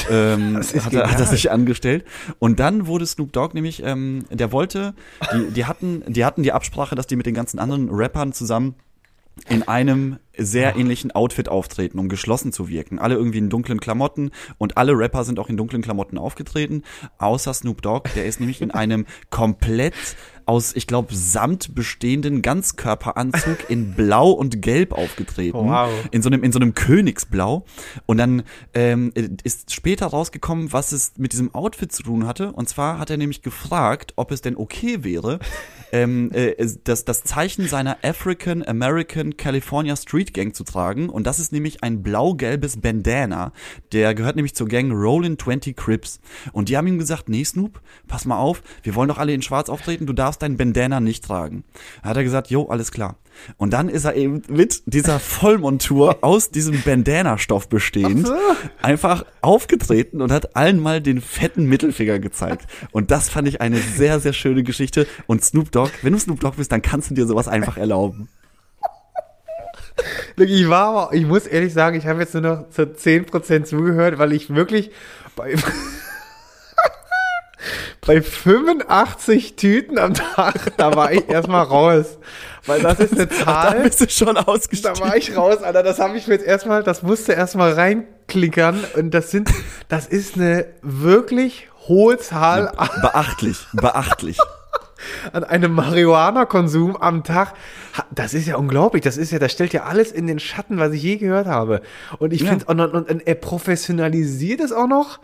ähm, 0.10 0.54
das 0.56 0.86
hat, 0.86 0.94
er, 0.94 1.12
hat 1.12 1.20
er 1.20 1.26
sich 1.26 1.52
angestellt. 1.52 2.06
Und 2.40 2.60
dann 2.60 2.88
wurde 2.88 3.06
Snoop 3.06 3.34
Dogg 3.34 3.54
nämlich, 3.54 3.84
ähm, 3.84 4.26
der 4.30 4.52
wollte, 4.52 4.94
die, 5.34 5.47
die 5.50 5.66
hatten, 5.66 6.04
die 6.08 6.26
hatten 6.26 6.44
die 6.44 6.52
Absprache, 6.52 6.96
dass 6.96 7.08
die 7.08 7.16
mit 7.16 7.26
den 7.26 7.34
ganzen 7.34 7.60
anderen 7.60 7.90
Rappern 7.90 8.34
zusammen 8.34 8.76
in 9.50 9.68
einem 9.68 10.18
sehr 10.36 10.76
ähnlichen 10.76 11.12
Outfit 11.12 11.50
auftreten, 11.50 12.00
um 12.00 12.10
geschlossen 12.10 12.52
zu 12.52 12.70
wirken. 12.70 13.00
Alle 13.00 13.16
irgendwie 13.16 13.38
in 13.38 13.50
dunklen 13.50 13.80
Klamotten 13.80 14.32
und 14.58 14.78
alle 14.78 14.98
Rapper 14.98 15.24
sind 15.24 15.40
auch 15.40 15.50
in 15.50 15.58
dunklen 15.58 15.82
Klamotten 15.82 16.18
aufgetreten, 16.18 16.84
außer 17.18 17.54
Snoop 17.54 17.82
Dogg, 17.82 18.10
der 18.16 18.26
ist 18.26 18.40
nämlich 18.40 18.62
in 18.62 18.72
einem 18.72 19.06
komplett 19.30 19.94
aus, 20.48 20.76
ich 20.76 20.88
glaube, 20.88 21.14
Samt 21.14 21.76
bestehenden 21.76 22.42
Ganzkörperanzug 22.42 23.70
in 23.70 23.94
Blau 23.94 24.32
und 24.32 24.62
Gelb 24.62 24.94
aufgetreten. 24.94 25.58
Wow. 25.58 25.90
In 26.12 26.22
so 26.22 26.30
einem, 26.30 26.44
in 26.44 26.52
so 26.52 26.60
einem 26.60 26.74
Königsblau. 26.74 27.66
Und 28.06 28.18
dann 28.18 28.44
ähm, 28.74 29.12
ist 29.44 29.74
später 29.74 30.08
rausgekommen, 30.08 30.72
was 30.74 30.92
es 30.92 31.14
mit 31.18 31.34
diesem 31.34 31.54
Outfit 31.54 31.92
zu 31.92 32.04
tun 32.04 32.26
hatte. 32.26 32.52
Und 32.52 32.70
zwar 32.70 33.00
hat 33.00 33.10
er 33.10 33.18
nämlich 33.18 33.42
gefragt, 33.42 34.14
ob 34.16 34.32
es 34.32 34.42
denn 34.42 34.56
okay 34.56 35.04
wäre, 35.04 35.40
ähm, 35.92 36.32
äh, 36.34 36.56
das, 36.84 37.06
das 37.06 37.24
Zeichen 37.24 37.68
seiner 37.68 37.98
African 38.04 38.64
American 38.68 39.38
California 39.38 39.96
Street 39.96 40.34
Gang 40.34 40.56
zu 40.56 40.64
tragen. 40.64 41.10
Und 41.10 41.28
das 41.28 41.40
ist 41.40 41.52
nämlich 41.52 41.84
ein 41.84 42.04
blau-gelbes 42.04 42.78
Bandana. 42.82 43.54
Der 43.92 44.16
gehört 44.16 44.36
nämlich 44.36 44.56
zur 44.56 44.68
Gang 44.68 44.92
Rollin' 44.92 45.40
20 45.40 45.76
Crips. 45.76 46.20
Und 46.52 46.70
die 46.70 46.78
haben 46.78 46.88
ihm 46.88 47.00
gesagt, 47.00 47.30
nee, 47.30 47.44
Snoop, 47.44 47.82
pass 48.08 48.26
mal 48.26 48.38
auf, 48.38 48.62
wir 48.84 48.96
wollen 48.96 49.10
doch 49.10 49.18
alle 49.18 49.34
in 49.34 49.42
schwarz 49.42 49.70
auftreten, 49.70 50.06
du 50.06 50.14
darfst 50.14 50.42
deinen 50.42 50.58
Bandana 50.58 51.00
nicht 51.00 51.24
tragen. 51.24 51.64
Da 52.04 52.10
hat 52.10 52.18
er 52.18 52.24
gesagt, 52.24 52.50
jo, 52.50 52.68
alles 52.68 52.92
klar. 52.92 53.18
Und 53.58 53.72
dann 53.72 53.90
ist 53.90 54.06
er 54.06 54.16
eben 54.16 54.42
mit 54.50 54.84
dieser 54.86 55.20
Vollmontur 55.20 56.18
aus 56.22 56.52
diesem 56.52 56.82
Bandana-Stoff 56.82 57.70
bestehend 57.70 58.32
einfach 58.82 59.26
aufgetreten 59.42 60.22
und 60.22 60.32
hat 60.32 60.56
allen 60.56 60.80
mal 60.80 61.02
den 61.02 61.22
fetten 61.22 61.66
Mittelfinger 61.66 62.20
gezeigt. 62.20 62.68
Und 62.92 63.12
das 63.12 63.30
fand 63.30 63.48
ich 63.48 63.62
eine 63.62 63.78
sehr, 63.78 64.20
sehr 64.20 64.34
schöne 64.34 64.64
Geschichte. 64.64 65.08
Und 65.28 65.44
Snoop 65.44 65.72
Dogg, 65.72 65.92
wenn 66.02 66.14
du 66.14 66.20
Snoop 66.20 66.40
Dogg 66.40 66.58
bist, 66.58 66.72
dann 66.72 66.82
kannst 66.82 67.10
du 67.10 67.16
dir 67.16 67.26
sowas 67.26 67.48
einfach 67.48 67.78
erlauben. 67.78 68.30
Ich 70.38 70.70
war 70.70 70.88
aber, 70.88 71.14
ich 71.14 71.26
muss 71.26 71.48
ehrlich 71.48 71.74
sagen, 71.74 71.98
ich 71.98 72.06
habe 72.06 72.20
jetzt 72.20 72.34
nur 72.34 72.44
noch 72.44 72.70
zu 72.70 72.84
10% 72.84 73.64
zugehört, 73.64 74.20
weil 74.20 74.34
ich 74.34 74.54
wirklich 74.54 74.92
bei, 75.36 75.56
bei 78.06 78.22
85 78.22 79.56
Tüten 79.56 79.98
am 79.98 80.14
Tag, 80.14 80.78
da 80.78 80.94
war 80.94 81.12
ich 81.12 81.28
erstmal 81.28 81.66
raus. 81.66 82.20
Weil 82.68 82.82
das 82.82 83.00
ist 83.00 83.14
eine 83.14 83.28
Da 83.28 83.36
Zahl. 83.46 83.80
bist 83.84 84.02
du 84.02 84.10
schon 84.10 84.36
Da 84.36 84.42
ausgestiegen. 84.44 85.00
war 85.00 85.16
ich 85.18 85.36
raus, 85.36 85.64
Alter. 85.64 85.82
Das 85.84 86.00
habe 86.00 86.18
ich 86.18 86.28
mir 86.28 86.36
jetzt 86.36 86.46
erstmal, 86.46 86.84
das 86.84 87.02
musste 87.02 87.34
erstmal 87.34 87.72
reinklickern. 87.74 88.84
Und 88.96 89.12
das 89.14 89.32
sind, 89.32 89.50
das 89.90 90.06
ist 90.08 90.36
eine 90.36 90.66
wirklich 90.82 91.70
hohe 91.88 92.18
Zahl 92.18 92.72
Beachtlich, 93.02 93.58
beachtlich. 93.74 94.38
an 95.32 95.44
einem 95.44 95.74
Marihuana-Konsum 95.74 96.98
am 96.98 97.24
Tag. 97.24 97.54
Das 98.12 98.34
ist 98.34 98.48
ja 98.48 98.58
unglaublich. 98.58 99.04
Das 99.04 99.16
ist 99.18 99.32
ja, 99.32 99.40
das 99.40 99.52
stellt 99.52 99.72
ja 99.74 99.84
alles 99.84 100.12
in 100.12 100.28
den 100.28 100.40
Schatten, 100.40 100.78
was 100.80 100.92
ich 100.92 101.02
je 101.04 101.18
gehört 101.18 101.48
habe. 101.48 101.82
Und 102.20 102.34
ich 102.34 102.42
Ja. 102.42 102.50
finde, 102.50 102.66
und, 102.66 102.80
und, 102.82 103.10
und 103.10 103.28
er 103.28 103.36
professionalisiert 103.36 104.60
es 104.60 104.72
auch 104.72 104.88
noch, 104.88 105.20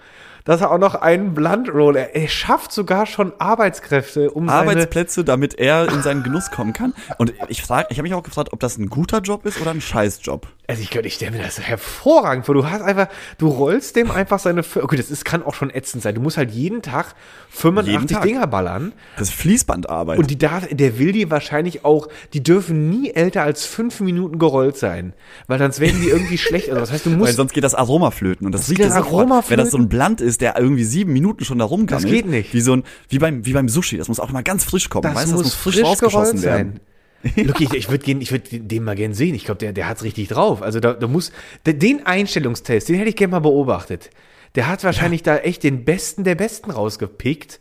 dass 0.45 0.61
er 0.61 0.71
auch 0.71 0.77
noch 0.77 0.95
einen 0.95 1.33
Blunt 1.33 1.73
Roll, 1.73 1.95
er, 1.95 2.15
er 2.15 2.27
schafft 2.27 2.71
sogar 2.71 3.05
schon 3.05 3.31
Arbeitskräfte, 3.39 4.31
um 4.31 4.49
Arbeitsplätze, 4.49 5.23
damit 5.23 5.53
er 5.57 5.91
in 5.91 6.01
seinen 6.01 6.23
Genuss 6.23 6.51
kommen 6.51 6.73
kann. 6.73 6.93
Und 7.17 7.33
ich 7.47 7.61
frage, 7.61 7.87
ich 7.91 7.97
habe 7.97 8.03
mich 8.07 8.13
auch 8.13 8.23
gefragt, 8.23 8.49
ob 8.51 8.59
das 8.59 8.77
ein 8.77 8.89
guter 8.89 9.19
Job 9.19 9.45
ist 9.45 9.61
oder 9.61 9.71
ein 9.71 9.81
Scheißjob. 9.81 10.47
Also 10.65 10.81
ich, 10.81 10.91
könnte- 10.91 11.07
ich 11.09 11.15
stelle 11.15 11.31
mir 11.31 11.43
das 11.43 11.59
hervorragend 11.59 12.45
vor. 12.45 12.55
Du 12.55 12.69
hast 12.69 12.81
einfach, 12.81 13.07
du 13.37 13.47
rollst 13.49 13.95
dem 13.97 14.11
einfach 14.11 14.39
seine, 14.39 14.61
okay, 14.81 14.95
das 14.95 15.11
ist, 15.11 15.25
kann 15.25 15.43
auch 15.43 15.53
schon 15.53 15.69
ätzend 15.69 16.03
sein. 16.03 16.15
Du 16.15 16.21
musst 16.21 16.37
halt 16.37 16.51
jeden 16.51 16.81
Tag 16.81 17.15
85 17.49 17.93
Jeden 17.93 18.07
Tag. 18.07 18.23
Dinger 18.23 18.47
ballern. 18.47 18.93
Das 19.17 19.27
ist 19.29 19.35
Fließbandarbeit. 19.35 20.19
Und 20.19 20.29
die 20.29 20.37
darf, 20.37 20.67
der 20.71 20.99
will 20.99 21.11
die 21.11 21.29
wahrscheinlich 21.29 21.83
auch, 21.83 22.07
die 22.33 22.41
dürfen 22.41 22.89
nie 22.89 23.11
älter 23.11 23.43
als 23.43 23.65
fünf 23.65 23.99
Minuten 23.99 24.39
gerollt 24.39 24.77
sein. 24.77 25.13
Weil 25.47 25.59
sonst 25.59 25.79
werden 25.81 26.01
die 26.01 26.09
irgendwie 26.09 26.37
schlecht. 26.37 26.69
Also 26.69 26.79
das 26.79 26.91
heißt, 26.93 27.05
du 27.05 27.11
weil 27.11 27.17
musst, 27.17 27.35
sonst 27.35 27.53
geht 27.53 27.63
das 27.65 27.75
Aroma 27.75 28.11
flöten. 28.11 28.45
Und 28.45 28.53
das 28.53 28.69
riecht 28.69 28.79
geht 28.79 28.89
ja 28.89 28.95
das. 28.95 29.05
Aroma 29.05 29.43
Wenn 29.47 29.57
das 29.57 29.69
so 29.71 29.77
flöten? 29.77 29.85
ein 29.85 29.89
Blunt 29.89 30.21
ist, 30.21 30.32
der 30.41 30.57
irgendwie 30.57 30.83
sieben 30.83 31.13
Minuten 31.13 31.45
schon 31.45 31.59
da 31.59 31.65
rumgammelt. 31.65 32.05
Das 32.05 32.11
geht 32.11 32.25
nicht. 32.25 32.53
Wie 32.53 32.61
so 32.61 32.75
ein, 32.75 32.83
wie 33.09 33.19
beim, 33.19 33.45
wie 33.45 33.53
beim 33.53 33.69
Sushi. 33.69 33.97
Das 33.97 34.07
muss 34.07 34.19
auch 34.19 34.31
mal 34.31 34.43
ganz 34.43 34.63
frisch 34.63 34.89
kommen. 34.89 35.03
das, 35.03 35.15
weißt, 35.15 35.31
du, 35.31 35.35
muss, 35.35 35.53
frisch, 35.53 35.75
gerollt 35.75 36.41
werden. 36.43 36.79
sein. 37.23 37.45
Lucky, 37.45 37.65
ich, 37.65 37.73
ich 37.73 37.89
würde 37.89 38.05
würd 38.07 38.47
den 38.51 38.83
mal 38.83 38.95
gern 38.95 39.13
sehen. 39.13 39.33
Ich 39.35 39.45
glaube, 39.45 39.59
der, 39.59 39.73
der 39.73 39.87
hat's 39.87 40.03
richtig 40.03 40.27
drauf. 40.27 40.61
Also 40.61 40.79
da, 40.79 40.93
da 40.93 41.07
muss, 41.07 41.31
der, 41.65 41.73
den 41.73 42.05
Einstellungstest, 42.05 42.89
den 42.89 42.95
hätte 42.95 43.09
ich 43.09 43.15
gerne 43.15 43.31
mal 43.31 43.39
beobachtet. 43.39 44.09
Der 44.55 44.67
hat 44.67 44.83
wahrscheinlich 44.83 45.23
da 45.23 45.37
echt 45.37 45.63
den 45.63 45.85
Besten 45.85 46.23
der 46.23 46.35
Besten 46.35 46.71
rausgepickt. 46.71 47.59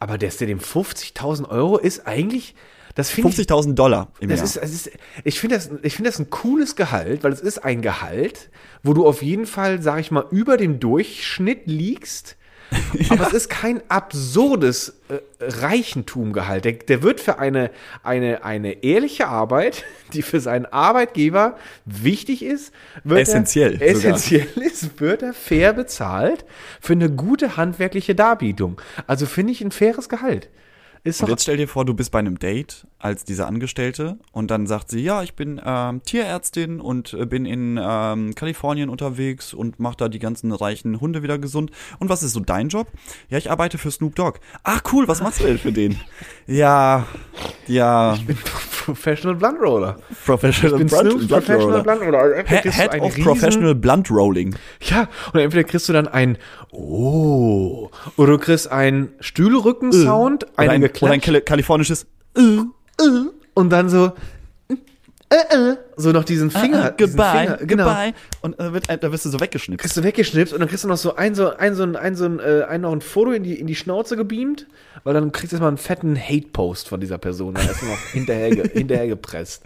Aber 0.00 0.18
der, 0.18 0.30
der 0.30 0.46
dem 0.46 0.58
50.000 0.58 1.48
Euro 1.48 1.78
ist 1.78 2.06
eigentlich, 2.06 2.54
das 2.94 3.10
finde 3.10 3.30
ich, 3.30 3.36
50.000 3.36 3.74
Dollar 3.74 4.12
im 4.20 4.30
Jahr. 4.30 4.42
ist, 4.42 4.56
ist, 4.56 4.90
ich 5.24 5.40
finde 5.40 5.56
das, 5.56 5.70
ich 5.82 5.96
finde 5.96 6.10
das 6.10 6.18
ein 6.18 6.30
cooles 6.30 6.76
Gehalt, 6.76 7.24
weil 7.24 7.32
es 7.32 7.40
ist 7.40 7.64
ein 7.64 7.82
Gehalt, 7.82 8.50
wo 8.82 8.92
du 8.92 9.06
auf 9.06 9.22
jeden 9.22 9.46
Fall, 9.46 9.82
sag 9.82 10.00
ich 10.00 10.10
mal, 10.10 10.26
über 10.30 10.56
dem 10.56 10.78
Durchschnitt 10.80 11.62
liegst. 11.66 12.36
Aber 13.10 13.26
es 13.26 13.32
ist 13.32 13.50
kein 13.50 13.82
absurdes 13.88 14.94
äh, 15.08 15.18
Reichentumgehalt. 15.40 16.64
Der, 16.64 16.72
der 16.72 17.02
wird 17.02 17.20
für 17.20 17.38
eine, 17.38 17.70
eine, 18.02 18.42
eine 18.44 18.82
ehrliche 18.82 19.28
Arbeit, 19.28 19.84
die 20.12 20.22
für 20.22 20.40
seinen 20.40 20.66
Arbeitgeber 20.66 21.56
wichtig 21.84 22.42
ist, 22.42 22.72
wird 23.04 23.20
Essentiell 23.20 23.80
Er, 23.80 23.90
essentiell 23.90 24.48
ist, 24.56 25.00
wird 25.00 25.22
er 25.22 25.34
fair 25.34 25.72
bezahlt 25.72 26.44
für 26.80 26.94
eine 26.94 27.10
gute 27.10 27.56
handwerkliche 27.56 28.14
Darbietung. 28.14 28.80
Also 29.06 29.26
finde 29.26 29.52
ich 29.52 29.60
ein 29.60 29.70
faires 29.70 30.08
Gehalt. 30.08 30.48
Ist 31.06 31.20
Und 31.20 31.26
doch 31.28 31.34
jetzt 31.34 31.42
stell 31.42 31.58
dir 31.58 31.68
vor, 31.68 31.84
du 31.84 31.92
bist 31.92 32.10
bei 32.12 32.18
einem 32.18 32.38
Date 32.38 32.86
als 32.98 33.24
diese 33.24 33.46
Angestellte 33.46 34.16
und 34.32 34.50
dann 34.50 34.66
sagt 34.66 34.90
sie, 34.90 35.00
ja, 35.00 35.22
ich 35.22 35.34
bin 35.34 35.60
ähm, 35.62 36.02
Tierärztin 36.02 36.80
und 36.80 37.12
äh, 37.12 37.26
bin 37.26 37.44
in 37.44 37.78
ähm, 37.78 38.34
Kalifornien 38.34 38.88
unterwegs 38.88 39.52
und 39.52 39.78
mache 39.78 39.96
da 39.98 40.08
die 40.08 40.18
ganzen 40.18 40.50
reichen 40.50 41.02
Hunde 41.02 41.22
wieder 41.22 41.36
gesund. 41.38 41.70
Und 41.98 42.08
was 42.08 42.22
ist 42.22 42.32
so 42.32 42.40
dein 42.40 42.68
Job? 42.70 42.88
Ja, 43.28 43.36
ich 43.36 43.50
arbeite 43.50 43.76
für 43.76 43.90
Snoop 43.90 44.14
Dogg. 44.14 44.38
Ach 44.62 44.80
cool, 44.94 45.06
was 45.06 45.20
machst 45.22 45.40
du 45.40 45.44
denn 45.44 45.58
für 45.58 45.72
den? 45.72 46.00
Ja, 46.46 47.06
ja, 47.66 48.18
Professional 48.84 49.34
Blunt 49.34 49.58
Roller. 49.62 49.96
Professional 50.26 50.72
Ich 50.72 50.78
bin 50.78 50.86
Blunt- 50.88 51.10
Snoop, 51.10 51.28
Blunt 51.28 51.30
Professional 51.30 51.70
Roller. 51.70 51.82
Blunt 51.82 52.02
Roller. 52.02 52.18
Also 52.18 52.42
kriegst 52.44 52.64
du 52.66 52.70
Head 52.70 53.00
of 53.00 53.14
Professional 53.22 53.74
Blunt 53.74 54.10
Rolling. 54.10 54.54
Ja, 54.82 55.08
und 55.32 55.40
entweder 55.40 55.64
kriegst 55.64 55.88
du 55.88 55.94
dann 55.94 56.06
ein 56.06 56.36
Oh 56.76 57.90
oder 58.16 58.32
du 58.32 58.38
kriegst 58.38 58.70
einen 58.70 59.10
Stühlrücken-Sound, 59.20 60.44
Oder 60.44 60.52
ein, 60.58 60.70
eine 60.70 60.90
oder 61.00 61.12
ein 61.12 61.20
kali- 61.20 61.40
kalifornisches 61.40 62.06
und 63.54 63.70
dann 63.70 63.88
so 63.88 64.12
äh, 65.30 65.36
äh, 65.72 65.76
so 65.96 66.12
noch 66.12 66.22
diesen 66.24 66.50
Finger, 66.50 66.90
diesen 66.92 67.16
Goodbye, 67.16 67.38
Finger 67.40 67.56
genau. 67.66 67.84
goodbye. 67.86 68.12
Und 68.42 68.58
äh, 68.60 68.72
wird, 68.72 68.88
äh, 68.88 68.98
da 68.98 69.10
wirst 69.10 69.24
du 69.24 69.30
so 69.30 69.40
weggeschnipst. 69.40 69.80
Kriegst 69.82 69.96
du 69.96 70.02
weggeschnipst 70.04 70.52
und 70.52 70.60
dann 70.60 70.68
kriegst 70.68 70.84
du 70.84 70.88
noch 70.88 70.96
so 70.98 71.16
ein, 71.16 71.34
so 71.34 71.50
ein, 71.56 71.74
so 71.74 71.82
ein, 71.82 71.96
ein, 71.96 72.14
so 72.14 72.24
ein, 72.26 72.38
äh, 72.40 72.62
ein 72.68 72.82
noch 72.82 72.92
ein 72.92 73.00
Foto 73.00 73.32
in 73.32 73.42
die, 73.42 73.58
in 73.58 73.66
die 73.66 73.74
Schnauze 73.74 74.16
gebeamt, 74.16 74.66
weil 75.02 75.14
dann 75.14 75.32
kriegst 75.32 75.52
du 75.52 75.56
erstmal 75.56 75.68
einen 75.68 75.78
fetten 75.78 76.16
Hate-Post 76.16 76.88
von 76.88 77.00
dieser 77.00 77.18
Person, 77.18 77.54
dann 77.54 77.66
erstmal 77.66 77.92
noch 77.92 77.98
hinterher, 78.12 78.50
ge- 78.50 78.68
hinterher 78.72 79.08
gepresst. 79.08 79.64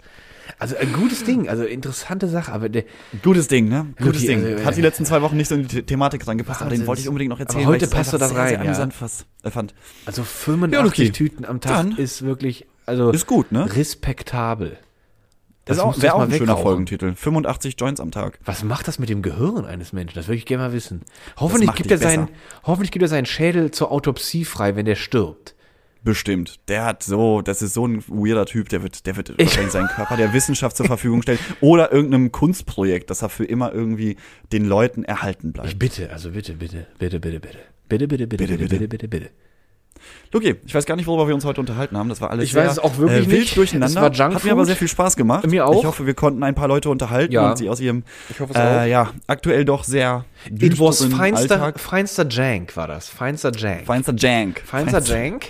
Also 0.57 0.75
ein 0.77 0.91
gutes 0.93 1.23
Ding, 1.23 1.47
also 1.47 1.63
interessante 1.63 2.27
Sache, 2.27 2.51
aber 2.51 2.69
der, 2.69 2.83
Gutes 3.21 3.47
Ding, 3.47 3.69
ne? 3.69 3.87
Gutes 4.01 4.21
Ding. 4.25 4.43
also, 4.43 4.65
Hat 4.65 4.75
die 4.75 4.79
äh, 4.79 4.83
letzten 4.83 5.05
zwei 5.05 5.21
Wochen 5.21 5.37
nicht 5.37 5.47
so 5.47 5.55
in 5.55 5.67
die 5.67 5.75
The- 5.75 5.83
Thematik 5.83 6.27
reingepasst, 6.27 6.61
aber 6.61 6.71
den 6.71 6.87
wollte 6.87 7.01
ich 7.01 7.07
unbedingt 7.07 7.29
noch 7.29 7.39
erzählen. 7.39 7.65
Aber 7.65 7.73
heute 7.73 7.87
passt 7.87 8.13
er 8.13 8.19
da 8.19 8.27
sehr, 8.27 8.35
sehr 8.35 8.45
rein, 8.45 8.53
ja. 8.55 8.61
amüsant 8.61 8.93
fast, 8.93 9.25
äh, 9.43 9.51
fand. 9.51 9.73
Also 10.05 10.21
Ja, 10.23 10.25
85 10.27 10.83
Luki. 10.83 11.11
Tüten 11.11 11.45
am 11.45 11.61
Tag 11.61 11.73
Dann- 11.75 11.97
ist 11.97 12.23
wirklich, 12.23 12.65
also 12.85 13.11
Ist 13.11 13.27
gut, 13.27 13.51
ne? 13.51 13.73
respektabel. 13.75 14.77
Das, 15.65 15.77
Das 15.77 15.77
ist 15.77 15.83
auch, 15.97 16.01
wäre 16.01 16.13
auch 16.15 16.21
ein 16.21 16.31
schöner 16.31 16.41
wegrauchen. 16.53 16.63
Folgentitel. 16.63 17.13
85 17.13 17.75
Joints 17.79 18.01
am 18.01 18.09
Tag. 18.09 18.39
Was 18.43 18.63
macht 18.63 18.87
das 18.87 18.97
mit 18.97 19.07
dem 19.09 19.21
Gehirn 19.21 19.65
eines 19.65 19.93
Menschen? 19.93 20.15
Das 20.15 20.27
würde 20.27 20.37
ich 20.37 20.47
gerne 20.47 20.63
mal 20.63 20.73
wissen. 20.73 21.03
Hoffentlich 21.37 21.73
gibt, 21.75 21.91
er 21.91 21.99
seinen, 21.99 22.27
hoffentlich 22.63 22.89
gibt 22.91 23.03
er 23.03 23.07
seinen 23.09 23.27
Schädel 23.27 23.69
zur 23.69 23.91
Autopsie 23.91 24.45
frei, 24.45 24.75
wenn 24.75 24.85
der 24.87 24.95
stirbt. 24.95 25.53
Bestimmt. 26.03 26.59
Der 26.69 26.85
hat 26.85 27.03
so, 27.03 27.41
das 27.41 27.61
ist 27.61 27.73
so 27.73 27.85
ein 27.85 28.03
weirder 28.07 28.45
Typ, 28.45 28.69
der 28.69 28.83
wird, 28.83 29.05
der 29.05 29.17
wird 29.17 29.37
wahrscheinlich 29.37 29.71
seinen 29.73 29.89
Körper 29.89 30.15
der 30.15 30.33
Wissenschaft 30.33 30.77
zur 30.77 30.85
Verfügung 30.85 31.21
stellen. 31.21 31.39
Oder 31.61 31.91
irgendeinem 31.91 32.31
Kunstprojekt, 32.31 33.09
dass 33.09 33.21
er 33.21 33.29
für 33.29 33.43
immer 33.45 33.73
irgendwie 33.73 34.15
den 34.51 34.65
Leuten 34.65 35.03
erhalten 35.03 35.51
bleibt. 35.51 35.67
Ich 35.69 35.77
bitte, 35.79 36.09
also 36.11 36.31
bitte, 36.31 36.53
bitte, 36.53 36.87
bitte, 36.97 37.19
bitte, 37.19 37.39
bitte. 37.39 37.57
Bitte, 37.89 38.07
bitte, 38.07 38.27
bitte, 38.27 38.47
bitte, 38.47 38.57
bitte, 38.67 38.87
bitte, 38.87 39.07
bitte. 39.07 39.29
Okay, 40.33 40.55
ich 40.65 40.73
weiß 40.73 40.85
gar 40.85 40.95
nicht, 40.95 41.07
worüber 41.07 41.27
wir 41.27 41.35
uns 41.35 41.43
heute 41.43 41.59
unterhalten 41.59 41.97
haben. 41.97 42.07
Das 42.07 42.21
war 42.21 42.29
alles 42.31 42.45
Ich 42.45 42.53
sehr, 42.53 42.63
weiß 42.63 42.73
es 42.73 42.79
auch 42.79 42.97
wirklich 42.97 43.27
äh, 43.27 43.31
wild 43.31 43.39
nicht. 43.41 43.57
durcheinander. 43.57 44.09
Es 44.11 44.17
war. 44.19 44.33
Hat 44.33 44.43
mir 44.45 44.51
aber 44.53 44.63
sehr 44.65 44.77
viel 44.77 44.87
Spaß 44.87 45.17
gemacht. 45.17 45.45
Mir 45.47 45.65
auch. 45.67 45.79
Ich 45.79 45.85
hoffe, 45.85 46.05
wir 46.05 46.13
konnten 46.13 46.41
ein 46.43 46.55
paar 46.55 46.69
Leute 46.69 46.89
unterhalten 46.89 47.33
Ja. 47.33 47.49
und 47.49 47.57
sie 47.57 47.67
aus 47.67 47.81
ihrem 47.81 48.03
Ich 48.29 48.39
hoffe 48.39 48.53
es 48.53 48.59
äh, 48.59 48.61
auch. 48.61 48.85
ja, 48.85 49.13
aktuell 49.27 49.65
doch 49.65 49.83
sehr 49.83 50.23
It 50.49 50.79
was 50.79 51.03
feinster, 51.03 51.55
Alltag. 51.55 51.79
feinster 51.81 52.25
Jank 52.29 52.77
war 52.77 52.87
das. 52.87 53.09
Feinster 53.09 53.51
Jank. 53.51 53.85
Feinster 53.87 54.13
Jank. 54.15 54.61
Feinster 54.65 55.01
Jank. 55.01 55.47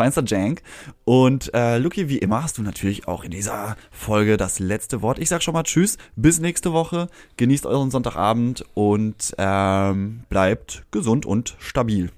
Feinster 0.00 0.24
Jank. 0.24 0.62
Und 1.04 1.52
äh, 1.52 1.76
Lucky, 1.76 2.08
wie 2.08 2.16
immer 2.16 2.42
hast 2.42 2.56
du 2.56 2.62
natürlich 2.62 3.06
auch 3.06 3.22
in 3.22 3.32
dieser 3.32 3.76
Folge 3.90 4.38
das 4.38 4.58
letzte 4.58 5.02
Wort. 5.02 5.18
Ich 5.18 5.28
sag 5.28 5.42
schon 5.42 5.52
mal 5.52 5.62
Tschüss, 5.62 5.98
bis 6.16 6.40
nächste 6.40 6.72
Woche. 6.72 7.08
Genießt 7.36 7.66
euren 7.66 7.90
Sonntagabend 7.90 8.64
und 8.72 9.34
ähm, 9.36 10.20
bleibt 10.30 10.84
gesund 10.90 11.26
und 11.26 11.54
stabil. 11.58 12.10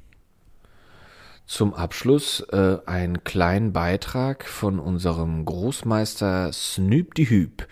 zum 1.45 1.75
Abschluss 1.75 2.47
äh, 2.53 2.79
einen 2.87 3.25
kleinen 3.25 3.73
Beitrag 3.73 4.47
von 4.47 4.79
unserem 4.79 5.45
Großmeister 5.45 6.53
Snoop 6.53 7.09
the 7.17 7.29
Hüb. 7.29 7.67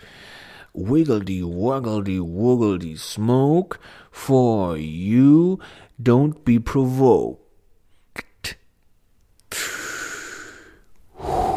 Wiggledy, 0.73 1.41
woggledy, 1.41 2.19
woggledy, 2.19 2.97
smoke 2.97 3.79
for 4.11 4.75
you. 4.75 5.57
Don't 5.97 6.43
be 6.43 6.59
provoked. 6.59 7.40
you 11.27 11.50